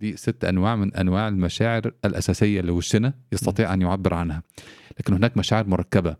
[0.00, 4.42] دي ست أنواع من أنواع المشاعر الأساسية اللي وشنا يستطيع أن يعبر عنها
[5.00, 6.16] لكن هناك مشاعر مركبة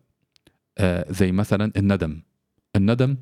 [0.79, 2.23] آه زي مثلا الندم
[2.77, 3.17] الندم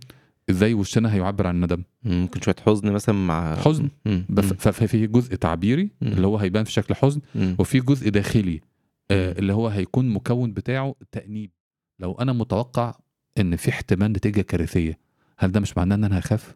[0.50, 3.88] إزاي وشنا هيعبر عن الندم ممكن شوية حزن مثلا مع حزن.
[4.28, 6.08] بس ففي جزء تعبيري مم.
[6.12, 7.56] اللي هو هيبان في شكل حزن مم.
[7.58, 8.60] وفي جزء داخلي
[9.10, 9.38] آه.
[9.38, 11.50] اللي هو هيكون مكون بتاعه تأنيب
[12.00, 12.94] لو أنا متوقع
[13.38, 14.98] إن في احتمال نتيجة كارثية
[15.38, 16.54] هل ده مش معناه إن أنا هخاف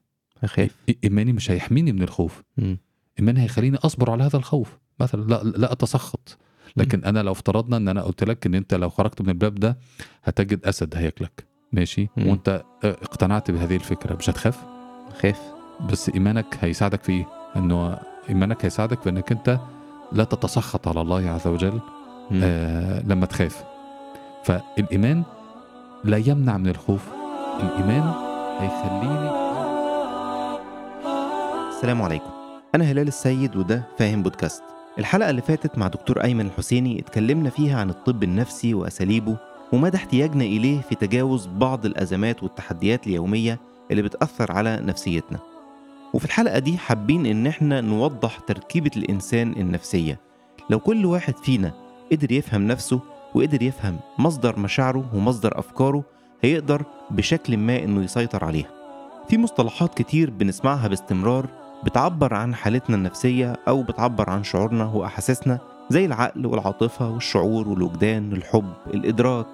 [0.90, 2.78] إ- إيماني مش هيحميني من الخوف مم.
[3.18, 4.78] ايماني هيخليني أصبر على هذا الخوف.
[5.00, 6.38] مثلا لا لا أتسخط.
[6.76, 9.78] لكن أنا لو افترضنا إن أنا قلت لك إن أنت لو خرجت من الباب ده
[10.24, 11.46] هتجد أسد هياكلك.
[11.72, 12.26] ماشي؟ مم.
[12.26, 14.16] وأنت آه، اقتنعت بهذه الفكرة.
[14.16, 14.58] مش هتخاف؟
[15.20, 15.38] خايف.
[15.90, 17.26] بس إيمانك هيساعدك في إيه؟
[17.56, 19.58] إنه إيمانك هيساعدك في إنك أنت
[20.12, 21.80] لا تتسخط على الله عز وجل
[22.30, 22.40] مم.
[22.42, 23.64] آه لما تخاف.
[24.44, 25.22] فالإيمان
[26.04, 27.08] لا يمنع من الخوف.
[27.62, 28.12] الإيمان
[28.60, 29.30] هيخليني
[31.68, 32.37] السلام عليكم.
[32.74, 34.62] أنا هلال السيد وده فاهم بودكاست.
[34.98, 39.36] الحلقة اللي فاتت مع دكتور أيمن الحسيني اتكلمنا فيها عن الطب النفسي وأساليبه
[39.72, 43.58] ومدى احتياجنا إليه في تجاوز بعض الأزمات والتحديات اليومية
[43.90, 45.38] اللي بتأثر على نفسيتنا.
[46.14, 50.20] وفي الحلقة دي حابين إن إحنا نوضح تركيبة الإنسان النفسية.
[50.70, 51.72] لو كل واحد فينا
[52.12, 53.00] قدر يفهم نفسه
[53.34, 56.04] وقدر يفهم مصدر مشاعره ومصدر أفكاره
[56.42, 58.70] هيقدر بشكل ما إنه يسيطر عليها.
[59.28, 61.46] في مصطلحات كتير بنسمعها باستمرار
[61.84, 65.58] بتعبر عن حالتنا النفسية أو بتعبر عن شعورنا وأحاسيسنا
[65.90, 69.46] زي العقل والعاطفة والشعور والوجدان الحب الإدراك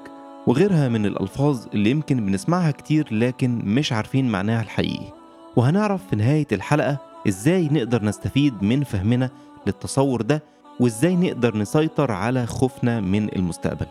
[0.47, 5.13] وغيرها من الألفاظ اللي يمكن بنسمعها كتير لكن مش عارفين معناها الحقيقي.
[5.57, 9.31] وهنعرف في نهاية الحلقة إزاي نقدر نستفيد من فهمنا
[9.67, 10.43] للتصور ده
[10.81, 13.87] وإزاي نقدر نسيطر على خوفنا من المستقبل.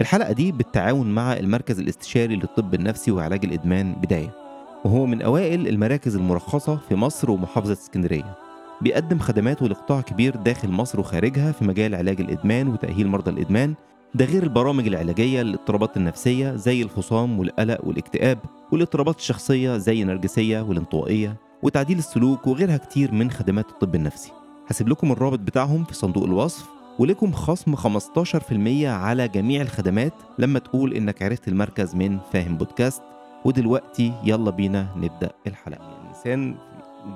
[0.00, 4.45] الحلقة دي بالتعاون مع المركز الاستشاري للطب النفسي وعلاج الإدمان بداية.
[4.84, 8.38] وهو من أوائل المراكز المرخصة في مصر ومحافظة اسكندرية.
[8.80, 13.74] بيقدم خدماته لقطاع كبير داخل مصر وخارجها في مجال علاج الإدمان وتأهيل مرضى الإدمان.
[14.14, 18.38] ده غير البرامج العلاجية للاضطرابات النفسية زي الفصام والقلق والاكتئاب
[18.72, 24.32] والاضطرابات الشخصية زي النرجسية والانطوائية وتعديل السلوك وغيرها كتير من خدمات الطب النفسي.
[24.68, 26.66] هسيب لكم الرابط بتاعهم في صندوق الوصف
[26.98, 33.02] ولكم خصم 15% على جميع الخدمات لما تقول إنك عرفت المركز من فاهم بودكاست
[33.46, 36.00] ودلوقتي يلا بينا نبدأ الحلقة.
[36.02, 36.54] الإنسان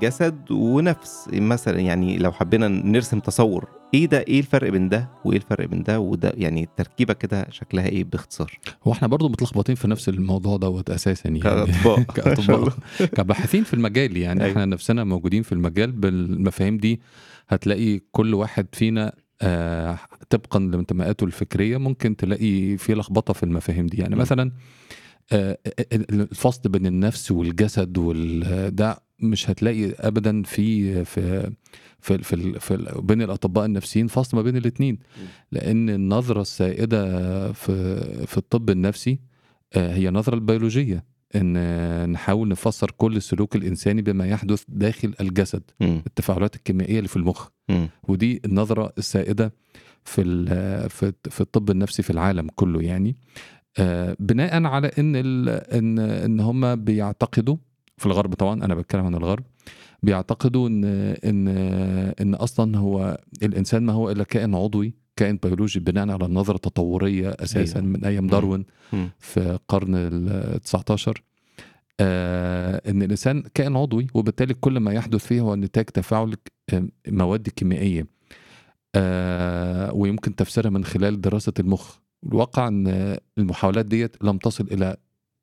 [0.02, 5.36] جسد ونفس مثلا يعني لو حبينا نرسم تصور إيه ده؟ إيه الفرق بين ده وإيه
[5.36, 9.88] الفرق بين ده؟ وده يعني التركيبه كده شكلها إيه باختصار؟ هو إحنا برضو متلخبطين في
[9.88, 11.40] نفس الموضوع دوت أساسا يعني.
[11.40, 12.02] كأطباء.
[12.16, 12.72] كأطباء.
[13.16, 14.40] كباحثين في المجال يعني.
[14.40, 14.52] أيوة.
[14.52, 17.00] إحنا نفسنا موجودين في المجال بالمفاهيم دي.
[17.48, 19.12] هتلاقي كل واحد فينا
[19.42, 19.98] آه
[20.30, 23.96] طبقا لانتماءاته الفكرية ممكن تلاقي في لخبطة في المفاهيم دي.
[23.96, 24.18] يعني م.
[24.18, 24.99] مثلا آه
[25.32, 31.50] الفصل بين النفس والجسد وال ده مش هتلاقي ابدا في في
[32.00, 34.98] في في, في بين الأطباء النفسيين فصل ما بين الاثنين
[35.52, 39.20] لأن النظرة السائدة في في الطب النفسي
[39.74, 41.04] آه، هي النظره البيولوجية
[41.36, 46.02] إن نحاول نفسر كل السلوك الانساني بما يحدث داخل الجسد مم.
[46.06, 47.88] التفاعلات الكيميائية اللي في المخ مم.
[48.08, 49.52] ودي النظرة السائدة
[50.04, 50.22] في
[51.30, 53.16] في الطب النفسي في العالم كله يعني
[54.20, 57.56] بناء على إن إن إن هم بيعتقدوا
[57.96, 59.44] في الغرب طبعا أنا بتكلم عن الغرب
[60.02, 60.84] بيعتقدوا إن
[61.24, 61.48] إن
[62.20, 67.28] إن أصلا هو الإنسان ما هو إلا كائن عضوي كائن بيولوجي بناء على النظرة التطورية
[67.28, 67.90] أساسا أيوة.
[67.90, 68.26] من أيام.
[68.26, 68.64] داروين.
[69.18, 71.22] في القرن ال 19
[72.00, 76.34] آه إن الإنسان كائن عضوي وبالتالي كل ما يحدث فيه هو نتاج تفاعل
[76.72, 78.06] آه، مواد كيميائية
[78.94, 84.96] آه ويمكن تفسيرها من خلال دراسة المخ الواقع إن المحاولات ديت لم تصل إلى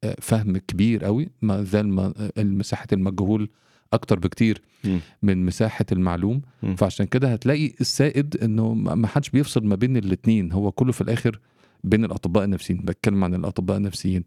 [0.03, 3.49] آه، فهم كبير قوي ما زال ما- مساحه المجهول
[3.93, 4.99] أكتر بكتير مم.
[5.23, 6.75] من مساحة المعلوم مم.
[6.75, 11.39] فعشان كده هتلاقي السائد إنه ما حدش بيفصل ما بين الاثنين هو كله في الآخر
[11.83, 14.23] بين الأطباء النفسيين بتكلم عن الأطباء النفسيين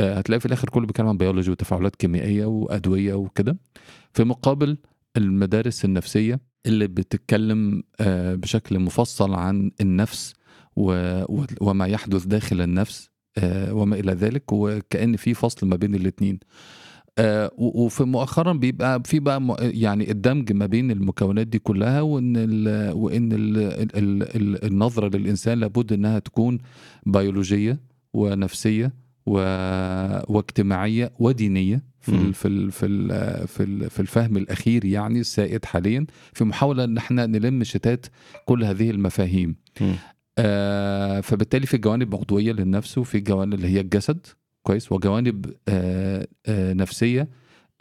[0.00, 3.58] آه، هتلاقي في الآخر كله بيتكلم عن بيولوجي وتفاعلات كيميائية وأدوية وكده
[4.12, 4.76] في مقابل
[5.16, 10.34] المدارس النفسية اللي بتتكلم آه، بشكل مفصل عن النفس
[10.76, 16.38] وما يحدث داخل النفس آه، وما إلى ذلك وكأن في فصل ما بين الاثنين
[17.18, 22.92] آه، وفي مؤخرا بيبقى في بقى يعني الدمج ما بين المكونات دي كلها وإن ال
[22.92, 26.58] وإن ال ال ال ال النظرة للإنسان لابد إنها تكون
[27.06, 27.80] بيولوجية
[28.12, 28.92] ونفسية
[29.26, 29.32] و
[30.28, 32.12] واجتماعية ودينية في.
[32.12, 36.84] ال في ال في ال في, ال في الفهم الأخير يعني السائد حاليا في محاولة
[36.84, 38.06] إن إحنا نلم شتات
[38.46, 39.56] كل هذه المفاهيم.
[40.44, 44.26] آه فبالتالي في جوانب عضوية للنفس وفي جوانب اللي هي الجسد.
[44.62, 44.92] كويس.
[44.92, 47.28] وجوانب آه آه نفسية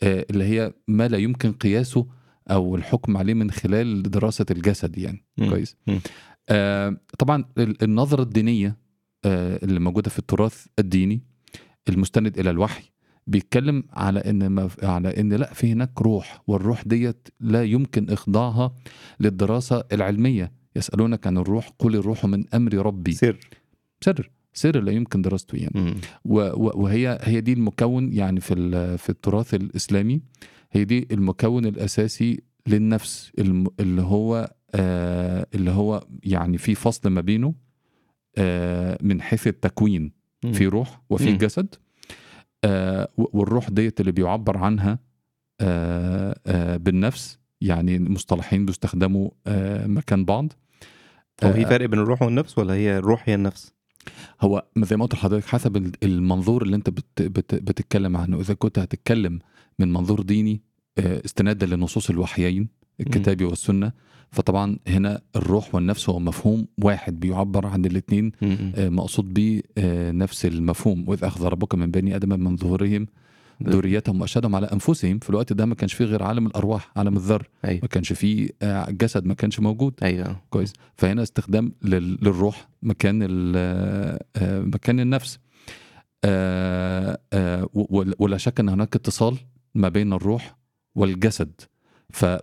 [0.03, 2.07] آه اللي هي ما لا يمكن قياسه
[2.51, 5.25] أو الحكم عليه من خلال دراسة الجسد يعني.
[5.49, 5.75] كويس.
[6.49, 8.77] آه طبعا ال- النظرة الدينية
[9.25, 11.21] آه اللي موجودة في التراث الديني
[11.89, 12.83] المستند إلى الوحي
[13.27, 18.75] بيتكلم على إن ما على إن لأ في هناك روح والروح ديت لا يمكن إخضاعها
[19.19, 20.58] للدراسة العلمية.
[20.79, 23.11] يسألونك عن الروح قل الروح من أمر ربي.
[23.11, 23.39] سر.
[24.01, 24.31] سر.
[24.53, 25.71] سر لا يمكن دراسته يعني.
[25.75, 25.95] مم.
[26.25, 30.21] و- و- وهي هي دي المكون يعني في في التراث الإسلامي.
[30.71, 33.31] هي دي المكون الأساسي للنفس
[33.79, 37.53] اللي هو آه اللي هو يعني في فصل ما بينه
[38.37, 40.11] آه من حيث التكوين
[40.43, 40.51] مم.
[40.53, 41.37] في روح وفي مم.
[41.37, 41.75] جسد.
[42.63, 44.99] آه والروح ديت اللي بيعبر عنها
[45.61, 47.39] آه آه بالنفس.
[47.61, 50.53] يعني المصطلحين بيستخدموا آه مكان بعض.
[51.43, 53.73] هو في آه، فرق بين الروح والنفس ولا هي الروح هي النفس؟
[54.41, 58.53] هو زي ما قلت لحضرتك حسب ال- المنظور اللي انت بت بت بتتكلم عنه إذا
[58.53, 59.39] كنت هتتكلم
[59.79, 60.61] من منظور ديني
[60.97, 62.67] آه، استنادا لنصوص الوحيين
[62.99, 63.91] الكتابي والسنة
[64.31, 68.31] فطبعا هنا الروح والنفس هو مفهوم واحد بيعبر عن الاثنين.
[68.77, 73.07] مقصود به آه، نفس المفهوم وإذ أخذ ربك من بني آدم من ظهورهم
[73.63, 75.19] ذريتهم وأشهدهم على أنفسهم.
[75.19, 77.47] في الوقت ده ما كانش فيه غير عالم الأرواح عالم الذر.
[77.65, 77.79] أيوه.
[77.81, 79.93] ما كانش فيه آه، جسد ما كانش موجود.
[80.03, 80.35] أيوه.
[80.49, 80.73] كويس.
[80.95, 83.53] فهنا استخدام لل- للروح مكان ال-
[84.35, 85.39] آه، مكان النفس.
[86.25, 87.69] آه، آه،
[88.19, 89.37] ولا شك إن هناك اتصال
[89.75, 90.55] ما بين الروح
[90.95, 91.51] والجسد.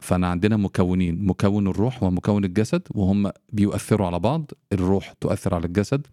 [0.00, 4.50] فأنا عندنا مكونين مكون الروح ومكون الجسد وهم بيؤثروا على بعض.
[4.72, 6.06] الروح تؤثر على الجسد.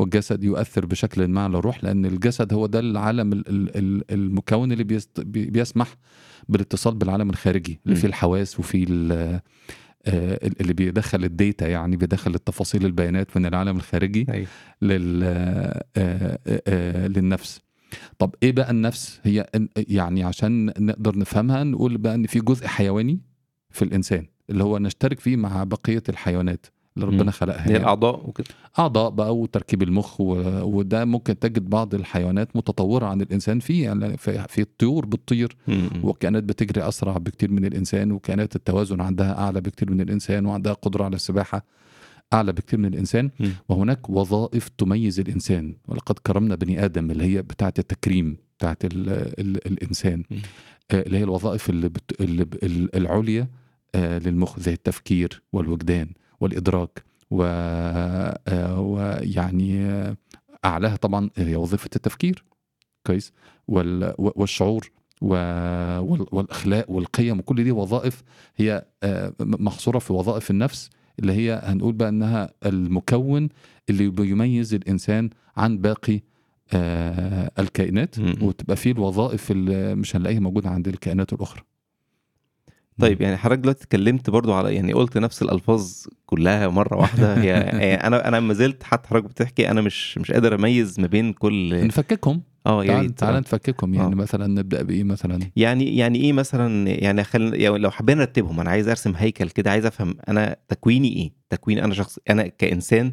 [0.00, 4.72] والجسد يؤثر بشكل ما على الروح لأن الجسد هو ده العالم ال- ال- ال- المكون
[4.72, 4.84] اللي
[5.24, 5.94] بيسمح
[6.48, 7.96] بالاتصال بالعالم الخارجي اللي.
[7.96, 8.86] فيه الحواس وفيه
[10.06, 14.46] آه، اللي بيدخل الديتا يعني بيدخل التفاصيل البيانات من العالم الخارجي أيوه.
[14.82, 17.60] لل آه، آه، للنفس.
[18.18, 23.20] طب إيه بقى النفس؟ هي يعني عشان نقدر نفهمها نقول بقى إن في جزء حيواني
[23.70, 26.66] في الإنسان اللي هو نشترك فيه مع بقية الحيوانات.
[26.96, 27.06] اللي.
[27.06, 27.76] ربنا خلقها هي يعني.
[27.82, 28.46] الأعضاء وكده
[28.78, 30.34] أعضاء بقى وتركيب المخ و...
[30.62, 35.56] وده ممكن تجد بعض الحيوانات متطورة عن الإنسان فيه يعني في, في الطيور بتطير.
[36.02, 41.04] وكائنات بتجري أسرع بكتير من الإنسان وكائنات التوازن عندها أعلى بكتير من الإنسان وعندها قدرة
[41.04, 41.64] على السباحة
[42.32, 43.50] أعلى بكتير من الإنسان مم.
[43.68, 49.08] وهناك وظائف تميز الإنسان ولقد كرمنا بني آدم اللي هي بتاعة التكريم بتاعة ال
[49.40, 50.38] ال الإنسان مم.
[50.90, 52.58] آه، اللي هي الوظائف اللي بت اللي ب-
[52.94, 53.48] العليا
[53.94, 56.08] آه، للمخ زي التفكير والوجدان
[56.40, 60.16] والإدراك و آه، ويعني آه،
[60.64, 62.44] أعلاها طبعا هي وظيفة التفكير.
[63.06, 63.32] كويس.
[63.68, 64.90] وال- والشعور
[66.32, 68.22] والأخلاق والقيم وكل دي وظائف
[68.56, 73.48] هي آه، محصورة في وظائف النفس اللي هي هنقول بقى إنها المكون
[73.90, 76.20] اللي بيميز الإنسان عن باقي
[77.58, 78.18] الكائنات.
[78.42, 81.62] وتبقى فيه الوظائف اللي مش هنلاقيها موجودة عند الكائنات الأخرى.
[83.00, 85.92] طيب يعني حضرتك دلوقتي اتكلمت برضو على يعني قلت نفس الألفاظ
[86.26, 87.34] كلها مرة واحدة.
[87.42, 91.06] هي يعني أنا أنا ما زلت حتى حضرتك بتحكي أنا مش مش قادر أميز ما
[91.06, 92.42] بين كل نفككهم.
[92.66, 93.34] آه يا تعال, تعال.
[93.34, 94.16] نفككهم يعني آه.
[94.16, 97.54] مثلا نبدأ بإيه مثلا؟ يعني يعني إيه مثلا يعني خل...
[97.60, 101.78] يعني لو حبينا نرتبهم أنا عايز أرسم هيكل كده عايز أفهم أنا تكويني إيه؟ تكوين
[101.78, 103.12] أنا شخص أنا كإنسان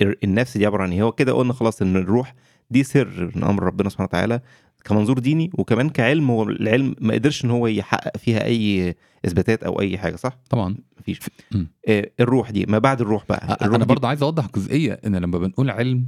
[0.00, 2.34] ال- النفس دي عبارة عن إيه؟ هو كده قلنا خلاص إن الروح
[2.70, 4.40] دي سر من أمر ربنا سبحانه وتعالى.
[4.86, 8.94] كمنظور ديني وكمان كعلم هو العلم ما قدرش إن هو يحقق فيها أي
[9.26, 10.76] إثباتات أو أي حاجة صح؟ طبعا.
[10.98, 11.18] مفيش.
[11.88, 13.56] آه الروح دي ما بعد الروح بقى.
[13.62, 16.06] الروح أنا برضه عايز أوضح جزئية إن لما بنقول علم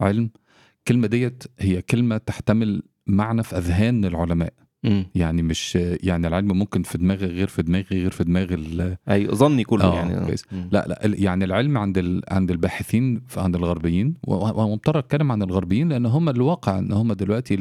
[0.00, 0.30] علم
[0.78, 4.52] الكلمة ديت هي كلمة تحتمل معنى في أذهان العلماء.
[4.84, 5.06] مم.
[5.14, 9.34] يعني مش يعني العلم ممكن في دماغي غير في دماغي غير في دماغ ال- أيوه
[9.34, 10.26] ظني كله آه، يعني.
[10.26, 10.44] كويس.
[10.52, 12.22] لا لا يعني العلم عند ال...
[12.28, 17.56] عند الباحثين عند الغربيين ومضطر أتكلم عن الغربيين لأن هم الواقع إن هم دلوقتي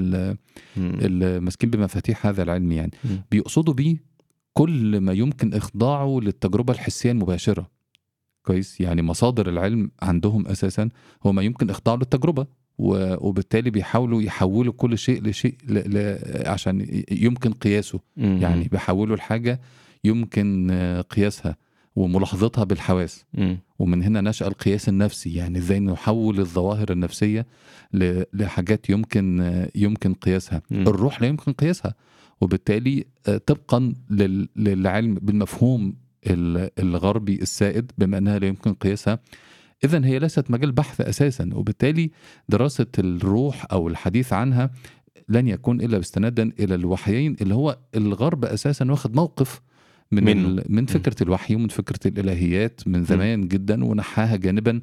[1.39, 2.91] ماسكين بمفاتيح هذا العلم يعني.
[3.03, 3.21] مم.
[3.31, 4.11] بيقصدوا بيه
[4.53, 7.69] كل ما يمكن إخضاعه للتجربة الحسية المباشرة.
[8.45, 10.89] كويس؟ يعني مصادر العلم عندهم أساسا
[11.25, 12.45] هو ما يمكن إخضاعه للتجربة.
[12.77, 15.73] وبالتالي بيحاولوا يحولوا كل شيء لشيء ل...
[15.97, 16.19] ل...
[16.47, 18.37] عشان يمكن قياسه مم.
[18.41, 19.61] يعني بيحولوا الحاجة
[20.03, 20.71] يمكن
[21.09, 21.57] قياسها
[21.95, 23.57] وملاحظتها بالحواس مم.
[23.79, 27.45] ومن هنا نشأ القياس النفسي يعني إزاي نحول الظواهر النفسية
[27.93, 30.87] ل- لحاجات يمكن يمكن قياسها مم.
[30.87, 31.93] الروح لا يمكن قياسها
[32.41, 35.93] وبالتالي آه، طبقا لل- للعلم بالمفهوم
[36.27, 39.19] ال- الغربي السائد بما إنها لا يمكن قياسها
[39.83, 42.11] اذا هي ليست مجال بحث أساسا وبالتالي
[42.49, 44.71] دراسة الروح أو الحديث عنها
[45.29, 49.61] لن يكون إلا استنادا إلى الوحيين اللي هو الغرب أساسا واخد موقف
[50.11, 50.47] من منه.
[50.47, 54.81] ال- من فكرة الوحي ومن فكرة الإلهيات من زمان جدا ونحاها جانبا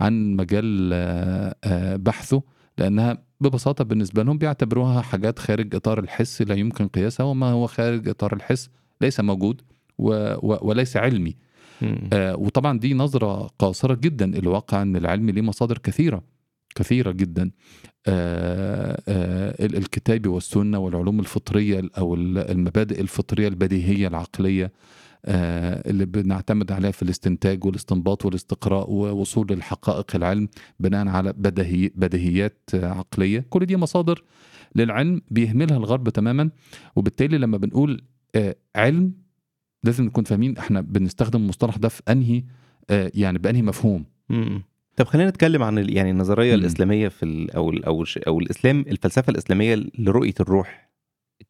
[0.00, 2.42] عن مجال آه، آه، بحثه
[2.78, 8.08] لأنها ببساطة بالنسبة لهم بيعتبروها حاجات خارج إطار الحس لا يمكن قياسها وما هو خارج
[8.08, 8.70] إطار الحس
[9.00, 9.62] ليس موجود
[9.98, 11.36] و و وليس علمي.
[12.12, 14.38] آه وطبعا دي نظرة قاصرة جدا.
[14.38, 16.22] الواقع أن العلم ليه مصادر كثيرة
[16.74, 17.50] كثيرة جدا.
[18.06, 24.72] آه آه ال- الكتاب والسنة والعلوم الفطرية أو ال- المبادئ الفطرية البديهية العقلية
[25.24, 30.48] آه اللي بنعتمد عليها في الاستنتاج والاستنباط والاستقراء ووصول للحقائق العلم
[30.80, 33.46] بناء على بدهي بديهيات عقلية.
[33.50, 34.22] كل دي مصادر
[34.74, 36.50] للعلم بيهملها الغرب تماما.
[36.96, 38.02] وبالتالي لما بنقول
[38.34, 39.12] آه علم
[39.84, 42.42] لازم نكون فاهمين إحنا بنستخدم المصطلح ده في أنهي
[42.90, 44.04] آه يعني بأنهي مفهوم.
[44.28, 44.62] مم.
[44.96, 46.60] طب خلينا نتكلم عن يعني النظرية مم.
[46.60, 50.90] الإسلامية في ال أو ال أو أو الإسلام الفلسفة الإسلامية لرؤية الروح.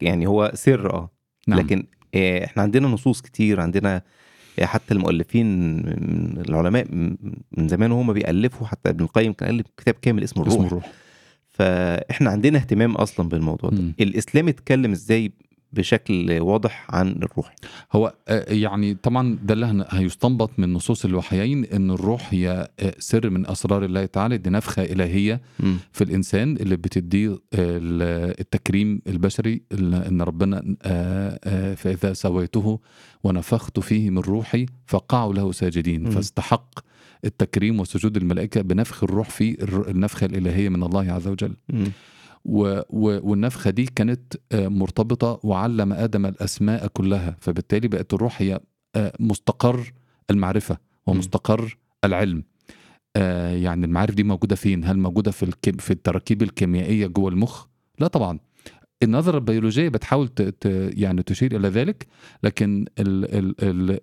[0.01, 1.09] يعني هو سر آه.
[1.47, 1.59] نعم.
[1.59, 1.83] لكن
[2.15, 4.01] آه، إحنا عندنا نصوص كتير عندنا
[4.59, 6.87] آه، حتى المؤلفين من العلماء
[7.51, 10.91] من زمان وهم بيألفوا حتى ابن القيم كان ألف كتاب كامل اسمه الروح اسمه الروح.
[11.49, 13.93] فإحنا عندنا اهتمام أصلا بالموضوع ده.
[13.99, 15.31] الإسلام اتكلم إزاي
[15.73, 17.55] بشكل واضح عن الروح
[17.93, 23.29] هو آه، يعني طبعا ده اللي هيستنبط من نصوص الوحيين إن الروح هي آه، سر
[23.29, 25.77] من أسرار الله تعالى دي نفخة إلهية مم.
[25.91, 30.75] في الإنسان اللي بتديه آه، ال- التكريم البشري ال- إن ربنا
[31.75, 32.79] فإذا سويته
[33.23, 36.09] ونفخت فيه من روحي فقعوا له ساجدين مم.
[36.11, 36.79] فاستحق
[37.25, 41.83] التكريم وسجود الملائكة بنفخ الروح في النفخة الإلهية من الله عز وجل مم.
[42.45, 48.59] و و والنفخة دي كانت آه، مرتبطة وعلم آدم الأسماء كلها فبالتالي بقت الروح هي
[48.95, 49.93] آه، مستقر
[50.29, 52.43] المعرفة ومستقر العلم.
[53.15, 57.65] آه، يعني المعارف دي موجودة فين؟ هل موجودة في الكيم- في التراكيب الكيميائية جوه المخ؟
[57.99, 58.39] لا طبعا.
[59.03, 60.41] النظرة البيولوجية بتحاول ت...
[60.41, 60.65] ت...
[60.97, 62.07] يعني تشير إلى ذلك
[62.43, 63.35] لكن ال...
[63.37, 63.55] ال...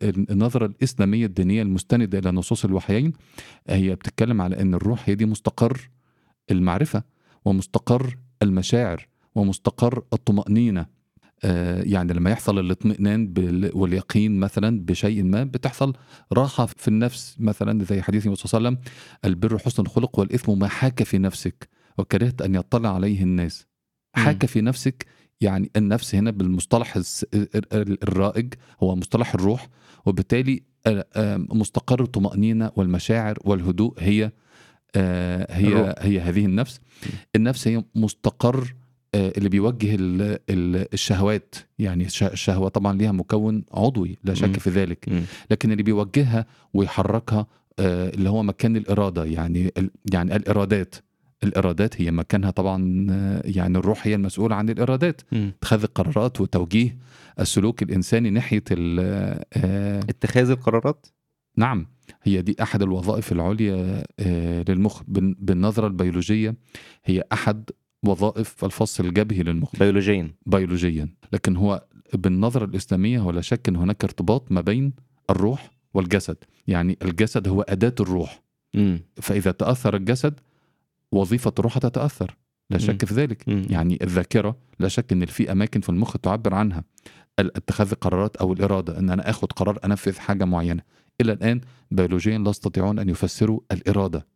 [0.03, 0.31] ال...
[0.31, 3.13] النظرة الإسلامية الدينية المستندة إلى نصوص الوحيين
[3.69, 5.91] هي بتتكلم على أن الروح هي دي مستقر
[6.51, 7.03] المعرفة
[7.45, 10.87] ومستقر المشاعر ومستقر الطمأنينة.
[11.45, 13.35] آه، يعني لما يحصل الاطمئنان
[13.75, 15.93] واليقين مثلا بشيء ما بتحصل
[16.33, 17.37] راحة في النفس.
[17.39, 18.93] مثلا زي حديث النبي صلى الله عليه وسلم
[19.25, 21.69] البر حسن الخلق والإثم ما حاك في نفسك
[21.99, 23.67] وكرهت أن يطلع عليه الناس.
[24.15, 25.07] حاك في نفسك
[25.41, 26.99] يعني النفس هنا بالمصطلح
[27.75, 29.69] الرائج هو مصطلح الروح
[30.07, 34.33] وبالتالي آه، آه، مستقر الطمأنينة والمشاعر والهدوء هي
[34.97, 35.95] هي الروح.
[35.99, 36.81] هي هذه النفس
[37.37, 38.75] النفس هي مستقر
[39.15, 44.35] آه، اللي بيوجه ال- ال- الشهوات يعني الش- الشهوة طبعا ليها مكون عضوي لا.
[44.35, 45.09] شك في ذلك.
[45.51, 47.47] لكن اللي بيوجهها ويحركها
[47.79, 49.73] آه، اللي هو مكان الإرادة يعني
[50.13, 50.95] يعني الإرادات
[51.45, 55.21] الإرادات هي مكانها طبعا آه، يعني الروح هي المسؤولة عن الإرادات.
[55.33, 56.97] اتخاذ القرارات وتوجيه
[57.41, 61.07] السلوك الإنساني ناحية آه، اتخاذ القرارات
[61.59, 61.87] نعم
[62.23, 66.55] هي دي أحد الوظائف العليا آه، للمخ بال- بالنظرة البيولوجية
[67.05, 67.71] هي أحد
[68.03, 69.77] وظائف الفص الجبهي للمخ.
[69.79, 70.31] بيولوجيا.
[70.47, 71.09] بيولوجيا.
[71.33, 71.85] لكن هو
[72.15, 74.93] بالنظرة الإسلامية هو لا شك أن هناك ارتباط ما بين
[75.31, 76.37] الروح والجسد.
[76.67, 78.43] يعني الجسد هو أداة الروح.
[78.75, 79.01] مم.
[79.17, 80.41] فإذا تأثر الجسد
[81.13, 82.37] وظيفة الروح تتأثر.
[82.71, 82.79] لا.
[82.79, 83.49] شك في ذلك.
[83.49, 83.67] مم.
[83.71, 86.85] يعني الذاكرة لا شك أن في أماكن في المخ تعبر عنها.
[87.39, 90.83] اتخاذ القرارات أو الإرادة أن أنا أخذ قرار أنفذ حاجة معينة.
[91.21, 91.61] إلى الآن
[91.91, 94.27] بيولوجيا لا يستطيعون أن يفسروا الإرادة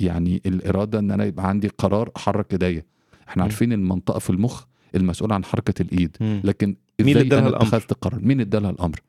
[0.00, 2.84] يعني الإرادة أن أنا يبقى عندي قرار أحرك إيديا
[3.28, 3.42] إحنا.
[3.42, 4.64] عارفين المنطقة في المخ
[4.94, 6.40] المسؤولة عن حركة الإيد مم.
[6.44, 9.00] لكن مين ادالها أنا الأمر؟ اتخذت القرار مين ادالها الأمر.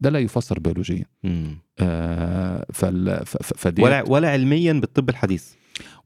[0.00, 1.04] ده لا يفسر بيولوجيا.
[1.78, 5.52] آه فال ف- ف- فدي ولا ولا علميا بالطب الحديث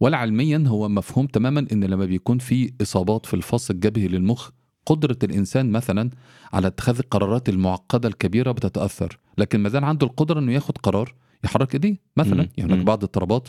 [0.01, 4.51] ولا علميا هو مفهوم تماما إن لما بيكون في إصابات في الفص الجبهي للمخ
[4.87, 6.11] قدرة الإنسان مثلا
[6.53, 11.15] على اتخاذ القرارات المعقدة الكبيرة بتتأثر لكن ما زال عنده القدرة أنه ياخد قرار
[11.45, 12.49] يحرك إيديه مثلا مم.
[12.57, 12.87] يعني هناك.
[12.87, 13.49] بعض الاضطرابات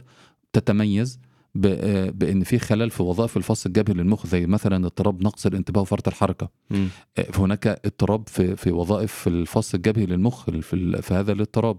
[0.53, 1.19] تتميز
[1.65, 6.07] آه، بأن في خلل في وظائف الفص الجبهي للمخ زي مثلا اضطراب نقص الانتباه وفرط
[6.07, 6.87] الحركة مم.
[7.35, 11.77] هناك اضطراب في في وظائف الفص الجبهي للمخ في في هذا الاضطراب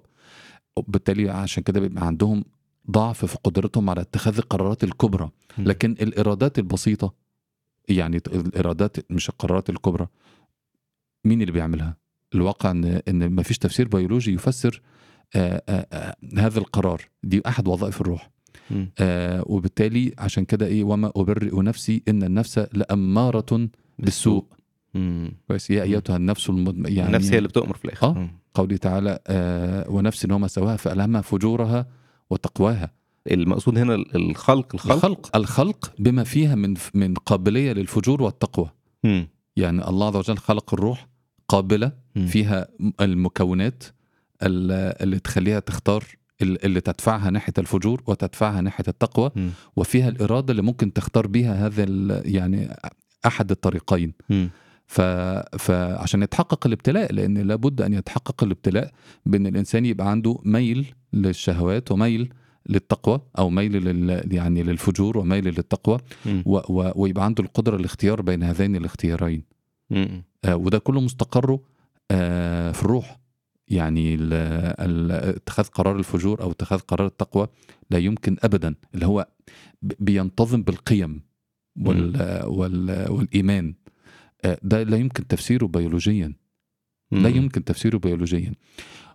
[0.89, 2.45] بالتالي عشان كده بيبقى عندهم
[2.91, 5.31] ضعف في قدرتهم على اتخاذ القرارات الكبرى.
[5.59, 7.26] لكن الارادات البسيطة
[7.89, 10.07] يعني الارادات مش القرارات الكبرى.
[11.25, 11.97] مين اللي بيعملها؟
[12.35, 14.83] الواقع ان إن ما فيش تفسير بيولوجي يفسر
[15.37, 17.03] آآ آآ هذا القرار.
[17.23, 18.31] دي أحد وظائف الروح.
[18.99, 24.45] آه وبالتالي عشان كده إيه وما أبرئ نفسي إن النفس لأمارة بالسوء.
[25.49, 25.71] كويس.
[25.71, 26.87] يا أيتها النفس المدم...
[26.87, 28.07] يعني النفس هي اللي بتؤمر في الآخر.
[28.07, 28.13] آه.
[28.13, 28.31] مم.
[28.55, 31.87] قوله تعالى آه ونفس وما سواها فألهمها فجورها
[32.31, 32.91] وتقواها.
[33.35, 38.71] المقصود هنا الخلق الخلق الخلق الخلق بما فيها من من قابلية للفجور والتقوى
[39.05, 39.29] مم.
[39.57, 41.09] يعني الله عز وجل خلق الروح
[41.49, 42.27] قابلة مم.
[42.27, 42.69] فيها
[43.01, 43.85] المكونات
[44.43, 46.05] ال- اللي تخليها تختار
[46.43, 49.51] ال- اللي تدفعها ناحية الفجور وتدفعها ناحية التقوى مم.
[49.77, 51.87] وفيها الإرادة اللي ممكن تختار بيها هذا
[52.29, 52.77] يعني
[53.27, 54.13] أحد الطريقين.
[54.87, 55.01] ف...
[55.59, 58.93] فعشان يتحقق الابتلاء لأن لابد أن يتحقق الابتلاء
[59.27, 62.33] بأن الإنسان يبقى عنده ميل للشهوات وميل
[62.69, 64.35] للتقوى أو ميل لل...
[64.35, 65.99] يعني للفجور وميل للتقوى.
[66.27, 66.57] و...
[66.69, 66.93] و...
[66.97, 69.43] ويبقى عنده القدرة الاختيار بين هذين الاختيارين.
[70.45, 71.61] آه، وده كله مستقره
[72.11, 73.19] آه، في الروح.
[73.69, 74.19] يعني
[75.11, 77.49] اتخاذ قرار الفجور أو اتخاذ قرار التقوى
[77.91, 78.75] لا يمكن ابدا.
[78.95, 79.29] اللي هو
[79.83, 81.23] بينتظم بالقيم
[81.81, 83.75] وال وال والإيمان.
[84.45, 86.33] آه، ده لا يمكن تفسيره بيولوجيا.
[87.13, 87.29] لا.
[87.29, 88.53] يمكن تفسيره بيولوجيا.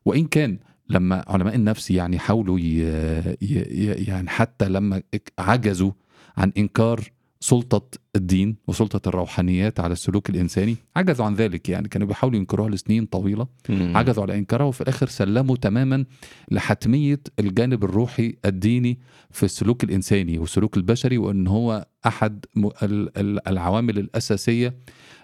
[0.06, 0.60] وإن كان
[0.90, 5.02] لما علماء النفس يعني حاولوا يعني حتى لما
[5.40, 5.92] عجزوا
[6.38, 7.12] عن إنكار
[7.44, 13.06] سلطة الدين وسلطة الروحانيات على السلوك الإنساني عجزوا عن ذلك يعني كانوا بيحاولوا ينكروها لسنين
[13.06, 13.48] طويلة.
[13.70, 13.98] مم.
[13.98, 16.06] عجزوا على إنكارها وفي الآخر سلموا تماما
[16.52, 19.00] لحتمية الجانب الروحي الديني
[19.32, 22.46] في السلوك الإنساني والسلوك البشري وأن هو أحد
[23.48, 24.76] العوامل الأساسية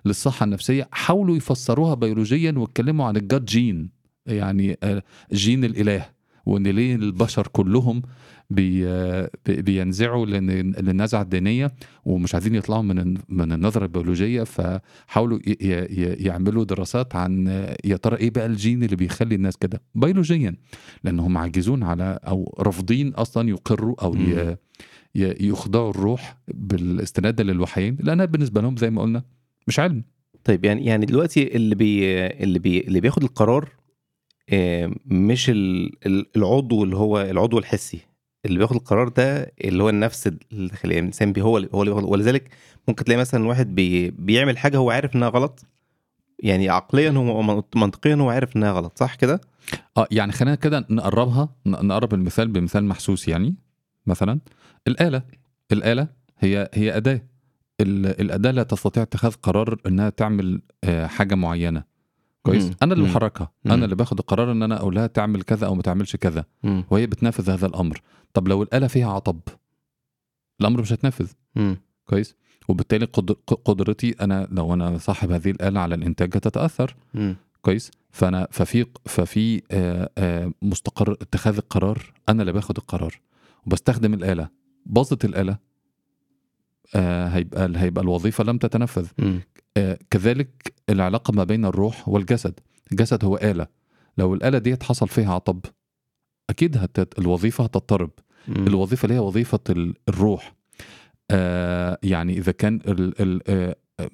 [0.06, 0.88] للصحة النفسية.
[0.92, 3.97] حاولوا يفسروها بيولوجيا واتكلموا عن ال God gene.
[4.28, 5.04] يعني آه،
[5.34, 6.06] جين الإله
[6.46, 8.02] وإن ليه البشر كلهم
[8.50, 11.72] بي آه، بي- بينزعوا لن- للنزعة الدينية
[12.06, 15.40] ومش عايزين يطلعوا من من النظرة البيولوجية فحاولوا
[16.22, 20.56] يعملوا دراسات عن آه، يا ترى إيه بقى الجين اللي بيخلي الناس كده؟ بيولوجيا
[21.04, 24.16] لانهم عاجزون على أو رافضين أصلا يقروا أو
[25.16, 29.24] ي- يخضعوا الروح بالاستناد للوحيين لأنها بالنسبة لهم زي ما قلنا
[29.68, 30.04] مش علم.
[30.44, 33.70] طيب يعني يعني دلوقتي اللي بي اللي بي اللي بياخد القرار
[35.06, 38.00] مش ال- ال- العضو اللي هو العضو الحسي
[38.46, 42.50] اللي بياخد القرار ده اللي هو النفس الداخليه يعني الإنسان هو هو اللي بياخد ولذلك
[42.88, 45.66] ممكن تلاقي مثلا واحد بي بيعمل حاجة هو عارف إنها غلط
[46.40, 49.42] يعني عقليا هو منطقيا هو عارف إنها غلط صح كده؟
[49.98, 53.56] آه يعني خلينا كده نقربها نقرب المثال بمثال محسوس يعني
[54.06, 54.40] مثلا
[54.88, 55.22] الآلة
[55.72, 56.08] الآلة
[56.40, 57.22] هي هي أداة
[57.82, 61.84] ال- الأداة لا تستطيع اتخاذ قرار إنها تعمل آه، حاجة معينة
[62.52, 62.66] كويس.
[62.66, 62.76] مم.
[62.84, 63.06] أنا اللي.
[63.06, 63.52] بحركها.
[63.66, 66.46] أنا اللي باخد القرار إن أنا أقول لها تعمل كذا أو ما تعملش كذا.
[66.64, 66.84] مم.
[66.90, 68.02] وهي بتنفذ هذا الأمر.
[68.34, 69.40] طب لو الآلة فيها عطب؟
[70.62, 71.78] الأمر مش هتنفذ مم.
[72.06, 72.36] كويس؟
[72.68, 73.34] وبالتالي قدر-
[73.66, 76.96] قدرتي أنا لو أنا صاحب هذه الآلة على الإنتاج هتتأثر.
[77.14, 77.36] مم.
[77.62, 82.14] كويس؟ فأنا ففي ففي آه، آه، مستقر اتخاذ القرار.
[82.30, 83.20] أنا اللي باخد القرار.
[83.66, 84.50] وبستخدم الآلة.
[84.86, 85.58] باظت الآلة.
[86.96, 89.08] هيبقى هيبقى الوظيفة لم تتنفذ.
[89.18, 89.42] مم.
[89.78, 92.60] آه، كذلك العلاقة ما بين الروح والجسد.
[92.92, 93.68] الجسد هو آلة.
[94.18, 95.60] لو الآلة ديت حصل فيها عطب
[96.50, 97.20] أكيد هت...
[97.20, 98.10] الوظيفة هتضطرب.
[98.48, 98.68] مم.
[98.68, 100.56] الوظيفة اللي هي وظيفة ال- الروح.
[101.32, 104.10] آه يعني إذا كان ال ال آه آه،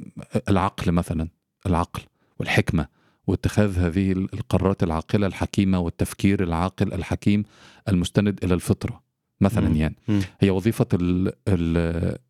[0.49, 1.27] العقل مثلا
[1.65, 2.01] العقل
[2.39, 2.87] والحكمة
[3.27, 7.43] واتخاذ هذه ال- القرارات العاقلة الحكيمة والتفكير العاقل الحكيم
[7.89, 9.02] المستند إلى الفطرة.
[9.43, 9.75] مثلا مم.
[9.75, 9.95] يعني.
[10.39, 11.77] هي وظيفة ال ال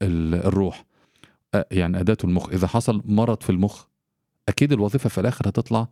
[0.01, 0.85] ال الروح.
[1.71, 2.49] يعني أداة المخ.
[2.49, 3.85] إذا حصل مرض في المخ
[4.49, 5.87] أكيد الوظيفة في الآخر هتطلع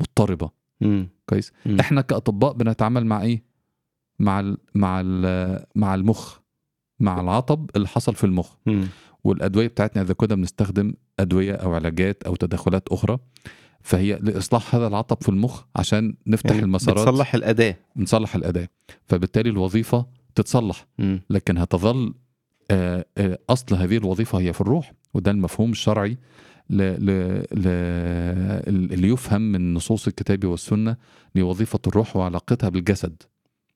[0.00, 0.50] مضطربة.
[0.80, 1.08] مم.
[1.26, 1.80] كويس؟ مم.
[1.80, 3.42] إحنا كأطباء بنتعامل مع إيه؟
[4.18, 6.38] مع ال مع ال مع المخ.
[7.00, 8.50] مع العطب اللي حصل في المخ.
[8.66, 8.86] مم.
[9.24, 13.18] والأدوية بتاعتنا إذا كنا بنستخدم أدوية أو علاجات أو تدخلات أخرى
[13.80, 17.08] فهي لإصلاح هذا العطب في المخ عشان نفتح يعني المسارات.
[17.08, 17.76] بتصلح الأداة.
[17.96, 18.68] نصلح الأداة.
[19.06, 20.86] فبالتالي الوظيفة تتصلح.
[21.30, 22.14] لكن هتظل
[22.70, 26.18] آه، آه، أصل هذه الوظيفة هي في الروح وده المفهوم الشرعي
[26.70, 26.82] ل...
[26.82, 27.10] ل...
[27.52, 27.68] ل...
[28.68, 30.96] اللي يفهم من نصوص الكتاب والسنة
[31.34, 33.22] لوظيفة الروح وعلاقتها بالجسد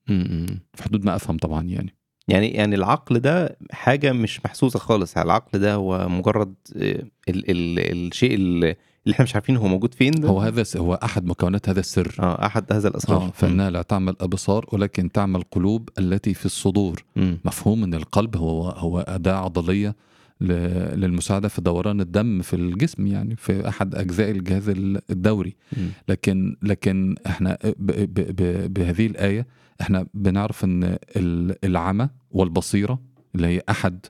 [0.07, 0.59] مم.
[0.73, 1.95] في حدود ما أفهم طبعا يعني
[2.27, 7.79] يعني يعني العقل ده حاجة مش محسوسة خالص العقل ده هو مجرد آه، ال ال
[8.07, 10.29] الشيء اللي اللي إحنا مش عارفين هو موجود فين ده.
[10.29, 12.15] هو هذا س- هو أحد مكونات هذا السر.
[12.19, 13.21] آه أحد هذا الأسرار.
[13.21, 17.03] آه فإنها لا تعمل أبصار ولكن تعمل قلوب التي في الصدور.
[17.15, 17.37] مم.
[17.45, 19.95] مفهوم إن القلب هو هو أداة عضلية
[20.41, 25.55] ل- للمساعدة في دوران الدم في الجسم يعني في أحد أجزاء الجهاز ال- الدوري.
[25.77, 25.87] مم.
[26.09, 29.47] لكن لكن إحنا ب ب ب بهذه الآية
[29.81, 30.83] إحنا بنعرف إن
[31.15, 32.99] ال- العمى والبصيرة
[33.35, 34.05] اللي هي أحد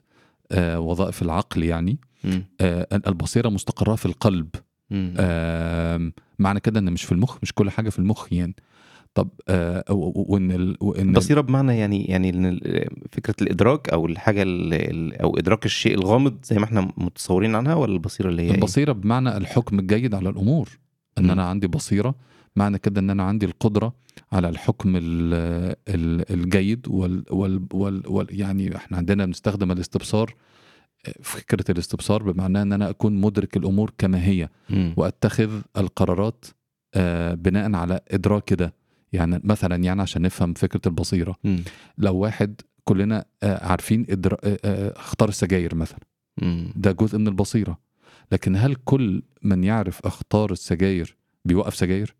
[0.52, 1.98] آه، وظائف العقل يعني.
[2.60, 4.48] آه، البصيرة مستقرة في القلب.
[6.38, 8.54] معنى كده إن مش في المخ مش كل حاجة في المخ يعني
[9.14, 14.42] طب آه، وإن ال- وإن بصيرة بمعنى يعني يعني إن ال- فكرة الإدراك أو الحاجة
[14.42, 18.54] ال- أو إدراك الشيء الغامض زي ما إحنا متصورين عنها ولا البصيرة اللي هي إيه؟
[18.54, 20.68] البصيرة بمعنى الحكم الجيد على الأمور
[21.18, 21.30] إن مم.
[21.30, 22.14] أنا عندي بصيرة
[22.56, 23.92] معنى كده إن أنا عندي القدرة
[24.32, 30.34] على الحكم ال- ال- الجيد وال, وال, وال, وال يعني إحنا عندنا بنستخدم الاستبصار
[31.22, 34.48] فكرة الاستبصار بمعنى إن أنا أكون مدرك الأمور كما هي.
[34.96, 36.44] وأتخذ القرارات
[36.94, 38.74] آه، بناء على ادراكي ده
[39.12, 41.36] يعني مثلا يعني عشان نفهم فكرة البصيرة.
[41.98, 44.36] لو واحد كلنا آه، عارفين إدرا...
[44.44, 46.00] آه، اختار السجاير مثلا.
[46.76, 47.78] ده جزء من البصيرة
[48.32, 52.14] لكن هل كل من يعرف اخطار السجاير بيوقف سجاير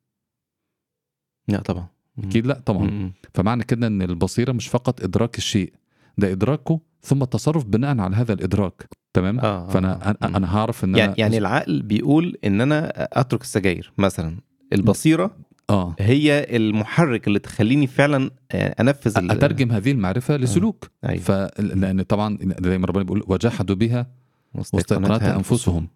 [1.48, 1.86] لا طبعا
[2.18, 3.12] أكيد لا طبعا.
[3.34, 5.72] فمعنى كده إن البصيرة مش فقط إدراك الشيء
[6.18, 8.88] ده إدراكه ثم التصرف بناء على هذا الإدراك.
[9.12, 10.16] تمام؟ آه، آه، فأنا آه.
[10.36, 14.36] أنا, هعرف إن يعني أنا يعني العقل بيقول إن أنا أترك السجاير مثلا.
[14.72, 15.36] البصيرة
[15.70, 15.96] آه.
[15.98, 20.90] هي المحرك اللي تخليني فعلا آه، أنفذ أترجم هذه المعرفة لسلوك.
[21.08, 21.22] أيوة.
[21.22, 24.06] ف لأن طبعا زي ما ربنا بيقول وجحدوا بها
[24.54, 25.88] واستيقنتها أنفسهم.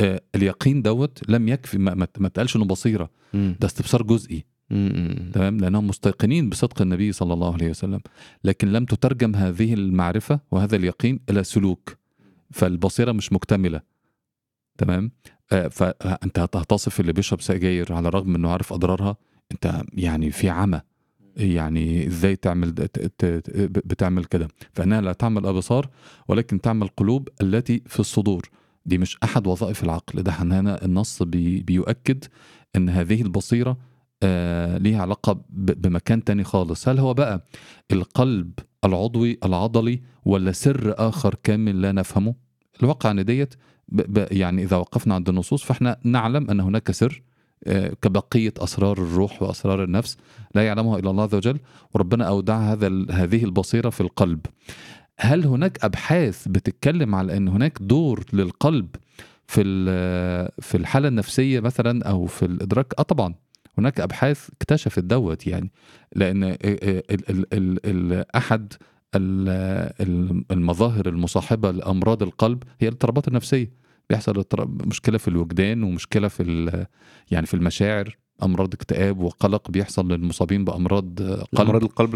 [0.00, 3.10] آه اليقين دوت لم يكفي ما, ما اتقالش إنه بصيرة.
[3.34, 3.56] مم.
[3.60, 4.44] ده استبصار جزئي.
[5.32, 8.00] تمام؟ لأنهم مستيقنين بصدق النبي صلى الله عليه وسلم.
[8.44, 11.96] لكن لم تترجم هذه المعرفة وهذا اليقين إلى سلوك.
[12.50, 13.80] فالبصيرة مش مكتملة.
[14.78, 15.10] تمام؟
[15.52, 19.16] آه فأنت هتصف اللي بيشرب سجاير على الرغم إنه عارف أضرارها.
[19.52, 20.80] أنت يعني في عمى.
[21.36, 22.72] يعني إزاي تعمل
[23.68, 25.88] بتعمل كده؟ فإنها لا تعمل أبصار
[26.28, 28.50] ولكن تعمل قلوب التي في الصدور.
[28.86, 30.22] دي مش أحد وظائف العقل.
[30.22, 32.24] ده هنا النص بي بيؤكد
[32.76, 33.76] إن هذه البصيرة
[34.78, 36.88] ليها علاقة بمكان تاني خالص.
[36.88, 37.44] هل هو بقى
[37.92, 38.52] القلب
[38.84, 42.34] العضوي العضلي ولا سر آخر كامل لا نفهمه؟
[42.82, 43.54] الواقع ان ديت
[44.16, 47.22] يعني إذا وقفنا عند النصوص فإحنا نعلم أن هناك سر
[47.66, 50.16] آه، كبقية أسرار الروح وأسرار النفس
[50.54, 51.58] لا يعلمها إلا الله عز وجل
[51.94, 54.40] وربنا أودع هذا هذه البصيرة في القلب.
[55.18, 58.88] هل هناك أبحاث بتتكلم على أن هناك دور للقلب
[59.46, 59.62] في
[60.60, 63.34] في الحالة النفسية مثلا أو في الإدراك؟ آه طبعا.
[63.78, 65.70] هناك أبحاث اكتشفت دوت يعني
[69.14, 69.48] ال-
[70.00, 73.70] ال- المظاهر المصاحبه لامراض القلب هي الاضطرابات النفسيه
[74.10, 74.44] بيحصل
[74.86, 76.86] مشكله في الوجدان ومشكله في
[77.30, 82.14] يعني في المشاعر امراض اكتئاب وقلق بيحصل للمصابين بامراض قلب امراض القلب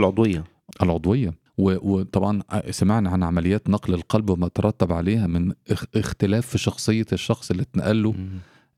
[0.82, 6.58] العضوية و- وطبعا سمعنا عن عمليات نقل القلب وما ترتب عليها من اخ- اختلاف في
[6.58, 8.14] شخصية الشخص اللي اتنقل له.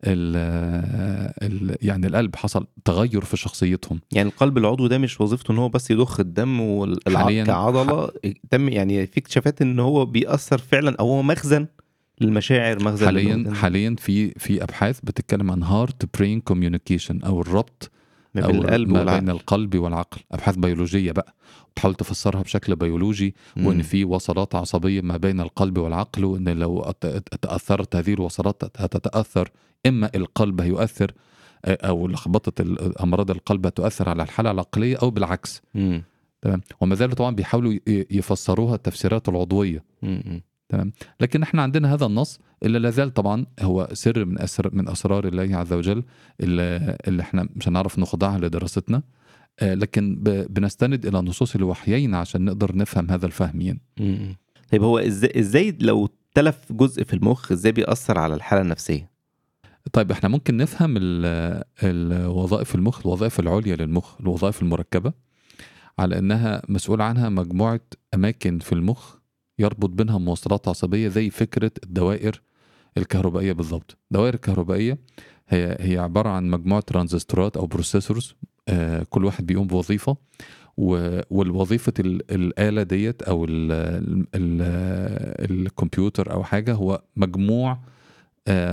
[0.05, 0.37] ال
[1.43, 5.69] ال يعني القلب حصل تغير في شخصيتهم يعني القلب العضوي ده مش وظيفته إن هو
[5.69, 8.11] بس يضخ الدم والعضله كعضلة
[8.51, 11.67] تم يعني في اكتشافات إن هو بيأثر فعلا أو هو مخزن
[12.21, 13.53] للمشاعر مخزن حاليا.
[13.55, 17.91] حاليا في في أبحاث بتتكلم عن heart brain communication أو الربط
[18.35, 21.35] ما بين القلب ما والعقل بين القلب والعقل أبحاث بيولوجية بقى
[21.73, 23.83] بتحاول تفسرها بشكل بيولوجي وإن.
[23.83, 26.93] في وصلات عصبية ما بين القلب والعقل وإن لو
[27.43, 29.49] تأثرت هذه الوصلات هتتأثر
[29.87, 31.13] إما القلب هيؤثر
[31.65, 32.65] أو لخبطة
[33.03, 35.63] أمراض القلب هتؤثر على الحالة العقلية أو بالعكس.
[36.43, 37.75] تمام وما زالوا طبعا بيحاولوا
[38.11, 40.43] يفسروها التفسيرات العضوية مم.
[41.21, 45.27] لكن إحنا عندنا هذا النص اللي لا زال طبعا هو سر من أسر من أسرار
[45.29, 46.03] الله عز وجل
[46.41, 49.03] اللي, اللي إحنا مش هنعرف نخضعها لدراستنا.
[49.61, 50.17] آه، لكن
[50.51, 53.81] بنستند إلى نصوص الوحيين عشان نقدر نفهم هذا الفهم يعني.
[54.73, 59.11] طيب هو إزاي إزاي لو تلف جزء في المخ إزاي بيأثر على الحالة النفسية؟
[59.93, 65.13] طيب إحنا ممكن نفهم ال- الوظائف المخ الوظائف العليا للمخ الوظائف المركبة
[65.99, 67.81] على إنها مسؤول عنها مجموعة
[68.15, 69.15] أماكن في المخ
[69.61, 72.43] يربط بينها موصلات عصبية زي فكرة الدوائر
[72.99, 73.97] الكهربائية بالضبط.
[74.11, 74.99] الدوائر الكهربائية
[75.49, 78.35] هي هي عبارة عن مجموعة ترانزستورات أو processors
[78.69, 80.17] آه كل واحد بيقوم بوظيفة
[80.77, 87.79] و- والوظيفة ال- الآلة ديت أو ال ال ال الكمبيوتر أو حاجة هو مجموع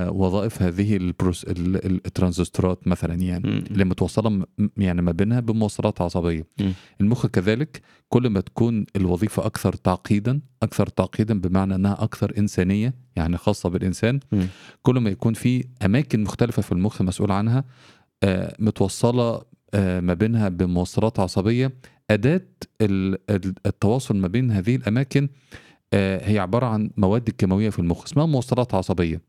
[0.09, 3.47] وظائف هذه ال proces- ال- ال- الترانزستورات مثلا يعني.
[3.47, 4.43] اللي متوصله م-
[4.77, 6.73] يعني ما بينها بموصلات عصبية مم.
[7.01, 13.37] المخ كذلك كل ما تكون الوظيفة أكثر تعقيدا أكثر تعقيدا بمعنى أنها أكثر إنسانية يعني
[13.37, 14.47] خاصة بالإنسان مم.
[14.81, 17.63] كل ما يكون في أماكن مختلفة في المخ مسؤول عنها
[18.23, 19.41] آه، متوصله
[19.73, 21.73] آه، ما بينها بموصلات عصبية
[22.11, 22.41] أداة
[22.81, 25.57] ال- ال- التواصل ما بين هذه الأماكن آه،
[25.93, 29.21] هي عبارة عن مواد كيماوية في المخ اسمها موصلات عصبية.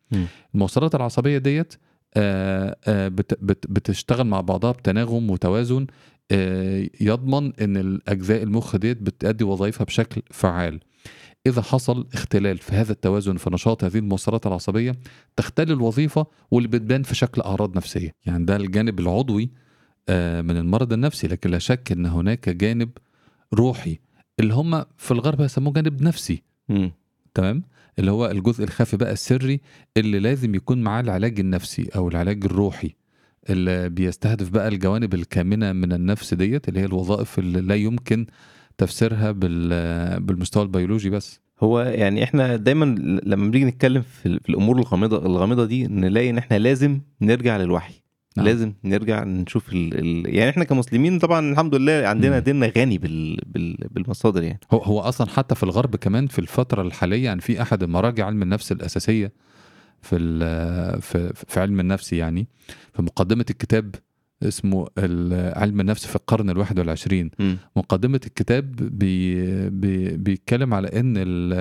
[0.55, 1.75] الموصلات العصبية ديت
[2.16, 5.87] آه، آه، بت- بت- بتشتغل مع بعضها بتناغم وتوازن
[6.31, 10.81] آه، يضمن إن الأجزاء المخ ديت بتأدي وظائفها بشكل فعال.
[11.47, 14.97] إذا حصل اختلال في هذا التوازن في نشاط هذه الموصلات العصبية
[15.37, 18.14] تختل الوظيفة واللي بتبان في شكل أعراض نفسية.
[18.27, 19.51] يعني ده الجانب العضوي
[20.09, 22.90] آه، من المرض النفسي لكن لا شك إن هناك جانب
[23.55, 23.99] روحي
[24.40, 26.42] اللي هم في الغرب هيسموه جانب نفسي.
[26.68, 26.92] مم.
[27.35, 27.62] تمام؟
[27.98, 29.61] اللي هو الجزء الخفي بقى السري
[29.96, 32.94] اللي لازم يكون معاه العلاج النفسي أو العلاج الروحي.
[33.50, 38.26] اللي بيستهدف بقى الجوانب الكامنة من النفس ديت اللي هي الوظائف اللي لا يمكن
[38.78, 41.40] تفسيرها بال- بالمستوى البيولوجي بس.
[41.61, 42.85] هو يعني إحنا دايما
[43.24, 47.94] لما بنيجي نتكلم في, في الأمور الغامضه الغامضة دي نلاقي إن إحنا لازم نرجع للوحي.
[48.38, 48.46] نعم.
[48.46, 49.94] لازم نرجع نشوف ال...
[49.98, 50.35] ال...
[50.35, 52.38] يعني إحنا كمسلمين طبعا الحمد لله عندنا.
[52.38, 53.37] ديننا غني بال...
[53.46, 53.77] بال...
[53.90, 57.85] بالمصادر يعني هو هو أصلا حتى في الغرب كمان في الفترة الحالية يعني في أحد
[57.85, 59.33] مراجع علم النفس الأساسية
[60.03, 60.18] في
[61.01, 62.48] في في علم النفس يعني
[62.94, 63.94] في مقدمة الكتاب
[64.42, 64.87] اسمه
[65.57, 67.57] علم النفس في القرن الواحد والعشرين مم.
[67.77, 71.53] مقدمة الكتاب بي بي بيتكلم على إن ال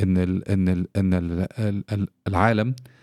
[0.00, 1.46] إن ال إن ال إن ال
[1.92, 2.95] ال العالم آه،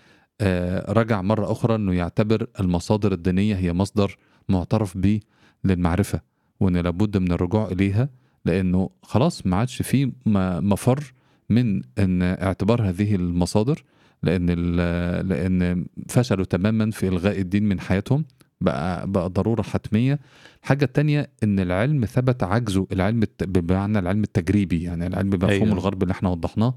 [0.90, 4.18] رجع مرة أخرى أنه يعتبر المصادر الدينية هي مصدر
[4.50, 5.20] معترف به
[5.64, 6.22] للمعرفة
[6.60, 8.10] وأن لابد من الرجوع إليها
[8.46, 10.12] لأنه خلاص ما عادش في
[10.62, 11.14] مفر
[11.50, 13.84] من أن اعتبار هذه المصادر
[14.24, 14.46] لأن
[15.30, 18.26] لأن فشلوا تماما في إلغاء الدين من حياتهم.
[18.63, 20.19] بقى بقى ضرورة حتمية.
[20.63, 25.73] الحاجة التانية إن العلم ثبت عجزه العلم بمعنى العلم التجريبي يعني العلم بمفهوم أيوة.
[25.73, 26.76] الغرب اللي إحنا وضحناه.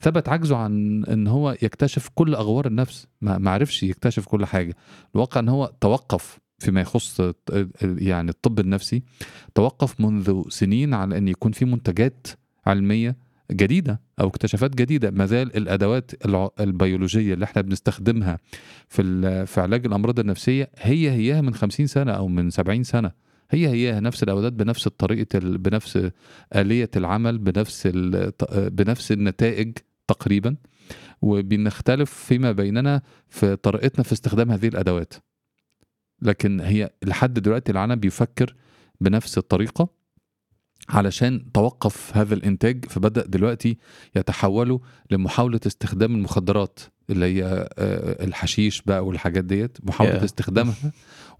[0.00, 3.06] ثبت عجزه عن إن هو يكتشف كل أغوار النفس.
[3.20, 4.74] ما عرفش يكتشف كل حاجة.
[5.14, 7.20] الواقع إن هو توقف فيما يخص
[7.82, 9.02] يعني الطب النفسي.
[9.54, 12.26] توقف منذ سنين على إن يكون في منتجات
[12.66, 13.16] علمية
[13.52, 15.10] جديدة أو اكتشافات جديدة.
[15.10, 16.10] ما زال الأدوات
[16.60, 18.38] البيولوجية اللي إحنا بنستخدمها
[18.88, 23.12] في في علاج الأمراض النفسية هي هيها من 50 سنة أو من 70 سنة.
[23.50, 26.10] هي هي نفس الادوات بنفس طريقة ال- بنفس
[26.56, 27.88] آلية العمل بنفس
[28.54, 29.72] بنفس النتائج
[30.08, 30.56] تقريبا.
[31.22, 35.14] وبنختلف فيما بيننا في طريقتنا في استخدام هذه الأدوات.
[36.22, 38.54] لكن هي لحد دلوقتي العالم بيفكر
[39.00, 39.88] بنفس الطريقة.
[40.88, 43.78] علشان توقف هذا الإنتاج فبدأ دلوقتي
[44.16, 44.78] يتحولوا
[45.10, 47.44] لمحاولة استخدام المخدرات اللي هي
[47.78, 50.24] آه، الحشيش بقى والحاجات ديت محاولة Yeah.
[50.24, 50.74] استخدامها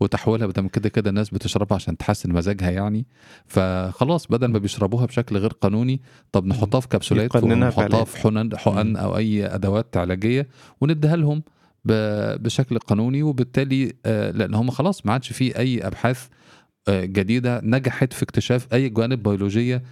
[0.00, 3.06] وتحويلها بدل كده كده الناس بتشربها عشان تحسن مزاجها يعني
[3.46, 6.00] فخلاص بدل ما بيشربوها بشكل غير قانوني
[6.32, 7.30] طب نحطها في كبسولات
[7.66, 8.04] ونحطها.
[8.04, 10.48] في حقن حقن أو أي أدوات علاجية
[10.80, 11.42] ونديها لهم
[11.84, 16.26] بشكل قانوني وبالتالي آه، لأن هم خلاص ما عادش في أي أبحاث
[16.90, 19.82] جديدة نجحت في اكتشاف أي جوانب بيولوجية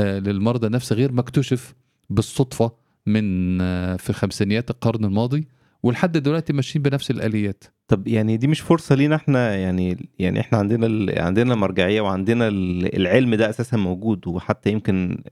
[0.00, 1.74] آه، للمرضى النفسي غير ما اكتشف
[2.10, 2.72] بالصدفة
[3.06, 5.48] من آه، في خمسينيات القرن الماضي
[5.82, 10.58] ولحد دلوقتي ماشيين بنفس الآليات طب يعني دي مش فرصة لينا إحنا يعني يعني إحنا
[10.58, 11.22] عندنا.
[11.22, 15.22] عندنا مرجعيه وعندنا ال- العلم ده أساسا موجود وحتى يمكن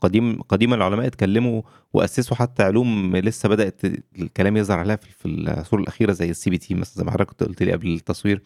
[0.00, 1.62] قديم قديما العلماء اتكلموا
[1.92, 3.80] وأسسوا حتى علوم لسه بدأت
[4.18, 7.72] الكلام يظهر عليها في العصور الأخيرة زي ال CBT مثلا زي ما حضرتك قلت لي
[7.72, 8.42] قبل التصوير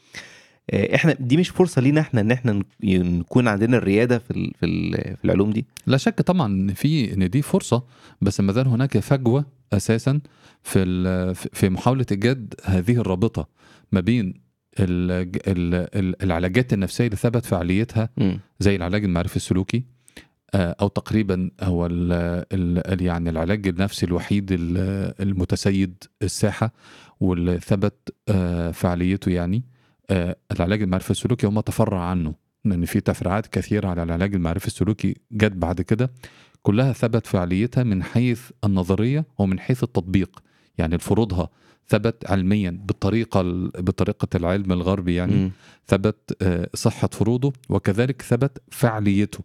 [0.74, 5.50] إحنا دي مش فرصة لينا إحنا إن إحنا نكون عندنا الريادة في في في العلوم
[5.50, 7.85] دي لا شك طبعا إن في إن دي فرصة
[8.20, 10.20] بس ما زال هناك فجوة أساسا
[10.62, 13.48] في في محاولة إيجاد هذه الرابطة
[13.92, 14.35] ما بين
[14.81, 15.11] ال-
[15.48, 18.09] ال- ال- العلاجات النفسية اللي ثبت فعاليتها.
[18.61, 19.85] زي العلاج المعرفي السلوكي
[20.54, 22.12] آه، أو تقريبا هو ال
[22.52, 26.72] ال يعني العلاج النفسي الوحيد ال- المتسيد الساحة
[27.20, 29.77] واللي ثبت آه، فعاليته يعني آه،
[30.52, 35.52] العلاج المعرفي السلوكي وما تفرع عنه لأن في تفريعات كثيرة على العلاج المعرفي السلوكي جت
[35.52, 36.10] بعد كده
[36.62, 40.42] كلها ثبت فعاليتها من حيث النظرية ومن حيث التطبيق.
[40.78, 41.48] يعني فروضها
[41.88, 45.50] ثبت علميا بالطريقة ال- بطريقة العلم الغربي يعني مم.
[45.86, 49.38] ثبت آه، صحة فروضه وكذلك ثبت فعاليته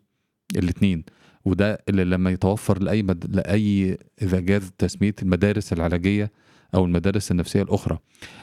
[0.55, 1.03] الاثنين
[1.45, 3.35] وده اللي لما يتوفر لأي مد...
[3.35, 6.31] لأي إذا جاز تسمية المدارس العلاجية
[6.75, 7.93] أو المدارس النفسية الأخرى.
[7.93, 8.42] آه آه و- آه،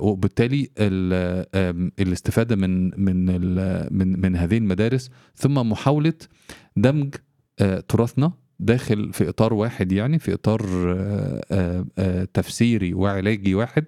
[0.00, 6.14] وبالتالي ال- آم، الاستفادة من من ال- من من هذه المدارس ثم محاولة
[6.76, 7.14] دمج
[7.60, 10.34] آه تراثنا داخل في إطار واحد يعني في
[10.88, 13.84] آه آه آه تفسيري وعلاجي واحد.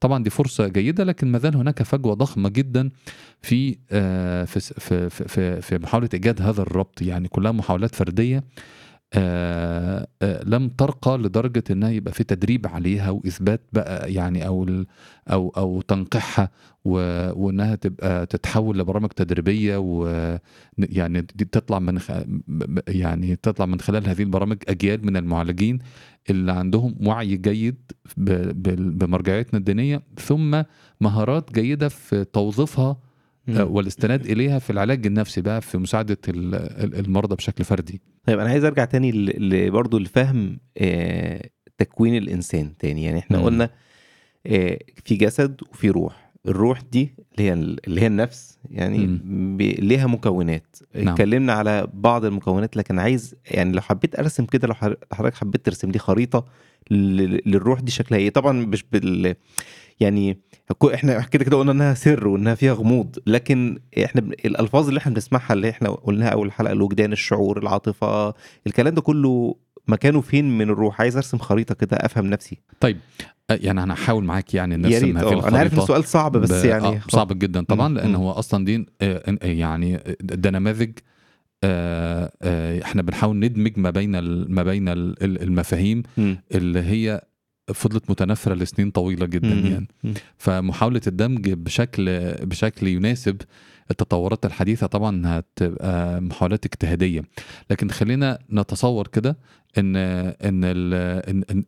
[0.00, 2.90] طبعا دي فرصة جيدة لكن ما زال هناك فجوة ضخمة جدا
[3.90, 4.60] آه، في
[5.10, 8.44] في- في في محاولة إيجاد هذا الربط يعني كلها محاولات فردية.
[9.14, 14.86] آه، آه، لم ترقى لدرجة إنها يبقى في تدريب عليها وإثبات بقى يعني ال-
[15.30, 16.50] أو أو تنقيحها
[16.84, 22.22] و- وإنها تبقى تتحول لبرامج تدريبية ويعني تطلع من خ-
[22.88, 25.78] يعني تطلع من خلال هذه البرامج أجيال من المعالجين
[26.30, 27.76] اللي عندهم وعي جيد
[28.16, 30.62] ب- بال- بمرجعيتنا الدينية ثم
[31.00, 32.96] مهارات جيدة في توظيفها
[33.48, 38.50] والاستناد إليها في العلاج النفسي بقى في مساعدة ال- ال- المرضى بشكل فردي طيب أنا
[38.50, 39.12] عايز أرجع تاني
[39.70, 43.42] برضه لفهم آه، تكوين الإنسان تاني يعني إحنا.
[43.42, 43.70] قلنا
[44.46, 49.06] آه، في جسد وفي روح الروح دي اللي هي اللي هي النفس يعني.
[49.56, 51.08] ب- ليها مكونات نعم.
[51.08, 55.90] اتكلمنا على بعض المكونات لكن عايز يعني لو حبيت أرسم كده لو حضرتك حبيت ترسم
[55.90, 56.44] لي خريطة
[56.90, 59.34] لل- للروح دي شكلها إيه طبعا مش بال
[60.00, 60.38] يعني
[60.94, 65.52] إحنا كده كده قلنا إنها سر وإنها فيها غموض لكن إحنا الألفاظ اللي إحنا بنسمعها
[65.52, 68.34] اللي إحنا قلناها أول حلقة الوجدان الشعور العاطفة
[68.66, 69.54] الكلام ده كله
[69.88, 72.96] مكانه فين من الروح عايز أرسم خريطة كده أفهم نفسي طيب
[73.50, 76.52] آه، يعني أنا هحاول معاك يعني نرسم هذه الخريطه أنا عارف إن السؤال صعب بس
[76.52, 77.94] ب- يعني آه صعب جدا طبعا مم.
[77.94, 78.14] لأن.
[78.14, 80.90] هو أصلا دي آه، آه، يعني ده نماذج
[81.64, 84.10] آه، آه، إحنا بنحاول ندمج ما بين
[84.48, 86.02] ما بين ال- ال- المفاهيم.
[86.54, 87.20] اللي هي
[87.74, 89.66] فضلت متنافره لسنين طويلة جدا مم.
[89.66, 89.86] يعني.
[90.38, 93.36] فمحاولة الدمج بشكل بشكل يناسب
[93.90, 97.22] التطورات الحديثة طبعا هتبقى محاولات اجتهادية
[97.70, 99.36] لكن خلينا نتصور كده
[99.78, 100.94] ان إن, ال
[101.30, 101.64] إن, إن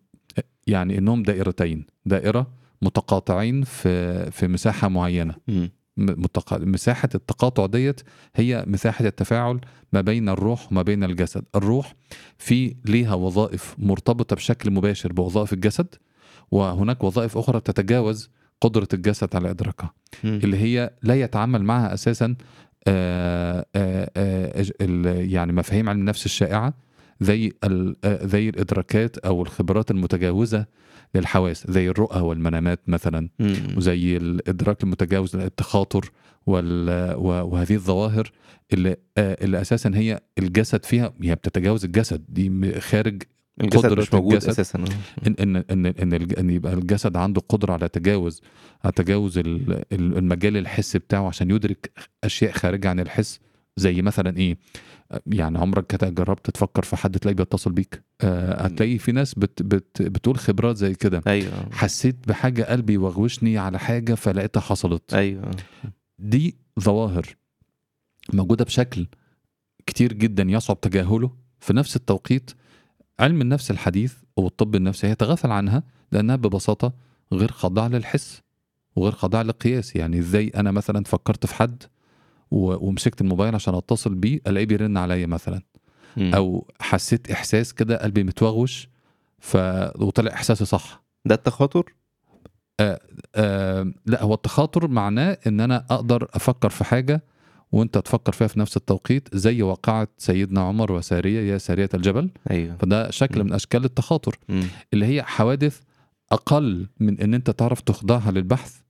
[0.66, 2.50] يعني إنهم دائرتين دائرة
[2.82, 5.34] متقاطعين في في مساحة معينة.
[5.48, 5.66] م-
[5.98, 6.54] متق...
[6.60, 8.00] مساحة التقاطع ديت
[8.36, 9.60] هي مساحة التفاعل
[9.92, 11.94] ما بين الروح وما بين الجسد الروح
[12.38, 15.94] في ليها وظائف مرتبطة بشكل مباشر بوظائف الجسد
[16.50, 18.30] وهناك وظائف أخرى تتجاوز
[18.60, 20.40] قدرة الجسد على إدراكها مم.
[20.44, 22.34] اللي هي لا يتعامل معها أساسا
[22.88, 24.64] آه، آه، آه،
[25.20, 26.74] يعني مفاهيم علم النفس الشائعة
[27.20, 27.52] زي
[28.04, 30.66] زي الإدراكات أو الخبرات المتجاوزة
[31.14, 33.28] للحواس زي الرؤى والمنامات مثلا.
[33.76, 36.10] وزي الإدراك المتجاوز التخاطر
[36.46, 38.30] وهذه الظواهر
[38.72, 43.22] اللي آه، اللي أساسا هي الجسد فيها هي بتتجاوز الجسد دي خارج
[43.60, 44.48] الجسد مش موجود الجسد.
[44.50, 44.84] أساسا
[45.26, 48.42] ان ان ان إن, الج- إن يبقى الجسد عنده قدرة على تجاوز
[48.84, 51.90] على تجاوز ال- ال- المجال الحسي بتاعه عشان يدرك
[52.24, 53.40] أشياء خارجة عن الحس
[53.76, 54.56] زي مثلا إيه
[55.26, 60.02] يعني عمرك جربت تفكر في حد تلاقيه بيتصل بيك؟ آه هتلاقي في ناس بت بت
[60.02, 61.22] بتقول خبرات زي كده.
[61.26, 61.52] أيوه.
[61.72, 65.14] حسيت بحاجة قلبي وغوشني على حاجة فلقيتها حصلت.
[65.14, 65.50] أيوه.
[66.18, 67.36] دي ظواهر
[68.32, 69.06] موجودة بشكل
[69.86, 71.30] كتير جدا يصعب تجاهله.
[71.60, 72.50] في نفس التوقيت
[73.20, 76.92] علم النفس الحديث أو الطب النفسي هيتغافل عنها لأنها ببساطة
[77.32, 78.42] غير خاضعة للحس
[78.96, 79.96] وغير خاضعة للقياس.
[79.96, 81.82] يعني إزاي أنا مثلا فكرت في حد
[82.50, 85.62] ومسكت الموبايل عشان اتصل بيه الاقيه بيرن عليا مثلا
[86.16, 86.34] مم.
[86.34, 88.88] أو حسيت احساس كده قلبي متوغوش
[89.38, 89.56] ف
[89.98, 91.94] وطلع احساسي صح ده التخاطر
[92.80, 97.22] آه لا هو التخاطر معناه ان أنا أقدر أفكر في حاجة
[97.72, 102.76] وانت تفكر فيها في نفس التوقيت زي واقعه سيدنا عمر وسارية يا سارية الجبل أيوه
[102.76, 103.46] فده شكل م.
[103.46, 104.64] من أشكال التخاطر مم.
[104.92, 105.80] اللي هي حوادث
[106.32, 108.80] أقل من إن أنت تعرف تخضعها للبحث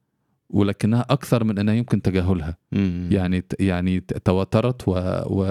[0.50, 3.08] ولكنها أكثر من انها يمكن تجاهلها مم.
[3.12, 4.92] يعني يعني تواترت و,
[5.26, 5.44] و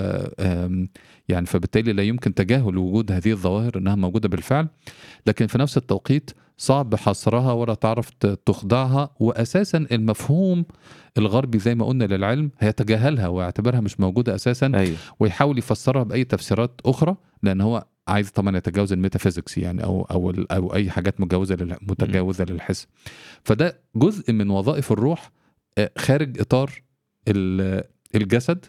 [1.29, 4.67] يعني فبالتالي لا يمكن تجاهل وجود هذه الظواهر إنها موجودة بالفعل
[5.27, 8.09] لكن في نفس التوقيت صعب حصرها ولا تعرف
[8.45, 10.65] تخضعها واساسا المفهوم
[11.17, 14.97] الغربي زي ما قلنا للعلم هيتجاهلها ويعتبرها مش موجودة أساسا أيوه.
[15.19, 20.73] ويحاول يفسرها بأي تفسيرات أخرى لأن هو عايز طبعا يتجاوز الميتافيزيكس يعني أو أو أو
[20.75, 22.87] أي حاجات متجاوزه متجاوزة للحس.
[23.43, 25.31] فده جزء من وظائف الروح
[25.77, 26.71] آه، خارج إطار
[27.27, 27.83] ال-
[28.15, 28.65] الجسد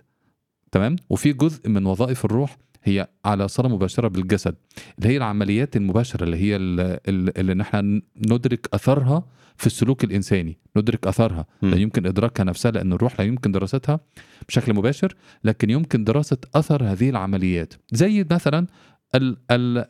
[0.72, 4.54] تمام؟ وفي جزء من وظائف الروح هي على صلة مباشرة بالجسد.
[4.98, 9.24] اللي هي العمليات المباشرة اللي هي ال- ال- اللي نحن ندرك أثرها
[9.56, 11.46] في السلوك الإنساني ندرك أثرها.
[11.62, 11.70] مم.
[11.70, 14.00] لا يمكن إدراكها نفسها لأن الروح لا يمكن دراستها
[14.48, 15.14] بشكل مباشر
[15.44, 17.74] لكن يمكن دراسة أثر هذه العمليات.
[17.92, 18.66] زي مثلا
[19.14, 19.84] ال ال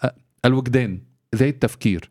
[0.45, 1.01] الوجدان
[1.35, 2.11] زي التفكير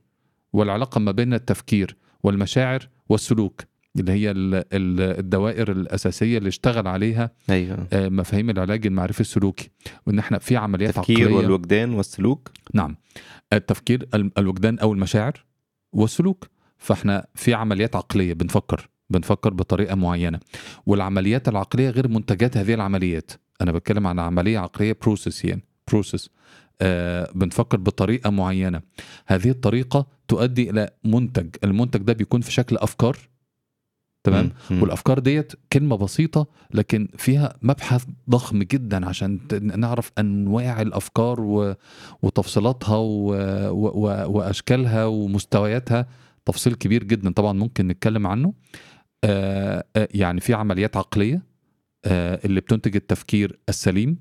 [0.54, 3.62] والعلاقة ما بين التفكير والمشاعر والسلوك.
[4.00, 7.88] اللي هي ال- ال- الدوائر الأساسية اللي اشتغل عليها أيوه.
[7.94, 9.70] آه، مفاهيم العلاج المعرفي السلوكي
[10.08, 11.36] وإن إحنا في عمليات التفكير عقلية.
[11.36, 12.96] والوجدان والسلوك؟ نعم.
[13.54, 15.46] التفكير ال- الوجدان أو المشاعر
[15.94, 16.48] والسلوك.
[16.78, 20.40] فإحنا في عمليات عقلية بنفكر بنفكر بطريقة معينة.
[20.86, 23.32] والعمليات العقلية غير منتجات هذه العمليات.
[23.62, 26.30] أنا بتكلم عن عملية عقلية process يعني process
[26.82, 28.82] آه بنفكر بطريقة معينة.
[29.28, 31.48] هذه الطريقة تؤدي إلى منتج.
[31.64, 33.18] المنتج ده بيكون في شكل أفكار
[34.23, 34.51] تمام.
[34.71, 39.39] والأفكار ديت كلمة بسيطة لكن فيها مبحث ضخم جدا عشان
[39.75, 41.75] نعرف أنواع الأفكار و...
[42.21, 43.36] وتفصيلاتها و...
[43.71, 44.32] و...
[44.38, 46.08] وأشكالها ومستوياتها.
[46.45, 48.53] تفصيل كبير جدا طبعا ممكن نتكلم عنه.
[49.23, 51.43] آه آه، يعني في عمليات عقلية
[52.06, 54.17] آه اللي بتنتج التفكير السليم.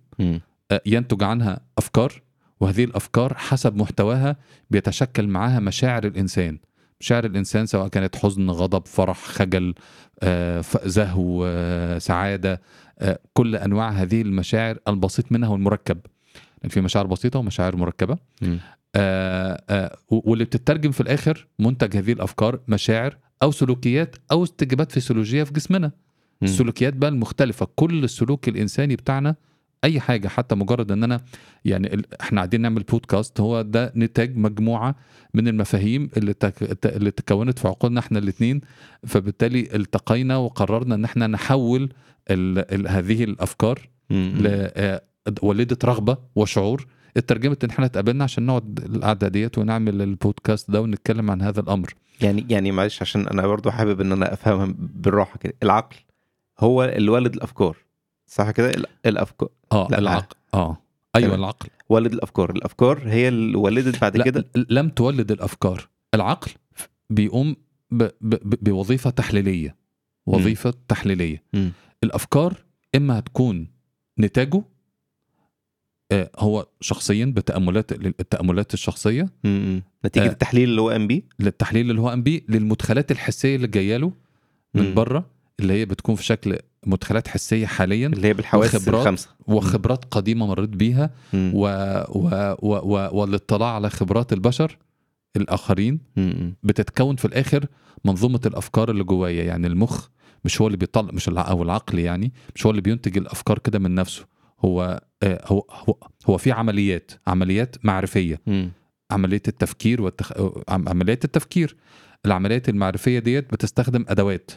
[0.71, 2.23] آه، ينتج عنها أفكار
[2.61, 4.37] وهذه الأفكار حسب محتواها
[4.71, 6.59] بيتشكل معاها مشاعر الإنسان.
[7.01, 9.75] مشاعر الإنسان سواء كانت حزن غضب فرح خجل
[10.23, 12.61] آه، زهو آه، سعادة
[12.99, 15.99] آه، كل أنواع هذه المشاعر البسيط منها والمركب.
[16.63, 17.77] يعني في مشاعر بسيطة ومشاعر
[20.11, 25.53] و- واللي بتترجم في الآخر منتج هذه الأفكار مشاعر أو سلوكيات أو استجابات فسيولوجيه في
[25.53, 25.91] جسمنا.
[26.43, 29.37] السلوكيات بقى المختلفه كل السلوك الإنساني بتاعنا
[29.85, 31.21] أي حاجة حتى مجرد إن أنا
[31.65, 34.95] يعني إحنا قاعدين نعمل بودكاست هو ده نتاج مجموعة
[35.35, 36.87] من المفاهيم اللي تك...
[36.87, 38.61] اللي تكونت في عقولنا إحنا الاثنين
[39.07, 41.93] فبالتالي التقينا وقررنا إن إحنا نحول
[42.31, 42.75] ال...
[42.75, 42.89] ال...
[42.89, 43.89] هذه الأفكار.
[44.11, 44.43] ل...
[44.47, 45.03] آه،
[45.43, 46.87] ولدت رغبة وشعور.
[47.17, 51.95] اترجمت إن إحنا اتقابلنا عشان نقعد القعدة ديت ونعمل البودكاست ده ونتكلم عن هذا الأمر.
[52.21, 55.55] يعني يعني معلش عشان أنا برضو حابب إن أنا افهمها بالراحة كده.
[55.63, 55.97] العقل
[56.61, 57.77] هو اللي والد الأفكار.
[58.27, 59.99] صح كده ال- الأفكار آه لا.
[59.99, 60.77] العقل آه
[61.17, 61.35] أيوه.
[61.35, 66.51] العقل ولد الأفكار الأفكار هي اللي ولدت بعد كده لم تولد الأفكار العقل
[67.11, 67.57] بيقوم
[67.91, 68.03] ب...
[68.03, 68.11] ب...
[68.21, 69.77] ب- بوظيفة تحليلية
[70.27, 71.73] وظيفة تحليلية مم.
[72.05, 72.55] الأفكار
[72.97, 73.69] إما هتكون
[74.21, 74.63] نتاجه
[76.13, 79.83] آه، هو شخصيا بتاملات التاملات الشخصية مم.
[80.07, 80.31] نتيجة آه.
[80.33, 84.13] التحليل اللي هو قام بيه للتحليل اللي هو قام بيه للمدخلات الحسية اللي جاية له
[84.75, 84.95] من.
[84.95, 85.27] بره
[85.61, 89.01] اللي هي بتكون في شكل مدخلات حسية حاليا اللي هي بالحواس وخبرات.
[89.01, 91.51] الخمسة وخبرات قديمة مريت بيها مم.
[91.55, 91.61] و...
[92.09, 92.29] و...
[92.63, 92.75] و...
[92.77, 93.09] و...
[93.21, 94.79] والاطلاع على خبرات البشر
[95.37, 96.55] الآخرين مم.
[96.63, 97.67] بتتكون في الآخر
[98.05, 100.09] منظومة الأفكار اللي جوايا يعني المخ
[100.45, 101.51] مش هو اللي بيطلع مش الع...
[101.51, 104.27] أو العقل يعني مش هو اللي بينتج الأفكار كده من نفسه
[104.65, 105.97] هو آه، هو هو,
[106.31, 108.71] هو في عمليات عمليات معرفية مم.
[109.11, 110.33] عملية التفكير والتخ...
[110.69, 111.77] عم- عمليات التفكير
[112.27, 114.51] العمليات المعرفية ديت بتستخدم أدوات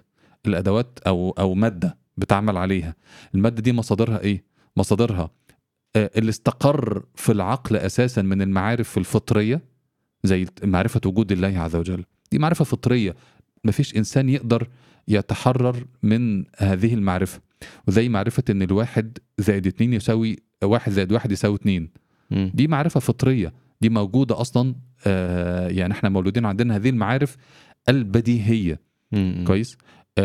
[0.45, 2.95] الأدوات أو أو مادة بتعمل عليها.
[3.35, 4.43] المادة دي مصادرها إيه؟
[4.77, 5.29] مصادرها
[5.95, 9.61] آه، اللي استقر في العقل أساسا من المعارف الفطرية
[10.23, 12.03] زي معرفة وجود الله عز وجل.
[12.31, 13.15] دي معرفة فطرية.
[13.63, 14.67] مفيش إنسان يقدر
[15.07, 17.41] يتحرر من هذه المعرفة.
[17.87, 21.89] وزي معرفة إن الواحد زائد اتنين يساوي واحد زائد واحد يساوي اتنين.
[22.31, 23.53] دي معرفة فطرية.
[23.81, 24.75] دي موجودة أصلا
[25.07, 27.37] آه يعني إحنا مولودين عندنا هذه المعارف
[27.89, 28.79] البديهية.
[29.11, 29.43] مم.
[29.47, 29.77] كويس؟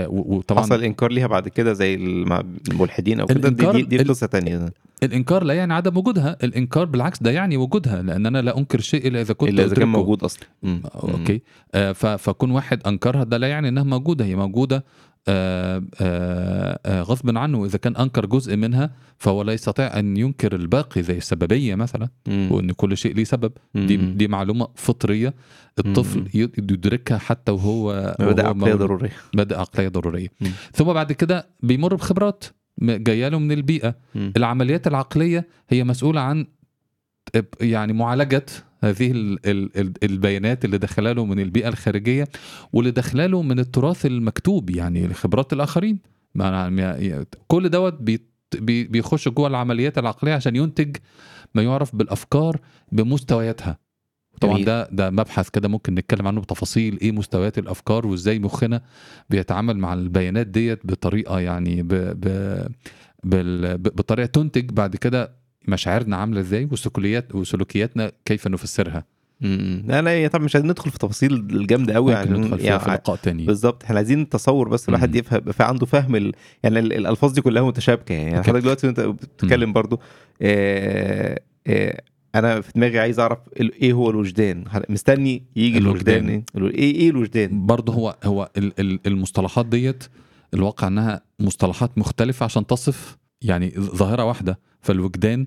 [0.09, 4.73] وطبعا حصل إنكار ليها بعد كده زي الملحدين أو كده؟ دي, دي, قصة تانية.
[5.03, 9.07] الإنكار لا يعني عدم وجودها الإنكار بالعكس ده يعني وجودها لأن أنا لا أنكر شيء
[9.09, 9.89] إلا إذا كنت إلا إذا كان.
[9.89, 10.43] موجود أصلا.
[10.65, 11.43] آه، أوكي.
[11.75, 14.85] آه فكون واحد أنكرها ده لا يعني إنها موجودة هي موجودة
[15.29, 20.55] آه آه آه غصب عنه إذا كان أنكر جزء منها فهو لا يستطيع أن ينكر
[20.55, 22.49] الباقي زي السببية مثلا مم.
[22.53, 24.15] وإن كل شيء ليه سبب دي مم.
[24.17, 25.35] دي معلومة فطرية
[25.79, 26.29] الطفل مم.
[26.35, 27.87] يدركها حتى وهو
[28.21, 28.75] وهو عقلية.
[28.75, 30.51] ضرورية مبادئ عقلية ضرورية مم.
[30.73, 32.45] ثم بعد كده بيمر بخبرات
[32.83, 34.33] جاية له من البيئة مم.
[34.37, 36.47] العمليات العقلية هي مسؤولة عن
[37.61, 38.47] يعني معالجة
[38.85, 42.29] هذه ال- ال- ال- البيانات اللي دخلها له من البيئة الخارجية
[42.73, 45.99] واللي دخلها له من التراث المكتوب يعني خبرات الآخرين
[46.39, 46.43] أنا-
[47.49, 50.97] كل دوت بي- بي- بيخش جوه العمليات العقلية عشان ينتج
[51.55, 52.61] ما يعرف بالأفكار
[52.93, 53.79] بمستوياتها
[54.41, 54.55] طبعا.
[54.65, 58.83] ده ده مبحث كده ممكن نتكلم عنه بتفاصيل إيه مستويات الأفكار وإزاي مخنا
[59.31, 62.25] بيتعامل مع البيانات ديت بطريقة يعني ب ب
[63.25, 69.05] بال- ب- بطريقة تنتج بعد كده مشاعرنا عاملة إزاي وسلوكيات وسلوكياتنا كيف نفسرها.
[69.41, 72.99] لا لا طبعا مش عايزين ندخل في تفاصيل الجامدة قوي ممكن ندخل فيها في يعني
[72.99, 75.15] لقاء تاني بالظبط إحنا عايزين تصور بس الواحد.
[75.17, 76.33] يفهم يبقى عنده فهم ال...
[76.63, 78.49] يعني ال- الألفاظ دي كلها متشابكة يعني أوكي.
[78.49, 80.01] حضرتك دلوقتي وأنت بتتكلم برضو
[80.43, 82.03] آه آه
[82.35, 86.29] أنا في دماغي عايز أعرف إيه هو الوجدان مستني يجي الوجدان.
[86.29, 90.05] الوجدان إيه إيه إيه الوجدان برضه هو هو ال- ال- المصطلحات ديت
[90.55, 95.47] الواقع إنها مصطلحات مختلفة عشان تصف يعني ظاهرة واحدة فالوجدان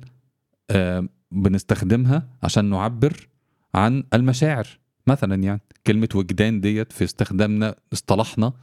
[0.72, 3.28] آه، بنستخدمها عشان نعبر
[3.76, 4.68] عن المشاعر
[5.08, 8.54] مثلا يعني كلمة وجدان ديت في استخدامنا اصطلحنا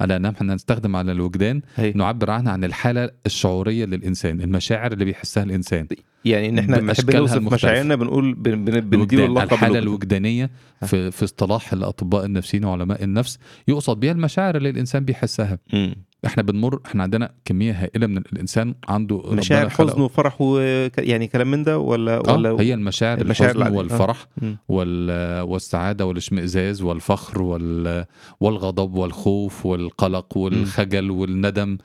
[0.00, 1.92] على ان إحنا نستخدم على الوجدان هي.
[1.92, 5.86] نعبر عنها عن الحالة الشعورية للإنسان المشاعر اللي بيحسها الإنسان
[6.24, 7.68] يعني إن إحنا لما نحب بأشكالها نوصف المختلفة.
[7.68, 9.82] مشاعرنا بنقول بن- بن- بنديله اللقب الحالة الوجدان.
[9.82, 10.50] الوجدانية
[10.86, 13.38] في في اصطلاح الأطباء النفسيين وعلماء النفس
[13.68, 15.94] يقصد بيها المشاعر اللي الإنسان بيحسها مم.
[16.26, 20.58] إحنا بنمر إحنا عندنا كمية هائلة من الإنسان عنده مشاعر حزن وفرح و...
[20.98, 23.78] يعني كلام من ده ولا ولا آه هي المشاعر المشاعر الحزن العادية.
[23.78, 24.56] والفرح مم.
[24.68, 28.04] وال- والسعادة والاشمئزاز والفخر وال-
[28.40, 31.78] والغضب والخوف والقلق والخجل والندم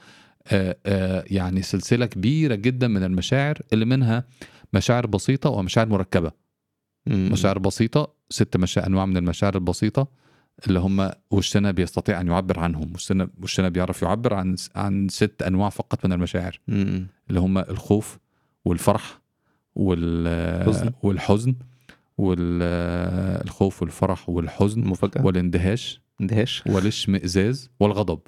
[0.52, 4.24] آه، آه، يعني سلسلة كبيرة جدا من المشاعر اللي منها
[4.74, 6.32] مشاعر بسيطة ومشاعر مركبة
[7.08, 7.30] مم.
[7.32, 10.08] مشاعر بسيطة ست مشاعر أنواع من المشاعر البسيطة
[10.68, 15.70] اللي هم وشنا بيستطيع أن يعبر عنهم؟ وشنا وشنا بيعرف يعبر عن عن ست أنواع
[15.70, 17.08] فقط من المشاعر؟ مم.
[17.30, 18.18] اللي هم الخوف
[18.66, 19.20] والفرح
[19.76, 20.92] وال حزن.
[21.04, 21.56] والحزن
[22.18, 26.64] والخوف والفرح والحزن مفاجأة والاندهاش اندهاش.
[26.68, 28.20] والاشمئزاز والغضب.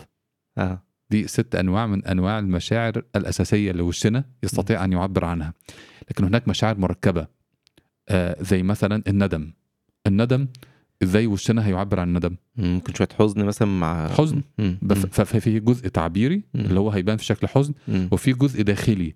[0.57, 0.83] آه.
[1.09, 5.53] دي ست أنواع من أنواع المشاعر الأساسية اللي وشنا يستطيع أن يعبر عنها.
[6.09, 7.27] لكن هناك مشاعر مركبة.
[8.09, 9.53] آه زي مثلا الندم.
[10.07, 10.47] الندم
[11.03, 12.73] إزاي وشنا هيعبر عن الندم مم.
[12.73, 14.41] ممكن شوية حزن مثلا مع حزن.
[15.11, 16.61] ففي جزء تعبيري مم.
[16.65, 18.09] اللي هو هيبان في شكل حزن مم.
[18.11, 19.13] وفي جزء داخلي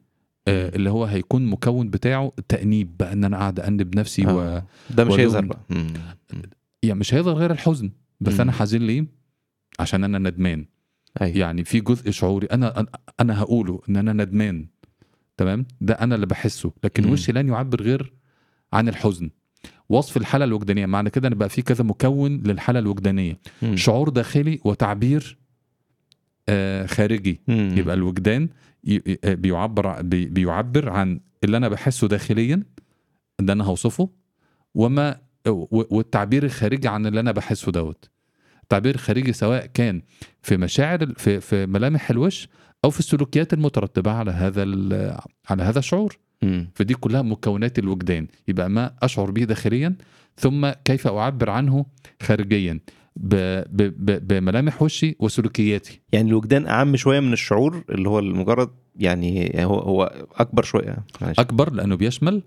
[0.47, 4.41] آه اللي هو هيكون مكون بتاعه تأنيب بقى إن أنا قاعد أنب نفسي و...
[4.41, 4.65] آه.
[4.89, 5.13] ده مش.
[5.13, 5.87] هيظهر بقى مم.
[6.83, 8.41] يعني مش هيظهر غير الحزن بس مم.
[8.41, 9.05] أنا حزين ليه
[9.79, 10.65] عشان أنا ندمان
[11.21, 12.85] أيوه يعني في جزء شعوري أنا
[13.19, 14.67] أنا هقوله إن أنا ندمان
[15.37, 17.11] تمام ده أنا اللي بحسه لكن مم.
[17.13, 18.13] وشي لن يعبر غير
[18.73, 19.29] عن الحزن
[19.89, 20.85] وصف الحالة الوجدانية.
[20.85, 23.39] معنى كده إن بقى في كذا مكون للحالة الوجدانية.
[23.61, 23.75] مم.
[23.75, 25.37] شعور داخلي وتعبير
[26.49, 27.41] آه خارجي.
[27.47, 27.73] مم.
[27.77, 28.49] يبقى الوجدان
[28.83, 32.63] ي- بيعبر بيعبر عن اللي أنا بحسه داخليا
[33.39, 34.09] ده أنا هوصفه
[34.75, 35.19] وما
[35.71, 38.09] والتعبير الخارجي عن اللي أنا بحسه دوت.
[38.63, 40.01] التعبير الخارجي سواء كان
[40.41, 42.47] في مشاعر في في ملامح الوش
[42.85, 44.61] أو في السلوكيات المترتبة على هذا
[45.49, 46.17] على هذا الشعور.
[46.45, 46.69] مم.
[46.75, 49.95] فدي كلها مكونات الوجدان يبقى ما أشعر به داخليا
[50.37, 51.85] ثم كيف أعبر عنه
[52.23, 52.79] خارجيا
[53.15, 53.35] ب
[53.69, 59.51] ب ب بملامح وشي وسلوكياتي يعني الوجدان أعم شوية من الشعور اللي هو المجرد يعني
[59.65, 61.39] هو هو أكبر شوية معلش.
[61.39, 62.43] أكبر لأنه بيشمل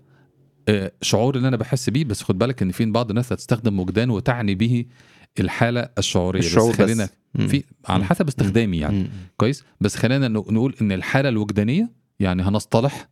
[0.69, 4.09] آه، شعور اللي أنا بحس بيه بس خد بالك إن في بعض الناس هتستخدم وجدان
[4.09, 4.85] وتعني به
[5.39, 7.41] الحالة الشعورية الشعور بس خلينا بس.
[7.49, 8.03] في على.
[8.05, 9.09] حسب استخدامي يعني مم.
[9.37, 11.89] كويس بس خلينا نق- نقول إن الحالة الوجدانية
[12.19, 13.09] يعني هنصطلح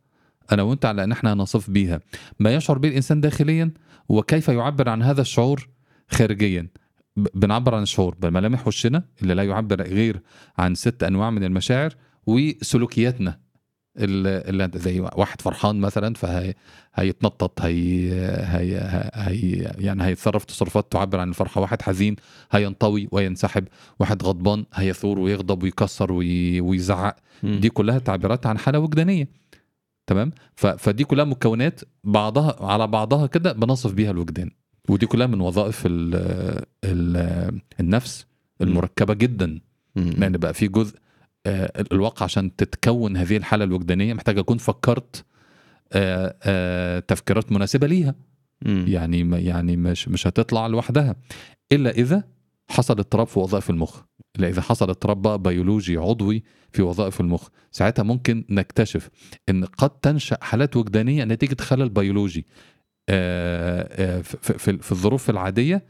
[0.52, 2.00] أنا وأنت على أن إحنا هنصف بيها.
[2.38, 3.70] ما يشعر به الإنسان داخليا؟
[4.08, 5.68] وكيف يعبر عن هذا الشعور
[6.10, 6.68] خارجيا؟
[7.16, 10.20] بنعبر عن الشعور بملامح وشنا اللي لا يعبر غير
[10.58, 11.94] عن ست أنواع من المشاعر
[12.26, 13.38] وسلوكياتنا.
[13.96, 18.10] اللي زي واحد فرحان مثلا فهيتنطط هي
[18.44, 18.80] هي
[19.14, 21.60] هي يعني هيتصرف تصرفات تعبر عن الفرحة.
[21.60, 22.16] واحد حزين
[22.52, 23.64] هينطوي وينسحب.
[24.00, 27.16] واحد غضبان هيثور ويغضب ويكسر وي- ويزعق.
[27.42, 29.28] دي كلها تعبيرات عن حالة وجدانية.
[30.08, 34.50] تمام؟ فدي كلها مكونات بعضها على بعضها كده بنصف بيها الوجدان
[34.88, 36.14] ودي كلها من وظائف ال
[36.84, 38.26] ال النفس
[38.62, 39.60] المركبة جدا.
[39.96, 40.98] لأن بقى في جزء
[41.46, 45.24] آه، الواقع عشان تتكون هذه الحالة الوجدانية محتاج أكون فكرت
[45.92, 48.14] آه، آه، تفكيرات مناسبة ليها.
[48.66, 51.16] يعني يعني مش مش هتطلع لوحدها.
[51.72, 52.24] إلا إذا
[52.70, 54.02] حصل اضطراب في وظائف المخ.
[54.36, 59.10] الا اذا حصل اضطراب بيولوجي عضوي في وظائف المخ ساعتها ممكن نكتشف
[59.48, 62.46] إن قد تنشأ حالات وجدانية نتيجة خلل بيولوجي.
[63.10, 65.84] آه، آه، في- الظروف العادية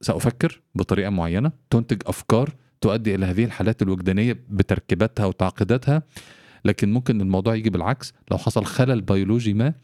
[0.00, 6.02] سأفكر بطريقة معينة تنتج أفكار تؤدي إلى هذه الحالات الوجدانية بتركيباتها وتعقيداتها
[6.64, 8.12] لكن ممكن الموضوع يجي بالعكس.
[8.30, 9.74] لو حصل خلل بيولوجي ما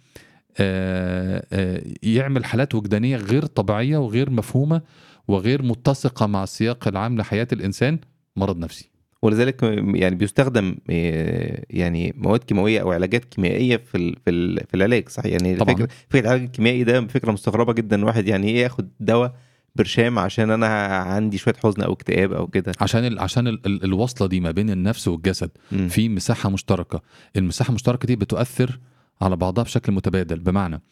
[0.58, 4.82] آه، يعمل حالات وجدانية غير طبيعية وغير مفهومة
[5.28, 7.98] وغير متسقة مع السياق العام لحياة الإنسان
[8.36, 8.90] مرض نفسي.
[9.22, 9.62] ولذلك
[9.94, 15.56] يعني بيستخدم آه، يعني مواد كيماوية أو علاجات كيميائية في في في العلاج صح يعني
[15.56, 15.74] طبعاً.
[15.74, 18.04] فكرة العلاج الكيميائي ده فكرة مستغربة جدا.
[18.04, 19.34] واحد يعني إيه ياخد دواء
[19.76, 20.66] برشام عشان أنا
[20.96, 24.50] عندي شوية حزن أو اكتئاب أو كده؟ عشان ال عشان ال ال الوصلة دي ما
[24.50, 25.50] بين النفس والجسد.
[25.72, 25.88] مم.
[25.88, 27.02] في مساحة مشتركة.
[27.36, 28.80] المساحة المشتركة دي بتؤثر
[29.20, 30.38] على بعضها بشكل متبادل.
[30.38, 30.82] بمعنى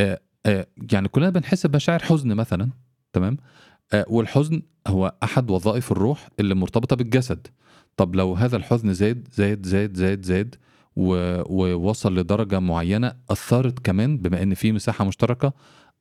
[0.00, 2.68] آه آه يعني كلنا بنحس بمشاعر حزن مثلا.
[3.12, 3.36] تمام؟
[3.92, 7.46] آه والحزن هو أحد وظائف الروح اللي مرتبطة بالجسد.
[7.96, 10.54] طب لو هذا الحزن زاد زاد زاد زاد زاد
[10.96, 15.52] ووصل لدرجة معينة أثرت كمان بما إن في مساحة مشتركة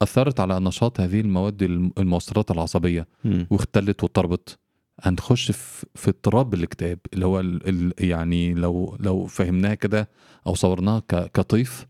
[0.01, 3.07] أثرت على نشاط هذه المواد الم- المؤثرات العصبية.
[3.49, 4.57] واختلت واضطربت
[5.01, 10.09] هنخش في في اضطراب الاكتئاب اللي هو ال ال يعني لو لو فهمناها كده
[10.47, 11.87] أو صورناها ك- كطيف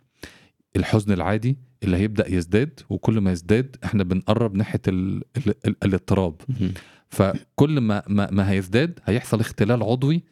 [0.75, 6.35] الحزن العادي اللي هيبدأ يزداد وكل ما يزداد إحنا بنقرب ناحية ال ال ال الاضطراب
[6.49, 6.73] مم.
[7.09, 10.23] فكل ما ما, ما هيزداد هيحصل اختلال عضوي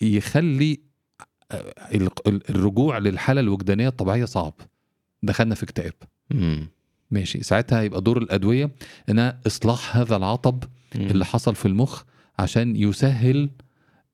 [0.00, 0.80] يخلي
[1.94, 4.54] ال- ال- الرجوع للحالة الوجدانية الطبيعية صعب
[5.22, 5.92] دخلنا في اكتئاب.
[7.10, 8.70] ماشي ساعتها هيبقى دور الأدوية
[9.08, 10.64] انها إصلاح هذا العطب.
[10.96, 12.02] اللي حصل في المخ
[12.38, 13.50] عشان يسهل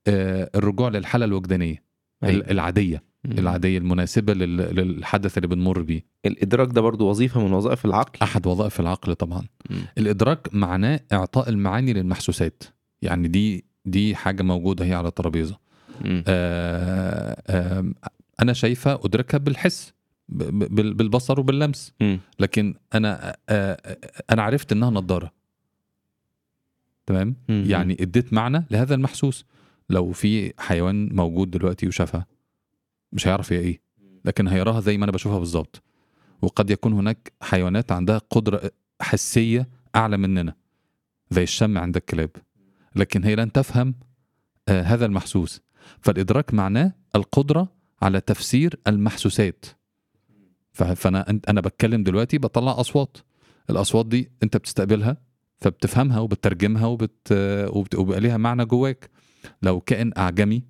[0.07, 1.82] آه، الرجوع للحالة الوجدانية
[2.24, 2.35] أيوة.
[2.45, 3.03] ال- العادية.
[3.27, 6.03] العادية المناسبة لل- للحدث اللي بنمر بيه.
[6.27, 9.43] الإدراك ده برضو وظيفة من وظائف العقل؟ أحد وظائف العقل طبعا.
[9.70, 9.77] مم.
[9.99, 12.62] الإدراك معناه إعطاء المعاني للمحسوسات.
[13.03, 15.59] يعني دي دي حاجة موجودة هي على الترابيزة.
[16.07, 17.93] آه، آه،
[18.43, 19.93] أنا شايفها أدركها بالحس
[20.29, 21.93] بالبصر وباللمس.
[22.01, 22.18] مم.
[22.41, 23.99] لكن أنا آه، آه،
[24.31, 25.33] أنا عرفت إنها نضارة.
[27.07, 27.64] تمام؟ مم.
[27.66, 29.45] يعني اديت معنى لهذا المحسوس.
[29.91, 32.27] لو في حيوان موجود دلوقتي وشافها
[33.15, 33.81] مش هيعرف هي إيه.
[34.25, 35.83] لكن هيراها زي ما أنا بشوفها بالظبط.
[36.43, 40.55] وقد يكون هناك حيوانات عندها قدرة حسية أعلى مننا.
[41.31, 42.31] زي الشم عند الكلاب.
[42.97, 43.95] لكن هي لن تفهم
[44.69, 45.61] آه هذا المحسوس.
[46.01, 47.69] فالإدراك معناه القدرة
[48.03, 49.65] على تفسير المحسوسات.
[50.73, 53.17] ف- فأنا أنت- أنا بتكلم دلوقتي بطلع أصوات.
[53.71, 55.17] الأصوات دي أنت بتستقبلها
[55.59, 57.33] فبتفهمها وبتترجمها وبت...
[57.69, 57.95] وبت...
[57.95, 59.11] وبيبقى ليها معنى جواك.
[59.62, 60.62] لو كائن أعجمي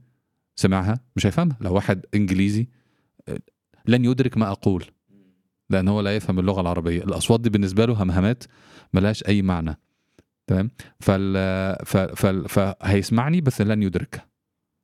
[0.57, 1.57] سمعها؟ مش هيفهمها.
[1.61, 2.69] لو واحد إنجليزي
[3.29, 3.39] آه،
[3.87, 4.85] لن يدرك ما أقول.
[5.71, 7.05] لأن هو لا يفهم اللغة العربية.
[7.05, 8.45] الأصوات دي بالنسبة له همهمات
[8.95, 9.79] ملهاش أي معنى.
[10.47, 11.35] تمام؟ فال...
[12.17, 12.49] فال...
[12.49, 14.27] فهيسمعني بس لن يدركها.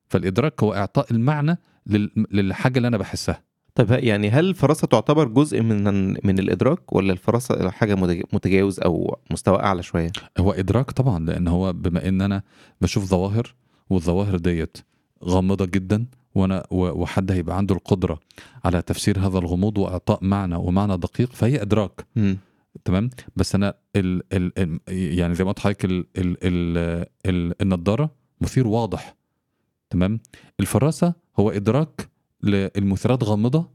[0.09, 2.25] فالإدراك هو إعطاء المعنى لل...
[2.31, 3.43] للحاجة اللي أنا بحسها.
[3.75, 9.19] طيب يعني هل الفراسة تعتبر جزء من من الإدراك ولا الفراسة حاجة متج- متجاوز أو
[9.31, 12.43] مستوى أعلى شوية؟ هو إدراك طبعا لأن هو بما إن أنا
[12.81, 13.55] بشوف ظواهر
[13.89, 14.77] والظواهر ديت
[15.25, 16.05] غامضة جدا
[16.35, 18.19] وأنا وحد هيبقى عنده القدرة
[18.65, 22.37] على تفسير هذا الغموض وإعطاء معنى ومعنى دقيق فهي إدراك مم.
[22.85, 24.79] تمام بس أنا ال ال ال
[25.17, 28.11] يعني زي ما قلت ال النضاره
[28.41, 29.15] مثير واضح
[29.89, 30.19] تمام
[30.59, 32.09] الفراسة هو إدراك
[32.43, 33.69] للمثيرات غامضة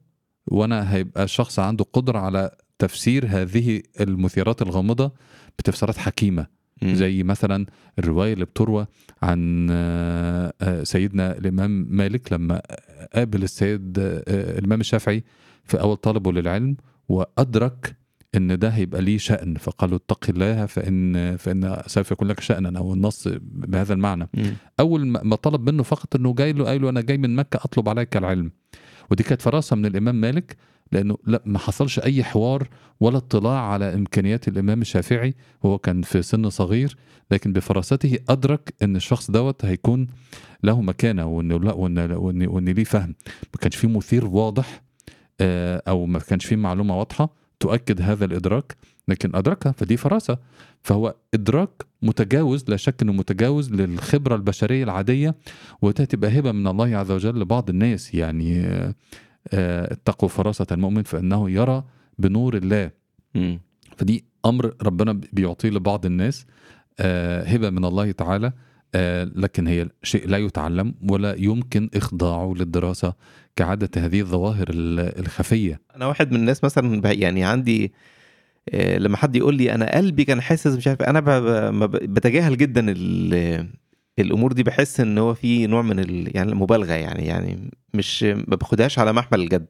[0.47, 5.13] وأنا هيبقى شخص عنده قدرة على تفسير هذه المثيرات الغامضة
[5.59, 6.47] بتفسيرات حكيمة.
[6.85, 7.67] زي مثلا
[7.99, 8.87] الرواية اللي بتروى
[9.23, 12.63] عن آه، آه، سيدنا الإمام مالك لما
[13.15, 15.25] قابل السيد آه، الإمام الشافعي
[15.65, 16.77] في أول طلبه للعلم
[17.09, 17.97] وأدرك
[18.35, 22.95] إن ده هيبقى ليه شأن فقالوا اتق الله فإن فإن سوف يكون لك شأنا أو
[22.95, 24.29] النص بهذا المعنى.
[24.35, 24.55] مم.
[24.81, 27.89] أول ما طلب منه فقط إنه جاي له قال له أنا جاي من مكة أطلب
[27.89, 28.51] عليك العلم.
[29.11, 30.57] ودي كانت فراسة من الإمام مالك
[30.93, 32.69] لأنه لا ما حصلش أي حوار
[33.01, 36.97] ولا اطلاع على إمكانيات الإمام الشافعي وهو كان في سن صغير
[37.31, 40.07] لكن بفراسته أدرك إن الشخص دوت هيكون
[40.63, 43.15] له مكانة وإنه لا وإن وإن, وإن ليه فهم.
[43.55, 44.83] ما كانش فيه مثير واضح
[45.41, 48.77] آه، أو ما كانش فيه معلومة واضحة تؤكد هذا الإدراك
[49.09, 50.39] لكن أدركها فدي فراسة.
[50.83, 51.71] فهو إدراك
[52.03, 55.35] متجاوز لا شك إنه متجاوز للخبرة البشرية العادية
[55.83, 58.15] وده تبقى هبه من الله عز وجل لبعض الناس.
[58.15, 58.67] يعني
[59.53, 61.85] آه، اتقوا فراسة المؤمن فإنه يرى
[62.19, 62.91] بنور الله.
[63.97, 66.47] فدي أمر ربنا بيعطيه لبعض الناس.
[67.01, 68.53] آه، هبة من الله تعالى.
[68.95, 73.15] آه، لكن هي شيء لا يتعلم ولا يمكن إخضاعه للدراسة.
[73.57, 77.93] كعادة هذه الظواهر ال- الخفية أنا واحد من الناس مثلا يعني عندي
[78.75, 81.03] آه، لما حد يقول لي أنا قلبي كان حاسس مش عارف
[81.87, 83.67] ب- بتجاهل جدا ال-
[84.19, 88.57] الأمور دي بحس إن هو في نوع من ال يعني المبالغه يعني يعني مش ما
[88.57, 89.67] باخدهاش على محمل الجد.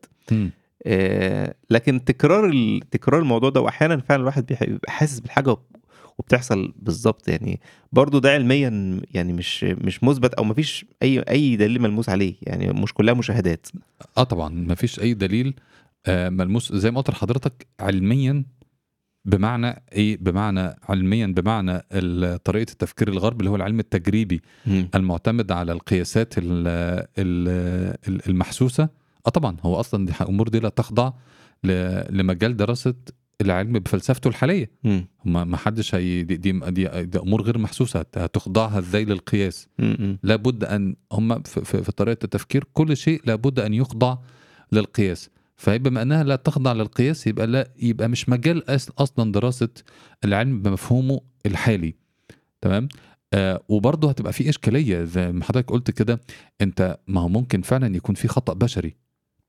[0.87, 5.57] آه، لكن تكرار ال- تكرار الموضوع ده واحيانا فعلا الواحد بيبقى حاسس بالحاجة
[6.19, 7.61] وبتحصل بالظبط يعني
[7.93, 12.73] برضو ده علميا يعني مش مش مثبت أو مفيش أي أي دليل ملموس عليه يعني
[12.83, 13.67] مش كلها مشاهدات.
[14.19, 15.55] آه طبعا ما فيش أي دليل
[16.07, 18.45] آه، ملموس زي ما قلت لحضرتك علميا
[19.25, 21.79] بمعنى إيه؟ بمعنى علميا بمعنى
[22.39, 24.89] طريقة التفكير الغربي اللي هو العلم التجريبي مم.
[24.95, 26.69] المعتمد على القياسات ال
[27.19, 27.49] ال
[28.09, 28.89] ال- المحسوسة.
[29.27, 31.13] آه طبعا هو أصلا دي الأمور دي لا تخضع
[32.11, 32.95] لمجال دراسة
[33.41, 34.71] العلم بفلسفته الحالية.
[34.85, 35.09] مم.
[35.25, 39.69] ما ما حدش هي دي, دي, دي, دي أمور غير محسوسة هت- هتخضعها إزاي للقياس.
[40.23, 44.19] لابد أن هم في, في, في طريقة التفكير كل شيء لابد أن يخضع
[44.73, 45.31] للقياس.
[45.57, 49.69] فبما أنها لا تخضع للقياس يبقى لا يبقى مش مجال أصلا دراسة
[50.25, 51.95] العلم بمفهومه الحالي.
[52.61, 52.89] تمام؟
[53.35, 56.21] آه وبرضه هتبقى في إشكالية زي ما حضرتك قلت كده
[56.61, 58.97] انت ما هو ممكن فعلا يكون في خطأ بشري.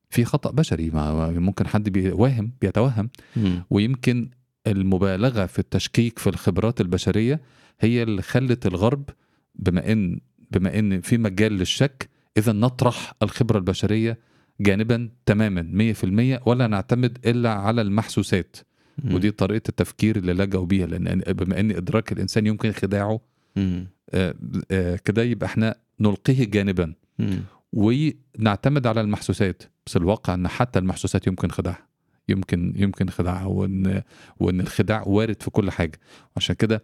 [0.10, 3.64] في خطأ بشري ما ممكن حد بيوهم بيتوهم مم.
[3.70, 4.30] ويمكن
[4.68, 7.42] المبالغة في التشكيك في الخبرات البشرية
[7.80, 9.10] هي اللي خلت الغرب
[9.56, 10.20] بما ان
[10.52, 14.18] بما إن في مجال للشك إذا نطرح الخبرة البشرية
[14.62, 15.94] جانبا تماما
[16.42, 18.58] 100% ولا نعتمد إلا على المحسوسات
[19.04, 19.14] مم.
[19.16, 23.20] ودي طريقة التفكير اللي لجأوا بيها لأن بما إن إدراك الإنسان يمكن خداعه.
[23.58, 24.34] آه،
[24.72, 27.40] آه، كده يبقى إحنا نلقيه جانبا مم.
[27.74, 31.88] ونعتمد على المحسوسات بس الواقع إن حتى المحسوسات يمكن خداعها
[32.30, 34.02] يمكن يمكن خداعها وإن
[34.40, 36.00] وإن الخداع وارد في كل حاجة.
[36.38, 36.84] عشان كده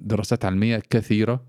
[0.00, 1.44] دراسات علمية كثيرة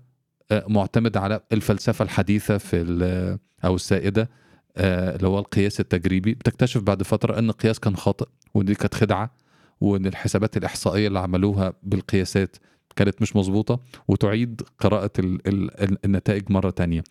[0.50, 4.30] آه، معتمدة على الفلسفة الحديثة في أو السائدة
[4.76, 6.34] آه، اللي هو القياس التجريبي.
[6.34, 9.34] بتكتشف بعد فترة إن القياس كان خاطئ ودي كانت خدعة
[9.80, 12.56] وإن الحسابات الإحصائية اللي عملوها بالقياسات
[12.96, 17.04] كانت مش مظبوطة وتعيد قراءة ال ال النتائج مرة تانية.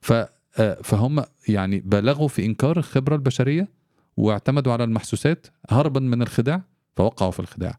[0.00, 0.12] ف
[0.82, 3.68] فهم يعني بالغوا في إنكار الخبرة البشرية
[4.16, 6.62] واعتمدوا على المحسوسات هربا من الخداع
[6.96, 7.78] فوقعوا في الخداع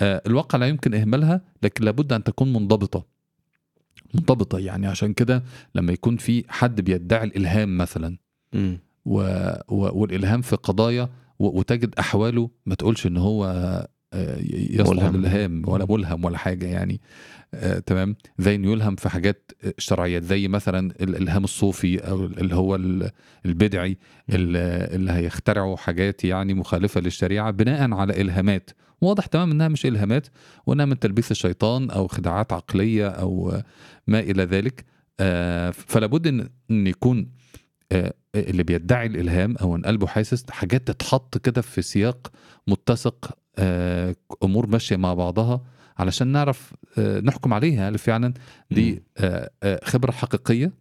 [0.00, 3.06] آه، الواقع لا يمكن إهمالها لكن لابد أن تكون منضبطة
[4.14, 5.42] منضبطة يعني عشان كده
[5.74, 8.18] لما يكون في حد بيدعي الإلهام مثلا.
[9.04, 9.20] و...
[9.68, 10.00] و...
[10.00, 11.08] والإلهام في قضايا.
[11.38, 13.44] وتجد أحواله ما تقولش إن هو
[14.12, 14.38] آه،
[14.70, 15.16] يصلح ملهم.
[15.16, 17.00] للالهام ولا ملهم ولا حاجة يعني.
[17.54, 18.16] آه، تمام.
[18.38, 23.10] زي انه يلهم في حاجات شرعيات زي مثلا الإلهام الصوفي أو اللي هو ال-
[23.46, 23.98] البدعي
[24.30, 28.70] اللي هيخترعوا حاجات يعني مخالفة للشريعة بناء على إلهامات.
[29.00, 30.26] واضح تمام إنها مش إلهامات
[30.66, 33.62] وإنها من تلبيس الشيطان أو خداعات عقلية أو
[34.06, 34.84] ما إلى ذلك.
[35.20, 37.28] آه، فلا بد ان إن يكون
[37.92, 42.32] آه، اللي بيدعي الإلهام أو إن قلبه حاسس حاجات تتحط كده في سياق
[42.66, 43.38] متسق
[44.44, 45.60] أمور ماشية مع بعضها
[45.98, 48.34] علشان نعرف آه، نحكم عليها هل فعلا
[48.70, 50.72] دي آه، آه، خبرة حقيقية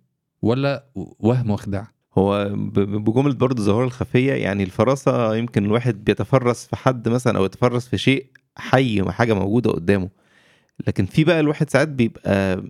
[0.42, 7.10] ولا وهم وخداع هو بجملة برضه الظواهر الخفية يعني الفراسة يمكن الواحد بيتفرس في حد
[7.10, 8.26] مثلا أو يتفرس في شيء
[8.58, 10.10] حي حاجة موجودة قدامه.
[10.88, 12.64] لكن في بقى الواحد ساعات بيبقى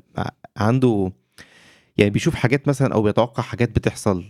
[0.58, 1.12] عنده
[1.98, 4.24] يعني بيشوف حاجات مثلا أو بيتوقع حاجات بتحصل.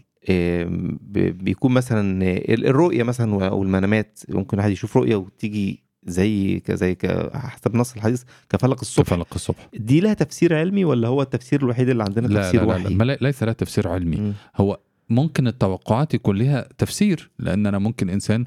[1.32, 6.98] بيكون مثلا ال- الرؤية مثلا أو المنامات ممكن واحد يشوف رؤية وتيجي زي زي
[7.34, 9.06] حسب نص الحديث كفلق الصبح.
[9.08, 9.70] كفلق الصبح.
[9.74, 12.94] دي لها تفسير علمي ولا هو التفسير الوحيد اللي عندنا لا تفسير لا, لا, وحي
[12.94, 14.16] لا ليس لها تفسير علمي.
[14.18, 14.34] مم.
[14.56, 18.46] هو ممكن التوقعات يكون لها تفسير لأن أنا ممكن إنسان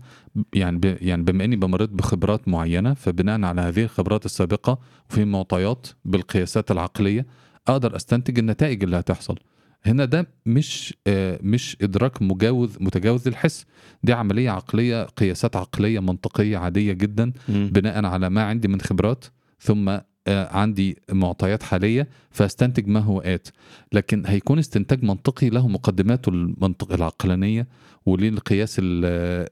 [0.55, 4.79] يعني ب يعني بما إني بمرت بخبرات معينة فبناء على هذه الخبرات السابقة
[5.11, 7.27] وفي معطيات بالقياسات العقلية
[7.69, 9.37] أقدر أستنتج النتائج اللي هتحصل.
[9.85, 13.67] هنا ده مش آه، مش إدراك مجاوز متجاوز الحس
[14.03, 17.71] دي عملية عقلية قياسات عقلية منطقية عادية جدا مم.
[17.75, 19.25] بناء على ما عندي من خبرات
[19.61, 19.89] ثم
[20.27, 23.49] آه، عندي معطيات حالية فاستنتج ما هو آت
[23.93, 27.67] لكن هيكون استنتاج منطقي له مقدماته المنطق العقلانية
[28.07, 28.85] وليه القياس ال-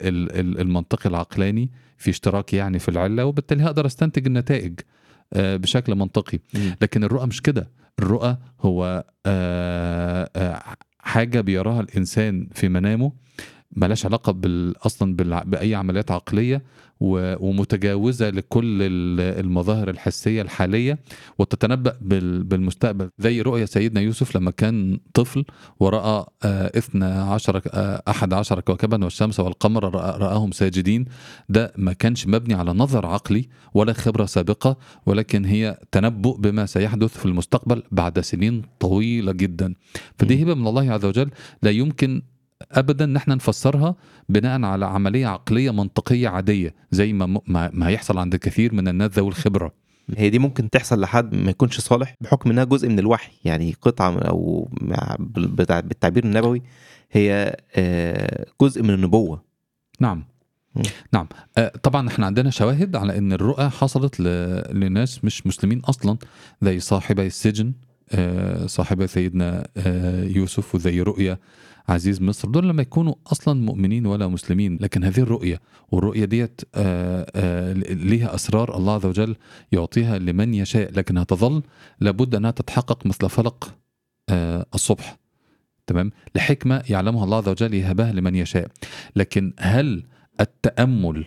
[0.09, 4.81] ال- ال- المنطقي العقلاني في اشتراك يعني في العلة وبالتالي هقدر أستنتج النتائج
[5.33, 6.39] آه، بشكل منطقي.
[6.83, 7.69] لكن الرؤى مش كده
[7.99, 10.63] الرؤى هو آه، آه،
[10.99, 13.13] حاجة بيراها الإنسان في منامه.
[13.77, 16.63] ملاش علاقة بال أصلا بالع- بأي عمليات عقلية
[17.01, 20.99] و- ومتجاوزة لكل ال- المظاهر الحسية الحالية
[21.39, 23.11] وتتنبأ بال- بالمستقبل.
[23.19, 25.45] زي رؤيا سيدنا يوسف لما كان طفل
[25.81, 31.05] ورأى آه، إثنى عشر آه، أحد عشر كوكبا والشمس والقمر رآهم ساجدين.
[31.49, 37.19] ده ما كانش مبني على نظر عقلي ولا خبرة سابقة ولكن هي تنبؤ بما سيحدث
[37.19, 39.75] في المستقبل بعد سنين طويلة جدا.
[40.19, 41.31] فدي هبة من الله عز وجل.
[41.63, 42.23] لا يمكن
[42.73, 43.95] ابدا إن إحنا نفسرها
[44.29, 49.11] بناء على عملية عقلية منطقية عادية زي ما ما ما هيحصل عند كثير من الناس
[49.11, 49.73] ذوي الخبرة.
[50.17, 53.33] هي دي ممكن تحصل لحد ما يكونش صالح بحكم إنها جزء من الوحي.
[53.45, 54.69] يعني قطعة أو
[55.29, 56.63] بالتعبير النبوي
[57.13, 59.43] هي آه، جزء من النبوة.
[60.01, 60.25] نعم.
[61.13, 61.27] نعم.
[61.59, 66.17] آه، طبعا إحنا عندنا شواهد على إن الرؤى حصلت ل- لناس مش مسلمين أصلا
[66.63, 67.73] زي صاحبي السجن
[68.13, 69.67] آه، صاحبي سيدنا
[70.37, 71.39] يوسف وزي رؤيا
[71.89, 75.61] عزيز مصر دول لما يكونوا أصلا مؤمنين ولا مسلمين لكن هذه الرؤية
[75.91, 79.37] والرؤية ديت آه، آه، ليها أسرار الله عز وجل
[79.73, 81.63] يعطيها لمن يشاء لكنها تظل
[82.01, 83.75] لابد أنها تتحقق مثل فلق
[84.29, 85.19] آه، الصبح.
[85.87, 88.71] تمام؟ لحكمة يعلمها الله عز وجل يهبها لمن يشاء.
[89.17, 90.05] لكن هل
[90.41, 91.27] التأمل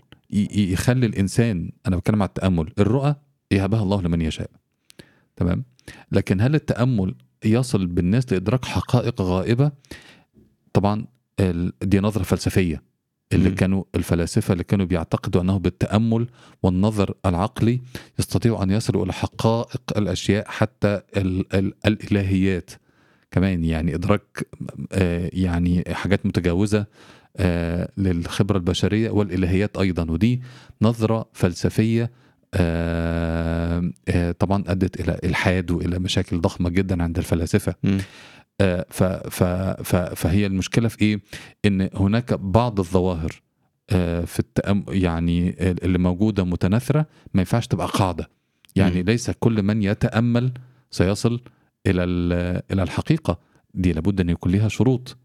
[0.53, 3.16] يخلي الإنسان أنا بتكلم على التأمل الرؤى
[3.51, 4.49] يهبها الله لمن يشاء.
[5.36, 5.64] تمام؟
[6.12, 9.72] لكن هل التأمل يصل بالناس لإدراك حقائق غائبة؟
[10.74, 11.05] طبعا
[11.82, 12.82] دي نظرة فلسفية
[13.34, 13.55] اللي مم.
[13.55, 16.28] كانوا الفلاسفة اللي كانوا بيعتقدوا أنه بالتأمل
[16.63, 17.82] والنظر العقلي
[18.19, 22.72] يستطيعوا أن يصلوا إلى حقائق الأشياء حتى ال ال الإلهيات
[23.32, 24.47] كمان يعني إدراك
[24.91, 26.86] آه، يعني حاجات متجاوزة
[27.38, 30.41] آه، للخبرة البشرية والإلهيات أيضا ودي
[30.82, 32.11] نظرة فلسفية
[32.53, 33.91] آه،
[34.39, 37.97] طبعا أدت إلى إلحاد وإلى مشاكل ضخمة جدا عند الفلاسفة مم.
[38.89, 39.43] ف ف
[39.84, 41.20] ف فهي المشكلة في إيه؟
[41.66, 43.41] إن هناك بعض الظواهر
[43.89, 48.30] آه، في التأم يعني اللي موجودة متناثرة ما ينفعش تبقى قاعدة
[48.76, 49.09] يعني مم.
[49.09, 50.51] ليس كل من يتأمل
[50.91, 51.41] سيصل
[51.88, 53.39] إلى ال- إلى الحقيقة
[53.74, 55.18] دي لابد أن يكون لها شروط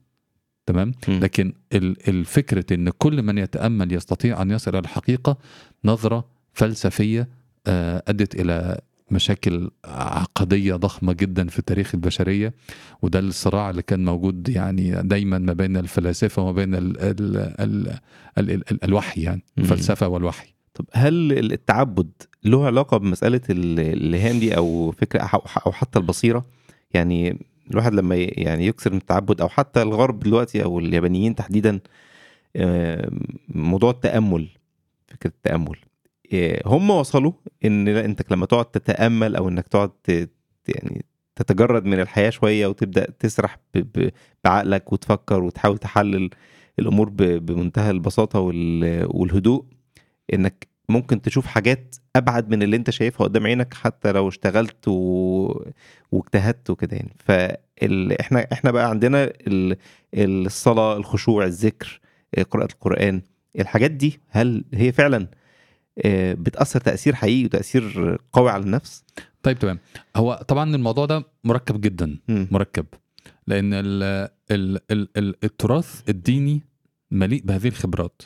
[0.67, 1.21] تمام مم.
[1.21, 5.39] لكن ال- الفكرة إن كل من يتأمل يستطيع أن يصل إلى الحقيقة
[5.85, 7.29] نظرة فلسفية
[7.67, 8.81] آه، أدت إلى
[9.11, 12.55] مشاكل عقدية ضخمة جدا في تاريخ البشرية
[13.03, 17.99] وده الصراع اللي كان موجود يعني دايما ما بين الفلاسفة وما بين ال ال ال
[18.39, 19.45] ال ال الوحي يعني.
[19.59, 20.49] الفلسفة والوحي.
[20.75, 22.11] طب هل التعبد
[22.45, 25.31] له علاقة بمسألة ال- الإلهام دي أو فكرة
[25.67, 26.45] أو حتى البصيرة؟
[26.95, 27.39] يعني
[27.71, 31.81] الواحد لما يعني يكسر من التعبد أو حتى الغرب دلوقتي أو اليابانيين تحديدا
[32.57, 33.11] آه،
[33.49, 34.49] موضوع التأمل
[35.09, 35.77] فكرة التأمل.
[36.67, 37.33] هم وصلوا
[37.65, 39.91] إن لا انت لما تقعد تتأمل أو إنك تقعد
[40.69, 41.05] يعني
[41.37, 43.59] تتجرد من الحياة شوية وتبدأ تسرح
[44.45, 46.31] بعقلك وتفكر وتحاول تحلل
[46.79, 49.65] الأمور بمنتهى البساطة وال- والهدوء
[50.35, 54.93] إنك ممكن تشوف حاجات أبعد من اللي أنت شايفها قدام عينك حتى لو اشتغلت و...
[56.13, 57.17] واجتهدت وكده يعني.
[57.19, 58.21] فال...
[58.53, 59.77] إحنا بقى عندنا ال...
[60.15, 62.01] الصلاة الخشوع الذكر
[62.51, 63.23] قراءة القرآن
[63.61, 65.29] الحاجات دي هل هي فعلا آه،
[66.35, 69.05] بتأثر تأثير حقيقي وتأثير قوي على النفس
[69.43, 69.79] طيب تمام
[70.17, 72.49] هو طبعا الموضوع ده مركب جدا مم.
[72.51, 72.87] مركب
[73.47, 74.03] لأن ال
[74.51, 76.63] ال ال ال التراث الديني
[77.11, 78.23] مليء بهذه الخبرات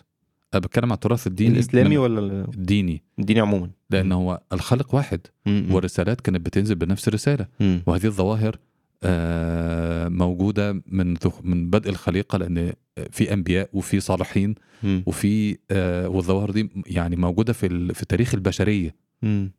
[0.55, 5.21] أنا بتكلم عن التراث الديني الإسلامي ولا الديني الديني عموما لأن هو الخالق واحد.
[5.47, 5.67] مم.
[5.71, 7.83] والرسالات كانت بتنزل بنفس الرسالة مم.
[7.87, 8.59] وهذه الظواهر آه،
[10.09, 12.73] موجودة من من بدء الخليقة لأن
[13.11, 14.55] في أنبياء وفي صالحين.
[15.07, 18.95] وفي آه، والظواهر دي يعني موجودة في في تاريخ البشرية.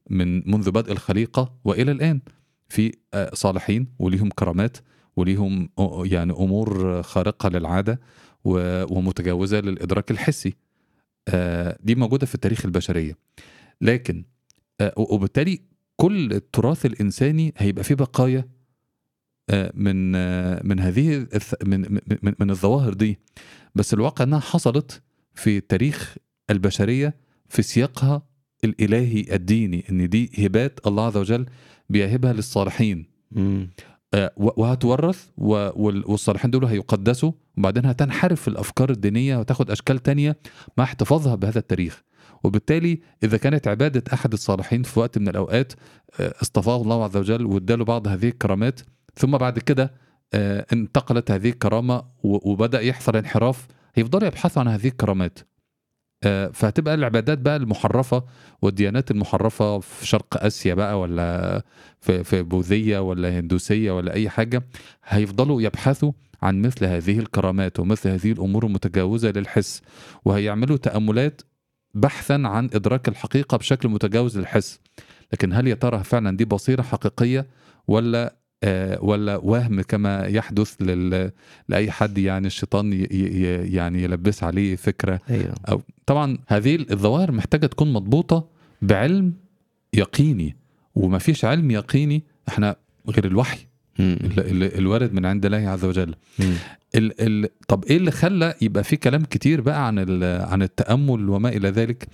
[0.10, 2.22] من منذ بدء الخليقة وإلى الآن
[2.70, 4.78] في آه، صالحين وليهم كرامات
[5.16, 5.70] وليهم
[6.04, 8.00] يعني أمور خارقة للعادة
[8.46, 10.54] ومتجاوزة للإدراك الحسي
[11.28, 13.18] آه، دي موجودة في التاريخ البشرية
[13.82, 14.24] لكن
[14.82, 15.60] آه، وبالتالي
[15.96, 18.46] كل التراث الإنساني هيبقى فيه بقايا آه،
[19.74, 21.28] من آه، من هذه
[21.66, 21.82] من
[22.22, 23.20] من- من الظواهر دي.
[23.76, 25.02] بس الواقع إنها حصلت
[25.36, 26.16] في تاريخ
[26.49, 27.16] البشرية
[27.49, 28.22] في سياقها
[28.64, 31.45] الإلهي الديني إن دي هبات الله عز وجل
[31.89, 33.06] بيهبها للصالحين.
[34.14, 40.38] آه، وهتورث والصالحين دول هيقدسوا وبعدين هتنحرف في الأفكار الدينية وتاخد أشكال تانية
[40.78, 42.04] مع احتفاظها بهذا التاريخ.
[42.43, 45.74] وبالتالي إذا كانت عبادة أحد الصالحين في وقت من الأوقات
[46.20, 48.80] آه، اصطفاه الله عز وجل واداله بعض هذه الكرامات
[49.16, 49.91] ثم بعد كده
[50.34, 53.68] آه، انتقلت هذه الكرامة و- وبدأ يحصل انحراف.
[53.95, 55.39] هيفضلوا يبحثوا عن هذه الكرامات.
[56.24, 58.24] آه، فهتبقى العبادات بقى المحرفة
[58.62, 61.62] والديانات المحرفة في شرق آسيا بقى ولا
[61.99, 64.64] في بوذية ولا هندوسية ولا أي حاجة.
[65.03, 69.82] هيفضلوا يبحثوا عن مثل هذه الكرامات ومثل هذه الأمور المتجاوزة للحس.
[70.26, 71.41] وهيعملوا تأملات
[71.93, 74.80] بحثا عن إدراك الحقيقة بشكل متجاوز للحس.
[75.34, 77.47] لكن هل يا ترى فعلا دي بصيرة حقيقية
[77.88, 78.36] ولا
[79.01, 81.32] ولا وهم كما يحدث لل...
[81.70, 83.07] لأي حد يعني الشيطان ي...
[83.12, 83.41] ي...
[83.74, 88.47] يعني يلبس عليه فكرة أيوه أو طبعا هذه الظواهر محتاجة تكون مضبوطة
[88.82, 89.34] بعلم
[89.93, 90.55] يقيني
[90.95, 92.76] وما فيش علم يقيني إحنا
[93.09, 93.59] غير الوحي.
[93.99, 96.16] ال- ال- الوارد من عند الله عز وجل.
[96.95, 101.30] ال ال طب إيه اللي خلى يبقى في كلام كتير بقى عن ال- عن التأمل
[101.30, 102.07] وما إلى ذلك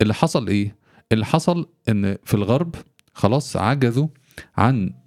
[0.00, 0.74] اللي حصل إيه
[1.12, 2.74] اللي حصل إن في الغرب
[3.14, 4.06] خلاص عجزوا
[4.56, 5.01] عن آه،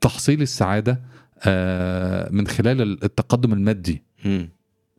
[0.00, 1.00] تحصيل السعادة
[1.46, 4.02] آه، من خلال التقدم المادي.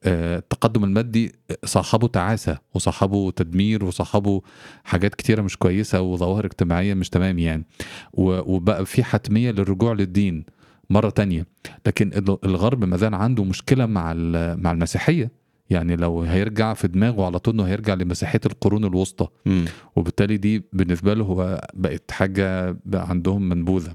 [0.05, 1.31] آه، التقدم المادي
[1.65, 4.41] صاحبه تعاسة وصاحبه تدمير وصاحبه
[4.83, 7.65] حاجات كتيرة مش كويسة وظواهر اجتماعية مش تمام يعني.
[8.13, 10.43] وبقى في حتمية للرجوع للدين
[10.89, 11.45] مرة تانية.
[11.85, 14.13] لكن ال- الغرب ما زال عنده مشكلة مع
[14.55, 15.31] مع المسيحية.
[15.69, 19.27] يعني لو هيرجع في دماغه على طول إنه هيرجع لمسيحية القرون الوسطى.
[19.45, 19.65] مم.
[19.95, 23.93] وبالتالي دي بالنسبة له هو بقت حاجة بقى عندهم منبوذة.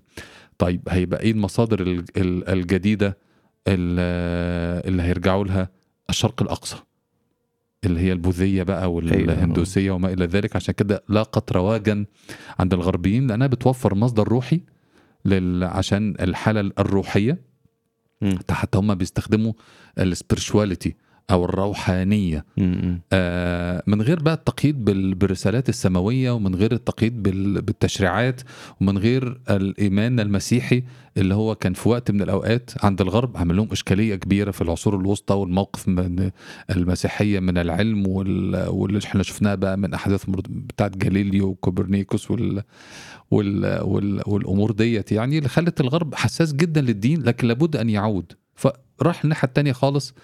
[0.59, 3.19] طيب هيبقى إيه المصادر ال- ال- الجديدة
[3.69, 5.69] ال- اللي هيرجعوا لها؟
[6.11, 6.77] الشرق الأقصى
[7.85, 10.57] اللي هي البوذية بقى والهندوسية وما إلى ذلك.
[10.57, 12.07] عشان كده لاقت رواجا
[12.59, 14.61] عند الغربيين لأنها بتوفر مصدر روحي
[15.25, 15.65] لل...
[15.65, 17.39] عشان الحالة الروحية.
[18.23, 18.39] مم.
[18.51, 19.53] حتى هم بيستخدموا
[20.01, 20.91] السبirituality
[21.31, 22.45] أو الروحانية.
[22.57, 23.01] مم.
[23.13, 28.41] آه، من غير بقى التقييد بال- بالرسالات السماوية ومن غير التقييد بال- بالتشريعات
[28.81, 30.83] ومن غير الإيمان المسيحي
[31.17, 34.97] اللي هو كان في وقت من الأوقات عند الغرب عمل لهم إشكالية كبيرة في العصور
[34.97, 36.31] الوسطى والموقف من
[36.71, 42.63] المسيحية من العلم وال- واللي إحنا شفناه بقى من أحداث مر- بتاعت جاليليو وكوبرنيكوس وال
[43.31, 45.13] وال وال والأمور ديت.
[45.13, 48.33] يعني اللي خلت الغرب حساس جدا للدين لكن لابد أن يعود.
[48.55, 50.15] فراح الناحية التانية خالص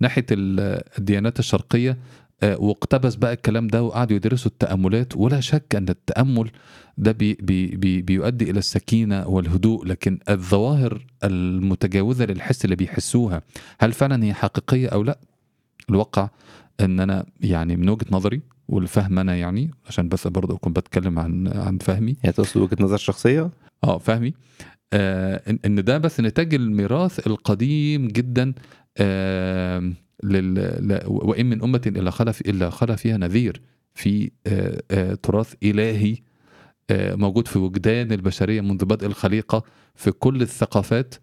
[0.00, 1.98] ناحية ال- الديانات الشرقية
[2.42, 5.16] آه، واقتبس بقى الكلام ده وقعدوا يدرسوا التأملات.
[5.16, 6.50] ولا شك أن التأمل
[6.98, 13.42] ده بي بي بي بيؤدي إلى السكينة والهدوء لكن الظواهر المتجاوزة للحس اللي بيحسوها
[13.80, 15.18] هل فعلا هي حقيقية أو لا؟
[15.90, 16.28] الواقع
[16.80, 21.48] أن أنا يعني من وجهة نظري والفهم أنا يعني عشان بس برضه أكون بتكلم عن
[21.48, 22.16] عن فهمي.
[22.22, 23.50] يعني تقصد وجهة نظر شخصية؟
[23.84, 24.34] آه فهمي.
[24.92, 28.52] آه ان ده بس نتاج الميراث القديم جدا
[30.22, 33.60] لل وإن من أمة إلا خلا إلا خلا فيها نذير
[33.94, 36.16] في آه آه تراث إلهي
[36.90, 39.62] آه موجود في وجدان البشرية منذ بدء الخليقة
[39.94, 41.14] في كل الثقافات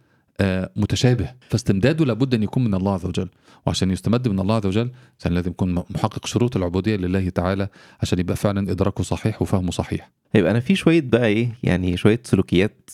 [0.75, 3.29] متشابه فاستمداده لابد أن يكون من الله عز وجل.
[3.65, 7.67] وعشان يستمد من الله عز وجل كان لازم يكون محقق شروط العبودية لله تعالى
[8.01, 10.11] عشان يبقى فعلا إدراكه صحيح وفهمه صحيح.
[10.35, 12.89] يبقى أنا في شوية بقى إيه يعني شوية سلوكيات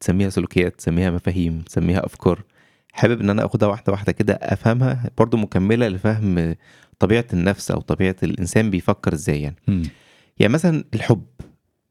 [0.00, 2.42] تسميها سلوكيات تسميها مفاهيم تسميها أفكار.
[2.94, 6.54] حابب إن أنا آخدها واحدة واحدة كده أفهمها برضو مكملة لفهم
[6.98, 9.56] طبيعة النفس أو طبيعة الإنسان بيفكر إزاي يعني.
[10.38, 11.24] يعني مثلا الحب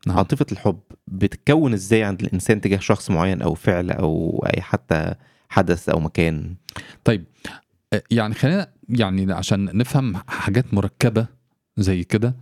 [0.07, 0.17] نعم.
[0.17, 5.13] عاطفة الحب بتتكون إزاي عند الإنسان تجاه شخص معين أو فعل أو أي حتى
[5.49, 6.55] حدث أو مكان
[7.03, 7.23] طيب
[7.93, 11.25] آه، يعني خلينا يعني عشان نفهم حاجات مركبة
[11.77, 12.35] زي كده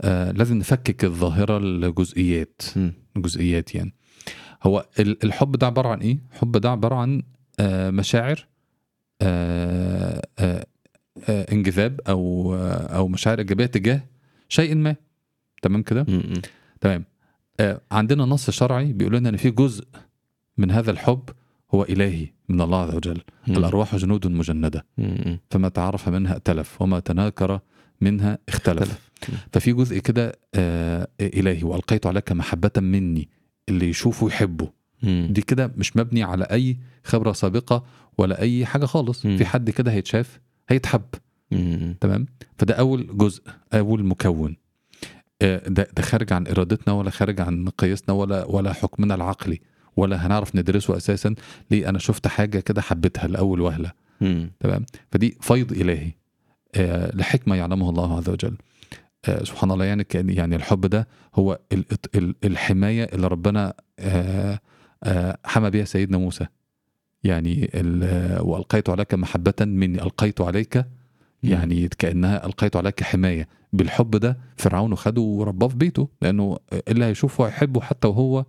[0.00, 2.92] آه لازم نفكك الظاهرة لجزئيات مم.
[3.16, 3.94] جزئيات يعني
[4.62, 7.22] هو ال- الحب ده عبارة عن إيه؟ الحب ده عبارة عن
[7.90, 8.46] مشاعر
[9.22, 10.66] آه آه
[11.28, 14.00] آه انجذاب أو آه أو مشاعر إيجابية تجاه
[14.48, 14.96] شيء ما
[15.62, 16.06] تمام كده؟
[16.80, 17.04] تمام
[17.60, 19.84] آه عندنا نص شرعي بيقول لنا إن في جزء
[20.58, 21.30] من هذا الحب
[21.74, 23.20] هو إلهي من الله عز وجل.
[23.48, 24.86] الأرواح جنود مجندة.
[25.50, 27.60] فما تعرف منها ائتلف وما تناكر
[28.00, 29.46] منها اختلف, اختلف.
[29.52, 33.28] ففي جزء كده آه إلهي وألقيت عليك محبة مني
[33.68, 34.68] اللي يشوفه يحبه
[35.02, 35.28] مم.
[35.30, 37.84] دي كده مش مبني على أي خبرة سابقة
[38.18, 39.26] ولا أي حاجة خالص.
[39.26, 39.36] مم.
[39.36, 41.02] في حد كده هيتشاف هيتحب.
[41.50, 41.96] مم.
[42.00, 42.26] تمام؟
[42.58, 43.42] فده أول جزء
[43.74, 44.56] أول مكون.
[45.42, 49.60] آه، ده ده خارج عن إرادتنا ولا خارج عن قياسنا ولا ولا حكمنا العقلي
[49.96, 51.34] ولا هنعرف ندرسه أساسا.
[51.70, 53.92] ليه؟ أنا شفت حاجة كده حبيتها لأول وهلة.
[54.60, 56.10] تمام؟ فدي فيض إلهي.
[56.74, 58.56] آه، لحكمة يعلمها الله عز وجل.
[59.24, 61.84] آه، سبحان الله يعني يعني الحب ده هو ال-
[62.14, 64.60] ال- الحماية اللي ربنا آه،
[65.44, 66.46] حمى بها سيدنا موسى.
[67.24, 70.84] يعني ال- وألقيت عليك محبة مني ألقيت عليك
[71.42, 73.48] يعني كأنها ألقيت عليك حماية.
[73.72, 78.44] بالحب ده فرعون خده ورباه في بيته لأنه اللي هيشوفه هيحبه حتى وهو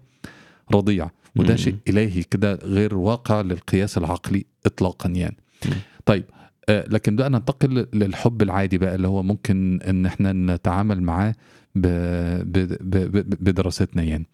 [0.73, 1.09] رضيع.
[1.35, 1.55] وده.
[1.55, 5.37] شيء إلهي كده غير واقع للقياس العقلي اطلاقا يعني.
[6.05, 6.23] طيب
[6.69, 11.35] آه، لكن بقى ننتقل للحب العادي بقى اللي هو ممكن إن إحنا نتعامل معاه
[13.41, 14.27] بدراستنا يعني.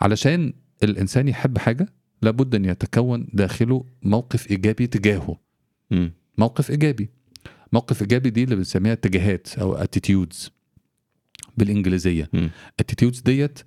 [0.00, 0.52] علشان
[0.82, 1.86] الإنسان يحب حاجة
[2.22, 5.36] لابد أن يتكون داخله موقف إيجابي تجاهه.
[6.38, 7.08] موقف إيجابي.
[7.72, 10.50] موقف إيجابي دي اللي بنسميها اتجاهات أو attitudes
[11.56, 12.30] بالإنجليزية.
[12.80, 13.58] attitudes ديت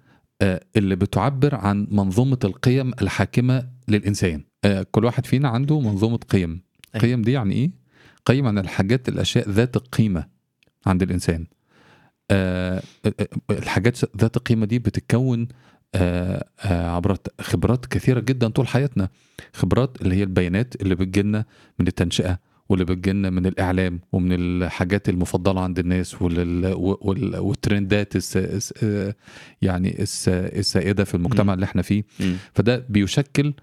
[0.42, 4.44] آه، اللي بتعبر عن منظومة القيم الحاكمة للإنسان.
[4.66, 6.62] آه، كل واحد فينا عنده منظومة قيم.
[6.96, 7.00] أي.
[7.00, 7.72] قيم دي يعني إيه؟
[8.26, 10.28] قيم عن الحاجات الأشياء ذات القيمه
[10.86, 11.46] عند الإنسان.
[12.32, 12.84] آه،
[13.50, 15.48] الحاجات ذات القيمه دي بتتكون
[16.66, 19.10] عبر خبرات كثيرة جدا طول حياتنا
[19.54, 21.46] خبرات اللي هي البيانات اللي بتجيلنا
[21.80, 22.40] من التنشئة
[22.70, 29.16] واللي بتجيلنا من الإعلام ومن الحاجات المفضلة عند الناس وال- وال- والترندات الس آه،
[29.62, 31.54] يعني الس- السائدة في المجتمع.
[31.54, 32.04] اللي إحنا فيه.
[32.54, 33.54] فده بيشكل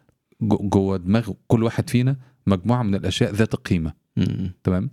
[0.40, 2.16] جو- جوه دماغ كل واحد فينا
[2.46, 4.52] مجموعة من الأشياء ذات القيمه مم.
[4.64, 4.90] تمام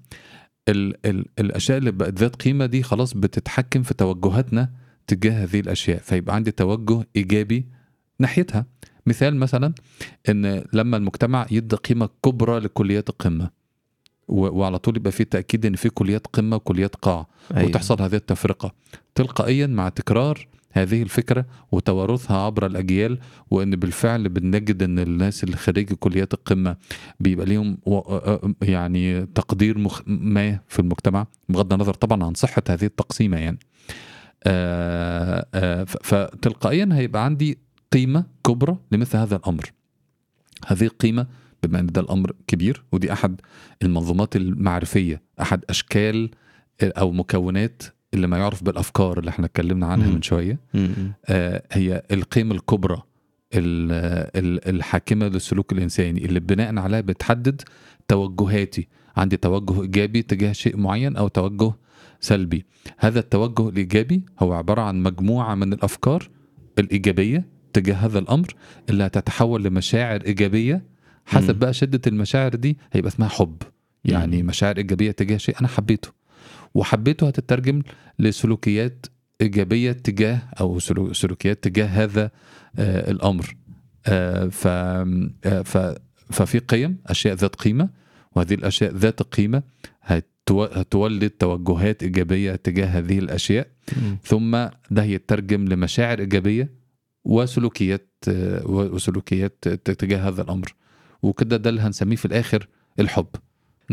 [0.69, 4.69] ال ال الأشياء اللي بقت ذات قيمة دي خلاص بتتحكم في توجهاتنا
[5.07, 7.67] تجاه هذه الأشياء فيبقى عندي توجه إيجابي
[8.19, 8.65] ناحيتها.
[9.05, 9.73] مثال مثلا
[10.29, 13.49] إن لما المجتمع يدي قيمة كبرى لكليات القمة
[14.27, 17.69] وعلى طول يبقى في تأكيد إن في كليات قمة وكليات قاع أيوة.
[17.69, 18.73] وتحصل هذه التفرقة.
[19.15, 23.19] تلقائيا مع تكرار هذه الفكرة وتوارثها عبر الأجيال
[23.51, 26.75] وإن بالفعل بنجد إن الناس اللي خريج كليات القمة
[27.19, 27.77] بيبقى ليهم
[28.61, 30.01] يعني تقدير مخ...
[30.07, 33.59] ما في المجتمع بغض النظر طبعا عن صحة هذه التقسيمة يعني.
[35.85, 37.57] فتلقائيا هيبقى عندي
[37.91, 39.71] قيمة كبرى لمثل هذا الأمر
[40.67, 41.27] هذه القيمه
[41.63, 43.41] بما إن ده الأمر كبير ودي أحد
[43.83, 46.29] المنظومات المعرفية أحد أشكال
[46.81, 47.83] أو مكونات
[48.13, 50.07] اللي ما يعرف بالأفكار اللي إحنا اتكلمنا عنها.
[50.07, 50.89] من شوية مم.
[51.25, 53.01] آه، هي القيم الكبرى
[53.53, 53.91] ال-
[54.45, 57.61] ال- الحاكمة للسلوك الإنساني اللي بناء عليها بتحدد
[58.07, 58.87] توجهاتي
[59.17, 61.73] عندي توجه إيجابي تجاه شيء معين أو توجه
[62.19, 62.65] سلبي.
[62.97, 66.29] هذا التوجه الإيجابي هو عبارة عن مجموعة من الأفكار
[66.79, 68.55] الإيجابية تجاه هذا الأمر
[68.89, 70.83] اللي هتتحول لمشاعر إيجابية.
[71.25, 71.55] حسب.
[71.55, 73.55] بقى شدة المشاعر دي هيبقى اسمها حب.
[74.05, 74.43] يعني.
[74.43, 76.09] مشاعر إيجابية تجاه شيء أنا حبيته.
[76.73, 77.81] وحبيته هتترجم
[78.19, 79.05] لسلوكيات
[79.41, 82.31] إيجابية تجاه أو سلو- سلوكيات تجاه هذا
[82.79, 83.55] آه الأمر.
[84.07, 85.77] آه ف آه ف
[86.31, 87.89] ففي قيم أشياء ذات قيمة
[88.35, 89.63] وهذه الأشياء ذات القيمه
[90.03, 93.67] هتو- هتولد توجهات إيجابية تجاه هذه الأشياء.
[93.97, 94.17] مم.
[94.23, 94.51] ثم
[94.91, 96.69] ده يترجم لمشاعر إيجابية
[97.25, 100.73] وسلوكيات آه، وسلوكيات تجاه هذا الأمر.
[101.23, 102.67] وكده ده اللي هنسميه في الآخر
[102.99, 103.27] الحب.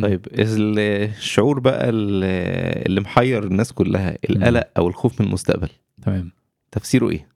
[0.02, 0.78] طيب ال-
[1.18, 2.24] الشعور بقى ال-
[2.86, 5.68] اللي محير الناس كلها القلق أو الخوف من المستقبل.
[6.02, 6.32] تمام.
[6.72, 7.28] تفسيره إيه؟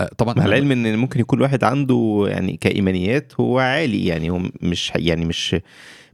[0.00, 4.40] آه، طبعا مع العلم إن ممكن يكون واحد عنده يعني كإيمانيات هو عالي يعني هو
[4.62, 5.56] مش يعني مش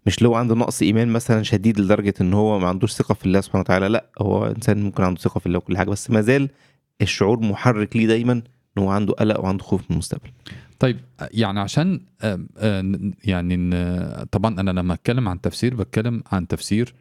[0.07, 3.40] مش لو عنده نقص إيمان مثلا شديد لدرجة إن هو ما عندوش ثقة في الله
[3.40, 6.48] سبحانه وتعالى لا هو إنسان ممكن عنده ثقة في الله وكل حاجة بس ما زال
[7.03, 10.30] الشعور محرك ليه دايما إن هو عنده قلق وعنده خوف من المستقبل.
[10.78, 11.01] طيب
[11.32, 12.38] يعني عشان آه،
[12.82, 13.57] ن- يعني
[14.24, 16.94] طبعا أنا لما أتكلم عن تفسير بتكلم عن تفسير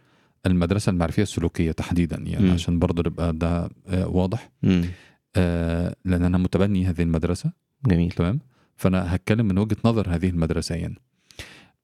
[0.45, 2.53] المدرسة المعرفية السلوكية تحديدا يعني مم.
[2.53, 4.49] عشان برضه يبقى ده آه، واضح.
[5.35, 7.51] آه، لأن أنا متبني هذه المدرسة.
[7.85, 8.11] جميل.
[8.11, 8.39] تمام؟
[8.75, 10.95] فأنا هتكلم من وجهة نظر هذه المدرسة يعني.
[10.95, 11.08] آه،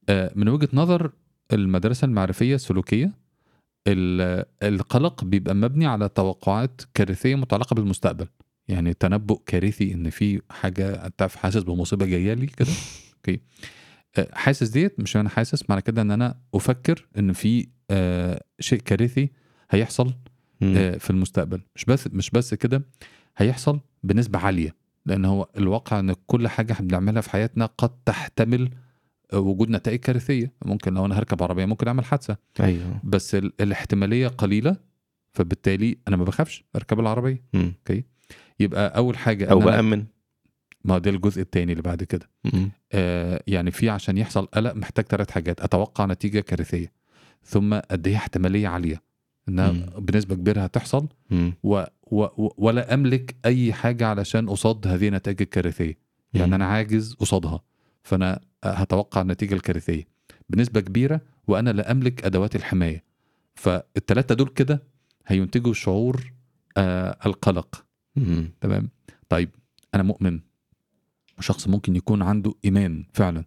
[0.10, 1.12] من وجهة نظر
[1.54, 3.12] المدرسة المعرفية السلوكية
[3.88, 8.28] ال- القلق بيبقى مبني على توقعات كارثية متعلقة بالمستقبل.
[8.68, 12.68] يعني تنبؤ كارثي إن في حاجة أنت حاسس بمصيبة جاية لي كده.
[13.18, 13.40] Okay.
[14.18, 18.80] آه، حاسس ديت مش أنا حاسس معنى كده إن أنا أفكر إن في آه، شيء
[18.80, 19.30] كارثي
[19.72, 20.14] هيحصل.
[20.64, 21.62] آه، في المستقبل.
[21.76, 22.86] مش بس مش بس كده
[23.38, 24.76] هيحصل بنسبة عالية.
[25.06, 28.70] لأن هو الواقع إن كل حاجة إحنا بنعملها في حياتنا قد تحتمل آه،
[29.34, 30.52] وجود نتائج كارثية.
[30.66, 32.38] ممكن لو أنا هركب عربية ممكن أعمل حادثة.
[32.60, 33.02] أيوه.
[33.04, 34.78] بس ال- الاحتمالية قليلة
[35.32, 37.44] فبالتالي أنا ما بخافش أركب العربية.
[37.54, 37.74] مم.
[38.60, 40.06] يبقى أول حاجة أو بأمن.
[40.84, 42.30] ما ده الجزء التاني اللي بعد كده.
[42.92, 45.62] آه يعني في عشان يحصل قلق محتاج ثلاث حاجات.
[45.62, 46.92] أتوقع نتيجة كارثية.
[47.44, 49.02] ثم قد إيه احتمالية عالية.
[49.50, 49.86] إنها مم.
[49.98, 51.08] بنسبة كبيرة هتحصل.
[51.64, 55.98] و و ولا أملك أي حاجة علشان قصاد هذه النتائج الكارثية.
[56.34, 56.54] يعني مم.
[56.54, 57.64] أنا عاجز قصادها.
[58.06, 60.08] فأنا هتوقع النتيجة الكارثية.
[60.50, 63.04] بنسبة كبيرة وأنا لا أملك أدوات الحماية.
[63.56, 64.84] فالثلاثه دول كده
[65.28, 66.34] هينتجوا شعور
[66.78, 67.86] آه القلق.
[68.62, 68.90] تمام؟
[69.30, 69.50] طيب
[69.96, 70.40] أنا مؤمن.
[71.40, 73.44] شخص ممكن يكون عنده إيمان فعلا.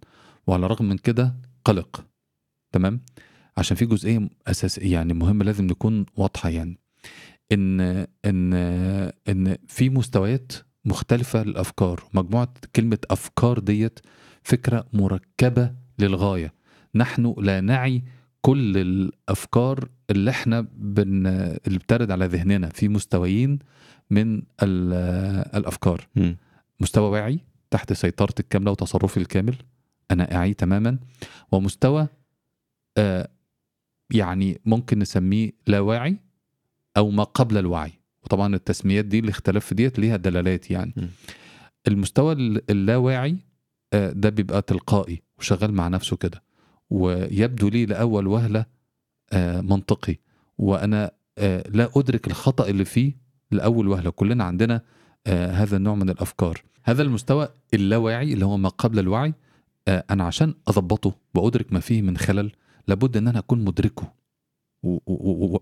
[0.47, 2.07] وعلى الرغم من كده قلق.
[2.73, 3.01] تمام؟
[3.57, 6.79] عشان في جزئية أساس يعني مهمة لازم نكون واضحة يعني.
[7.53, 7.81] إن
[8.25, 8.55] إن
[9.29, 10.53] إن في مستويات
[10.85, 12.05] مختلفة للأفكار.
[12.15, 14.01] مجموعة كلمة أفكار ديت
[14.49, 16.53] فكرة مركبة للغاية.
[16.95, 18.03] نحن لا نعي
[18.41, 21.27] كل الأفكار اللي إحنا بن
[21.67, 22.69] اللي بترد على ذهننا.
[22.69, 23.59] في مستويين
[24.11, 24.93] من ال-
[25.57, 26.07] الأفكار.
[26.17, 26.37] مم.
[26.81, 27.39] مستوى واعي
[27.71, 29.55] تحت سيطرتي الكامله وتصرفي الكامل.
[30.11, 30.99] أنا أعي تماما.
[31.53, 32.09] ومستوى
[32.99, 33.29] آه
[34.11, 36.17] يعني ممكن نسميه لا واعي
[36.97, 37.93] أو ما قبل الوعي.
[38.25, 40.93] وطبعا التسميات دي الاختلاف في ديت ليها دلالات يعني.
[40.97, 41.07] م.
[41.89, 43.37] المستوى ال- اللاواعي
[43.93, 46.43] ده بيبقى تلقائي وشغال مع نفسه كده.
[46.91, 48.67] ويبدو لي لأول وهلة
[49.33, 50.17] آه منطقي.
[50.59, 53.13] وأنا آه لا أدرك الخطأ اللي فيه
[53.51, 54.11] لأول وهلة.
[54.11, 54.83] كلنا عندنا
[55.27, 56.63] آه هذا النوع من الأفكار.
[56.85, 59.35] هذا المستوى اللاواعي اللي هو ما قبل الوعي
[59.89, 62.53] آه أنا عشان أضبطه وأدرك ما فيه من خلل
[62.89, 64.13] لابد إن أنا أكون مدركه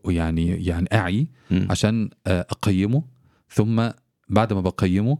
[0.04, 1.66] ويعني يعني مم.
[1.70, 3.02] عشان آه، أقيمه.
[3.50, 3.88] ثم
[4.28, 5.18] بعد ما بقيمه آه،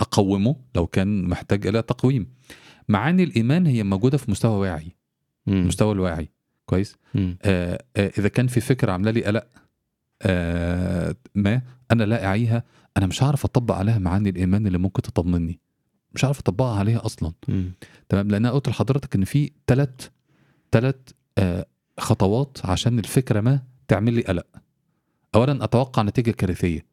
[0.00, 2.32] أقومه لو كان محتاج إلى تقويم.
[2.88, 4.96] معاني الإيمان هي موجودة في مستوى واعي.
[5.48, 6.28] المستوى الواعي
[6.66, 6.96] كويس.
[7.16, 9.46] آه، آه، إذا كان في فكرة عاملة لي قلق
[10.22, 12.64] آه، ما أنا لا أعيها
[12.96, 15.60] أنا مش هعرف أطبق عليها معاني الإيمان اللي ممكن تطمني.
[16.14, 17.32] مش هعرف أطبقها عليها أصلا.
[18.08, 20.08] تمام؟ لأن أنا قلت لحضرتك إن في ثلاث
[20.72, 20.96] ثلاث
[21.98, 24.46] خطوات عشان الفكرة ما تعمل لي قلق.
[25.34, 26.86] اولا أتوقع نتيجة كارثية.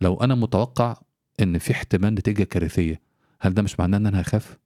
[0.00, 1.02] لو أنا متوقع
[1.40, 3.00] إن في احتمال نتيجة كارثية.
[3.40, 4.58] هل ده مش معناه إن أنا هخاف؟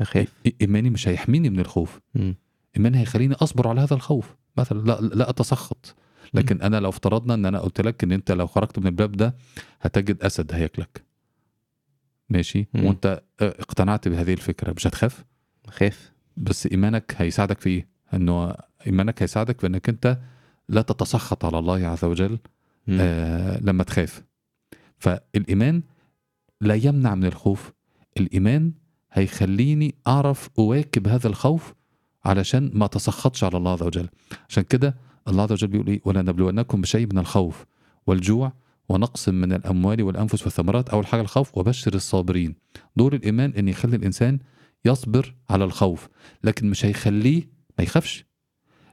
[0.00, 2.00] اخاف إي- إيماني مش هيحميني من الخوف.
[2.14, 2.34] مم.
[2.76, 4.36] إيماني هيخليني أصبر على هذا الخوف.
[4.56, 5.94] مثلا لا لا أتسخط.
[6.34, 9.34] لكن أنا لو افترضنا إن أنا قلت لك إن أنت لو خرجت من الباب ده
[9.80, 11.02] هتجد أسد هياكلك.
[12.28, 12.84] ماشي؟ مم.
[12.84, 14.72] وأنت آه، اقتنعت بهذه الفكرة.
[14.76, 15.24] مش هتخاف؟
[15.68, 18.54] اخاف بس إيمانك هيساعدك في إيه؟ انه
[18.86, 20.18] إيمانك هيساعدك في إنك أنت
[20.68, 22.38] لا تتسخط على الله عز وجل.
[22.88, 24.22] آه لما تخاف.
[25.02, 25.82] فالإيمان
[26.60, 27.72] لا يمنع من الخوف،
[28.16, 28.72] الإيمان
[29.12, 31.74] هيخليني أعرف أواكب هذا الخوف
[32.24, 34.08] علشان ما اتسخطش على الله عز وجل.
[34.48, 34.96] عشان كده
[35.28, 37.64] الله عز وجل بيقول إيه؟ ولنبلونكم بشيء من الخوف
[38.06, 38.52] والجوع
[38.88, 42.54] ونقص من الأموال والأنفس والثمرات اول حاجة الخوف وبشر الصابرين.
[42.96, 44.38] دور الإيمان إن يخلي الإنسان
[44.84, 46.08] يصبر على الخوف
[46.44, 47.42] لكن مش هيخليه
[47.78, 48.24] ما يخافش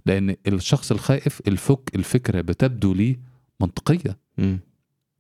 [0.06, 3.20] لأن الشخص الخائف الفك الفكرة بتبدو ليه
[3.62, 4.60] منطقية مم.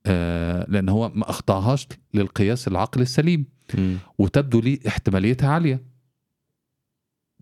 [0.05, 3.45] آه لأن هو ما اخضعهاش للقياس العقلي السليم.
[3.77, 3.97] مم.
[4.17, 5.83] وتبدو ليه احتماليتها عالية.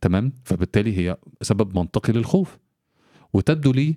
[0.01, 2.57] تمام؟ فبالتالي هي سبب منطقي للخوف.
[3.33, 3.95] وتبدو ليه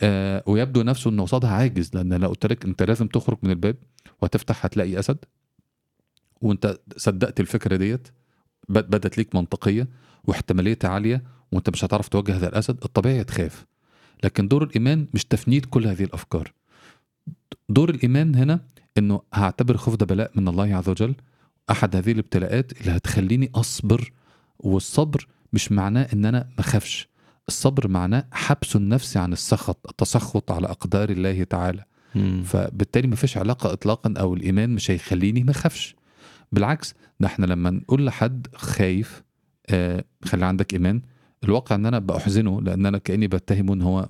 [0.00, 3.76] آه ويبدو نفسه إنه قصادها عاجز لأن لو قلت لك أنت لازم تخرج من الباب
[4.22, 5.18] وتفتح هتلاقي أسد.
[6.40, 8.08] وأنت صدقت الفكرة ديت
[8.68, 9.88] بد- بدت ليك منطقية
[10.24, 13.66] واحتماليتها عالية وأنت مش هتعرف تواجه هذا الأسد الطبيعي تخاف
[14.24, 16.52] لكن دور الإيمان مش تفنيد كل هذه الأفكار.
[17.68, 18.60] دور الإيمان هنا
[18.98, 21.14] إنه هعتبر الخوف ده بلاء من الله عز وجل.
[21.70, 24.12] أحد هذه الابتلاءات اللي هتخليني أصبر
[24.58, 27.08] والصبر مش معناه إن أنا ما أخافش.
[27.48, 31.84] الصبر معناه حبس النفس عن السخط التسخط على أقدار الله تعالى.
[32.14, 32.42] مم.
[32.46, 35.96] فبالتالي ما فيش علاقة اطلاقا أو الإيمان مش هيخليني ما أخافش.
[36.52, 39.22] بالعكس ده إحنا لما نقول لحد خايف
[39.70, 41.02] آه خلي عندك إيمان
[41.44, 44.08] الواقع إن أنا بأحزنه لأن أنا كأني بتهمه إن هو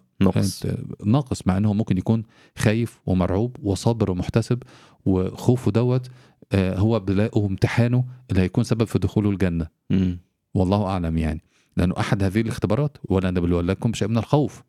[0.66, 2.22] آه، ناقص مع إنه ممكن يكون
[2.58, 4.62] خايف ومرعوب وصابر ومحتسب
[5.06, 6.08] وخوفه دوت
[6.52, 9.66] آه هو بلاءه وامتحانه اللي هيكون سبب في دخوله الجنة.
[9.90, 10.18] مم.
[10.54, 11.42] والله أعلم يعني.
[11.76, 14.62] لأنه أحد هذه الاختبارات ولا نبلونكم شيء من الخوف.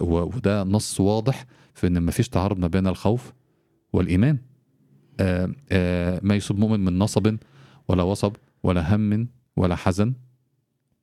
[0.00, 3.32] و- وده نص واضح في إن مفيش تعارض ما بين الخوف
[3.92, 4.38] والإيمان.
[5.20, 7.36] آه، آه، ما يصيب مؤمن من نصب
[7.88, 8.32] ولا وصب
[8.62, 10.14] ولا هم ولا حزن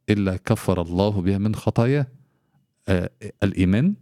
[0.09, 2.07] إلا كفر الله بها من خطاياه.
[3.43, 3.93] الإيمان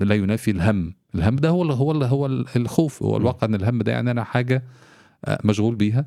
[0.00, 0.94] لا ينافي الهم.
[1.14, 4.10] الهم ده هو ال- هو ال- هو ال- الخوف هو الواقع إن الهم ده يعني
[4.10, 4.62] أنا حاجة
[5.24, 6.06] آه، مشغول بيها.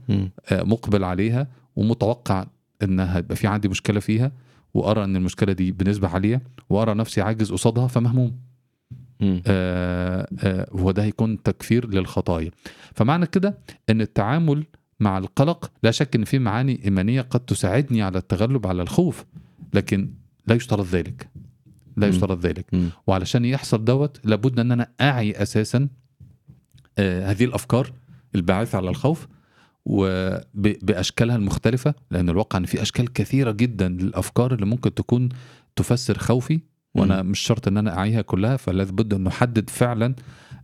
[0.52, 2.46] آه، مقبل عليها ومتوقع
[2.84, 4.32] ان هيبقى في عندي مشكلة فيها
[4.74, 8.40] وأرى إن المشكلة دي بنسبة عالية وأرى نفسي عاجز قصادها فمهموم.
[9.48, 12.52] آه، آه، وده هيكون تكفير للخطايا.
[12.96, 13.58] فمعنى كده
[13.90, 14.66] إن التعامل
[15.00, 19.26] مع القلق لا شك إن في معاني إيمانية قد تساعدني على التغلب على الخوف
[19.74, 20.10] لكن
[20.48, 21.30] لا يشترط ذلك.
[22.02, 22.08] لا.
[22.08, 22.66] يشترط ذلك.
[23.08, 25.88] وعلشان يحصل دوت لابد أن أنا أعي أساسا
[26.98, 27.92] آه، هذه الأفكار
[28.36, 29.28] الباعثه على الخوف
[29.86, 35.30] وباشكالها المختلفة لأن الواقع أن في أشكال كثيرة جدا للأفكار اللي ممكن تكون
[35.76, 36.60] تفسر خوفي
[36.96, 40.16] وأنا مش شرط أن أنا أعيها كلها فلابد أن نحدد فعلا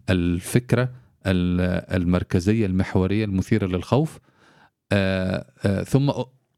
[0.10, 0.84] الفكرة
[1.26, 4.20] ال- المركزية المحورية المثيرة للخوف
[4.92, 6.12] آه، آه، ثم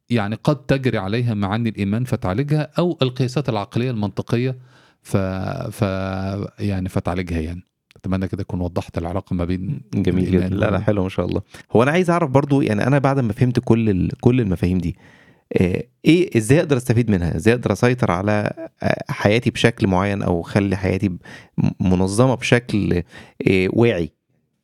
[0.10, 4.58] يعني قد تجري عليها معاني الإيمان فتعالجها أو القياسات العقلية المنطقية
[5.02, 5.18] ف,
[5.72, 5.82] ف
[6.60, 7.64] يعني فتعالجها يعني.
[7.96, 10.38] أتمنى كده أكون وضحت العلاقة ما بين جميل جدا.
[10.38, 11.42] الإيمان لا لا حلو ما شاء الله.
[11.72, 14.12] هو أنا عايز أعرف برضو يعني أنا بعد ما فهمت كل ال...
[14.22, 14.96] كل المفاهيم دي
[15.54, 20.42] آه، إيه إزاي أقدر أستفيد منها؟ إزاي أقدر أسيطر على آه، حياتي بشكل معين أو
[20.42, 21.18] أخلي حياتي
[21.80, 23.04] منظمة بشكل
[23.48, 24.12] آه، واعي؟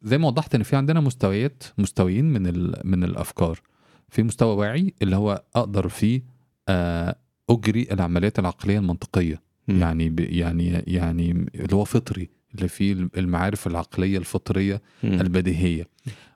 [0.03, 2.81] زي ما وضحت إن في عندنا مستويات مستويين من ال...
[2.83, 3.61] من الأفكار.
[4.09, 6.21] في مستوى واعي اللي هو أقدر فيه
[6.69, 7.15] آه،
[7.49, 9.79] أجري العمليات العقلية المنطقية مم.
[9.81, 10.19] يعني ب...
[10.19, 15.21] يعني يعني اللي هو فطري اللي فيه المعارف العقلية الفطرية مم.
[15.21, 15.87] البديهية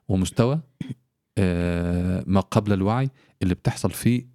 [0.08, 0.60] ومستوى
[1.38, 3.10] آه، ما قبل الوعي
[3.42, 4.26] اللي بتحصل فيه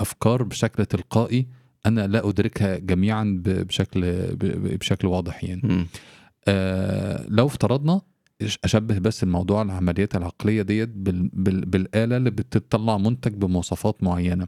[0.00, 1.46] أفكار بشكل تلقائي
[1.86, 4.26] أنا لا أدركها جميعا بشكل
[4.78, 5.86] بشكل واضح يعني.
[6.48, 8.00] آه، لو افترضنا
[8.64, 14.46] أشبه بس الموضوع العمليات العقلية ديت بال بال بالآلة اللي بتطلع منتج بمواصفات معينة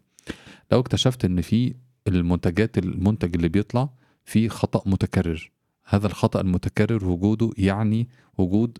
[0.72, 1.74] لو اكتشفت إن في
[2.08, 3.88] المنتجات المنتج اللي بيطلع
[4.24, 5.50] فيه خطأ متكرر
[5.84, 8.08] هذا الخطأ المتكرر وجوده يعني
[8.38, 8.78] وجود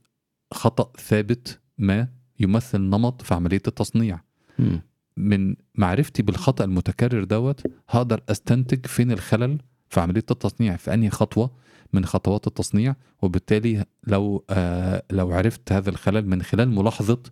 [0.53, 2.09] خطأ ثابت ما
[2.41, 4.21] يمثل نمط في عملية التصنيع
[4.59, 4.81] مم.
[5.17, 9.59] من معرفتي بالخطأ المتكرر دوت هقدر أستنتج فين الخلل
[9.89, 11.51] في عملية التصنيع في أنهي خطوة
[11.93, 17.23] من خطوات التصنيع وبالتالي لو آه لو عرفت هذا الخلل من خلال ملاحظة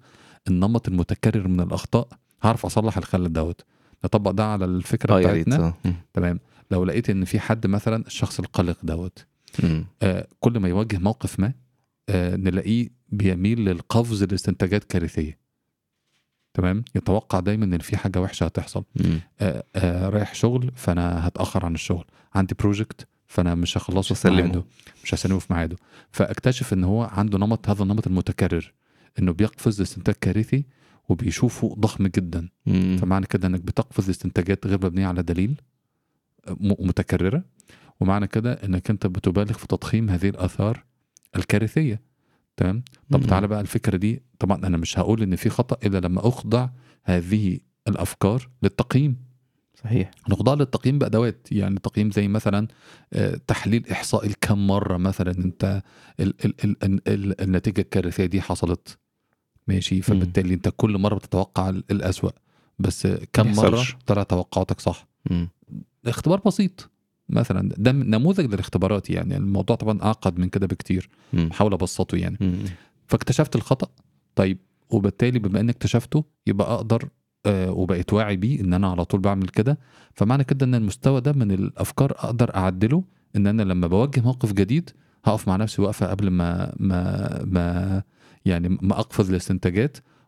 [0.48, 2.08] النمط المتكرر من الأخطاء
[2.42, 3.64] هعرف أصلح الخلل دوت.
[4.04, 5.26] نطبق ده على الفكرة ديت.
[5.26, 5.74] بتاعتنا.
[5.86, 5.94] آه.
[6.12, 6.40] تمام.
[6.70, 9.26] لو لقيت إن في حد مثلا الشخص القلق دوت.
[10.02, 11.52] آه كل ما يواجه موقف ما
[12.08, 15.38] آه نلاقيه بيميل للقفز لاستنتاجات كارثية.
[16.54, 16.84] تمام.
[16.94, 18.84] يتوقع دايما إن في حاجة وحشة هتحصل.
[19.40, 22.04] آه آه رايح شغل فأنا هتأخر عن الشغل.
[22.34, 24.14] عندي project فأنا مش هخلصه.
[24.46, 24.64] ميعاده.
[25.04, 25.76] مش هسلمه في ميعاده.
[26.10, 28.72] فاكتشف إن هو عنده نمط هذا النمط المتكرر
[29.18, 30.64] إنه بيقفز لاستنتاج كارثي
[31.08, 32.48] وبيشوفه ضخم جدا.
[32.66, 32.96] مم.
[33.00, 35.60] فمعنى كده إنك بتقفز استنتاجات غير مبنية على دليل
[36.60, 37.44] متكررة.
[38.00, 40.84] ومعنى كده إنك أنت بتبالغ في تضخيم هذه الآثار
[41.36, 42.00] الكارثية.
[42.56, 43.26] تمام؟ طب مم.
[43.26, 44.22] تعالى بقى الفكرة دي.
[44.38, 46.68] طبعا أنا مش هقول إن في خطأ إلا لما أخضع
[47.04, 47.58] هذه
[47.88, 49.16] الأفكار للتقييم.
[49.84, 50.10] صحيح.
[50.28, 52.68] نخضع للتقييم بأدوات يعني تقييم زي مثلا
[53.12, 55.82] آه، تحليل احصائي كم مرة مثلا أنت
[56.20, 58.98] ال ال ال ال ال النتيجة الكارثية دي حصلت.
[59.68, 62.30] ماشي؟ فبالتالي أنت كل مرة بتتوقع ال- الأسوأ.
[62.78, 63.84] بس كم مرة.
[64.06, 65.06] طلع توقعاتك صح.
[65.30, 65.48] مم.
[66.06, 66.90] اختبار بسيط
[67.28, 67.68] مثلا.
[67.78, 69.36] ده نموذج للاختبارات يعني.
[69.36, 71.08] الموضوع طبعا أعقد من كده بكتير.
[71.32, 72.36] بحاول أبسطه يعني.
[72.40, 72.58] مم.
[73.06, 73.88] فاكتشفت الخطأ؟
[74.34, 74.58] طيب.
[74.90, 77.08] وبالتالي بما اني اكتشفته يبقى أقدر
[77.46, 79.78] آه وبقيت واعي بيه إن أنا على طول بعمل كده.
[80.12, 83.04] فمعنى كده إن المستوى ده من الأفكار أقدر أعدله
[83.36, 84.90] إن أنا لما بواجه موقف جديد
[85.24, 88.02] هقف مع نفسي وقفه قبل ما ما ما
[88.44, 89.30] يعني ما أقفز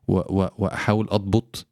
[0.08, 1.66] و- وأحاول أضبط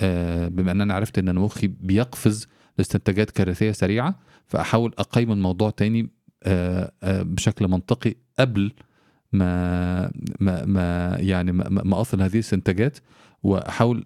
[0.00, 2.46] آه بما إن أنا عرفت إن أنا مخي بيقفز
[2.78, 6.10] لاستنتاجات كارثية سريعة فأحاول أقيم الموضوع تاني
[6.42, 8.72] آه بشكل منطقي قبل
[9.32, 10.10] ما
[10.40, 12.98] ما ما يعني ما, اصل هذه الاستنتاجات
[13.42, 14.04] وأحاول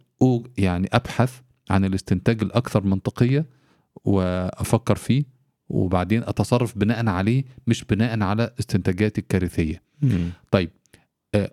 [0.59, 1.41] يعني أبحث
[1.71, 3.47] عن الاستنتاج الأكثر منطقية
[4.05, 5.25] وأفكر فيه
[5.69, 9.83] وبعدين أتصرف بناء عليه مش بناء على استنتاجاتي الكارثية.
[10.03, 10.31] مم.
[10.51, 10.71] طيب
[11.35, 11.51] آه،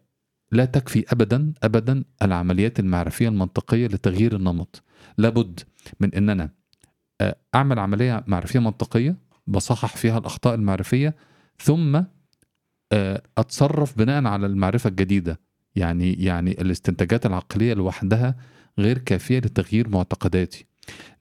[0.52, 4.84] لا تكفي ابدا ابدا العمليات المعرفية المنطقية لتغيير النمط.
[5.18, 5.60] لابد
[6.00, 6.50] من ان أنا
[7.22, 9.16] آه، أعمل عملية معرفية منطقية
[9.48, 11.16] بصحح فيها الأخطاء المعرفية
[11.60, 12.02] ثم
[12.92, 15.40] آه، أتصرف بناء على المعرفة الجديدة
[15.76, 18.36] يعني يعني الاستنتاجات العقلية لوحدها
[18.80, 20.66] غير كافية لتغيير معتقداتي.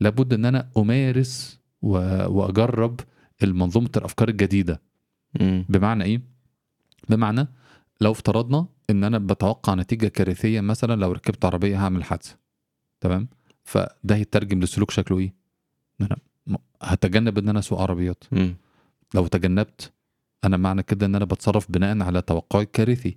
[0.01, 3.01] لابد إن أنا أمارس و- وأجرب
[3.43, 4.81] المنظومة الأفكار الجديدة.
[5.41, 5.65] مم.
[5.69, 6.21] بمعنى إيه؟
[7.09, 7.49] بمعنى
[8.01, 12.37] لو افترضنا إن أنا بتوقع نتيجة كارثية مثلا لو ركبت عربية هعمل حادثة.
[13.01, 13.29] تمام؟
[13.65, 15.35] فده هيترجم لسلوك شكله إيه؟
[16.01, 18.25] إن أنا هتجنب إن أنا أسوق عربيات.
[19.15, 19.93] لو تجنبت
[20.45, 23.17] أنا معنى كده إن أنا بتصرف بناء على توقعي الكارثي.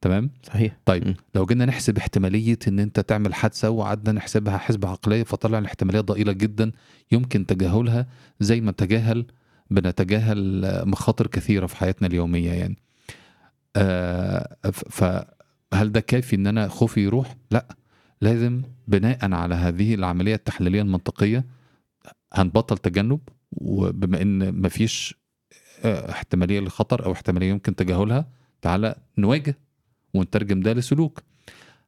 [0.00, 0.76] تمام؟ صحيح.
[0.84, 1.14] طيب مم.
[1.34, 6.32] لو جينا نحسب احتمالية إن أنت تعمل حادثة وقعدنا نحسبها حسبة عقلية فطلع الاحتمالية ضئيلة
[6.32, 6.72] جدا
[7.12, 8.06] يمكن تجاهلها
[8.40, 9.26] زي ما تجاهل
[9.70, 12.76] بنتجاهل مخاطر كثيرة في حياتنا اليومية يعني.
[13.76, 14.56] آه،
[14.90, 17.76] فهل ده كافي إن أنا خوفي يروح؟ لأ.
[18.20, 21.44] لازم بناء على هذه العملية التحليلية المنطقية
[22.32, 23.20] هنبطل تجنب
[23.52, 25.14] وبما إن مفيش
[25.84, 28.28] آه، احتمالية للخطر أو احتمالية يمكن تجاهلها
[28.62, 29.58] تعالى نواجه
[30.14, 31.22] ونترجم ده لسلوك.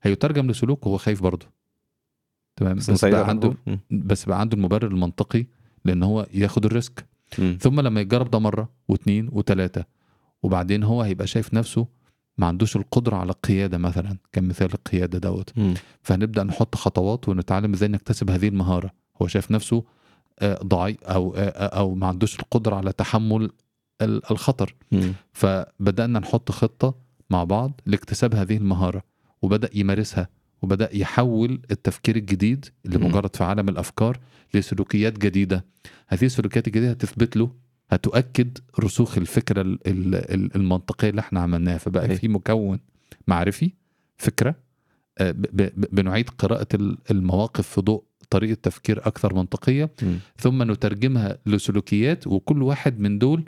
[0.03, 1.47] هيترجم لسلوك وهو خايف برضه.
[2.57, 3.55] تمام؟ بس بقى عنده.
[3.91, 5.47] بس بقى عنده المبرر المنطقي
[5.85, 7.07] لأن هو ياخد الريسك.
[7.61, 9.85] ثم لما يجرب ده مرة واثنين وثلاثه
[10.43, 11.87] وبعدين هو هيبقى شايف نفسه
[12.39, 14.17] ما عندوش القدرة على القيادة مثلا.
[14.33, 15.53] كان مثال القيادة دوت.
[16.03, 18.91] فهنبدأ نحط خطوات ونتعلم إزاي نكتسب هذه المهارة.
[19.23, 19.85] هو شايف نفسه
[20.39, 23.51] آه، ضعيف أو آه، أو ما عندوش القدرة على تحمل
[24.03, 24.75] ال- الخطر.
[24.93, 25.13] مم.
[25.33, 26.95] فبدأنا نحط خطة
[27.33, 29.03] مع بعض لاكتساب هذه المهارة
[29.43, 30.29] وبدأ يمارسها
[30.63, 32.99] وبدأ يحول التفكير الجديد اللي.
[32.99, 34.19] مجرد في عالم الأفكار
[34.55, 35.65] لسلوكيات جديدة
[36.09, 37.51] هذه السلوكيات الجديدة هتثبت له
[37.91, 42.17] هتؤكد رسوخ الفكرة ال- ال- ال- المنطقية اللي إحنا عملناها فبقى.
[42.17, 42.79] في مكون
[43.29, 43.73] معرفي
[44.17, 44.55] فكرة
[45.19, 45.31] آه،
[45.93, 50.19] بنعيد قراءة ال- المواقف في ضوء طريقة تفكير أكثر منطقية مم.
[50.37, 53.45] ثم نترجمها لسلوكيات وكل واحد من دول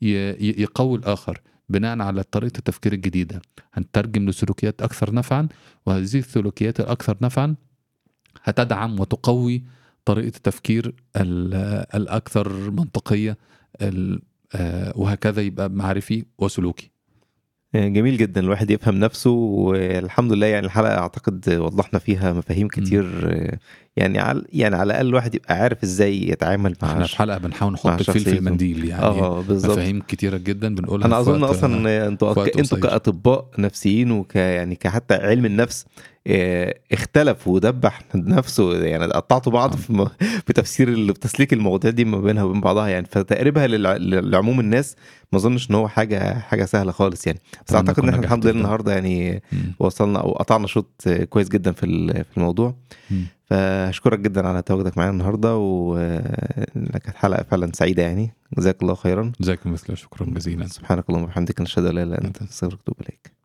[0.00, 3.42] يقوي الآخر بناء على طريقة التفكير الجديدة.
[3.74, 5.48] هنترجم لسلوكيات أكثر نفعا
[5.86, 7.54] وهذه السلوكيات الأكثر نفعا
[8.44, 9.64] هتدعم وتقوي
[10.04, 11.54] طريقة التفكير ال-
[11.94, 13.38] الأكثر منطقية
[13.82, 14.22] ال-
[14.54, 16.90] آه، وهكذا يبقى معرفي وسلوكي.
[17.76, 23.06] جميل جدا الواحد يفهم نفسه والحمد لله يعني الحلقة أعتقد وضحنا فيها مفاهيم كتير
[23.96, 27.72] يعني على يعني على الأقل الواحد يبقى عارف إزاي يتعامل مع إحنا في حلقة بنحاول
[27.72, 28.32] نحط الفيل في.
[28.38, 32.78] المنديل يعني آه بالظبط مفاهيم كتيرة جدا بنقولها أنا أظن أصلا أنتوا أنتوا.
[32.78, 35.86] كأطباء نفسيين وك يعني كحتى علم النفس
[36.92, 40.08] اختلف ودبح نفسه يعني قطعتوا بعض في, م-
[40.46, 44.96] في تفسير في تسليك المواضيع دي ما بينها وبين بعضها يعني فتقريبها للع- لعموم الناس
[45.32, 47.38] ما اظنش إن هو حاجة حاجة سهلة خالص يعني.
[47.68, 48.58] بس أعتقد إن إحنا الحمد لله ده.
[48.58, 49.74] النهارده يعني مم.
[49.78, 51.86] وصلنا أو قطعنا شوط آه، كويس جدا في
[52.24, 52.74] في الموضوع.
[53.10, 53.24] مم.
[53.44, 58.34] فأشكرك جدا على تواجدك معانا النهارده وكانت حلقه فعلا سعيدة يعني.
[58.58, 59.32] جزاك الله خيرا.
[59.40, 60.66] جزاكم مثله شكرا جزيلا.
[60.66, 63.35] سبحانك اللهم وبحمدك نشهد أن لا إله إلا أنت نستغفرك ونتوب إليك.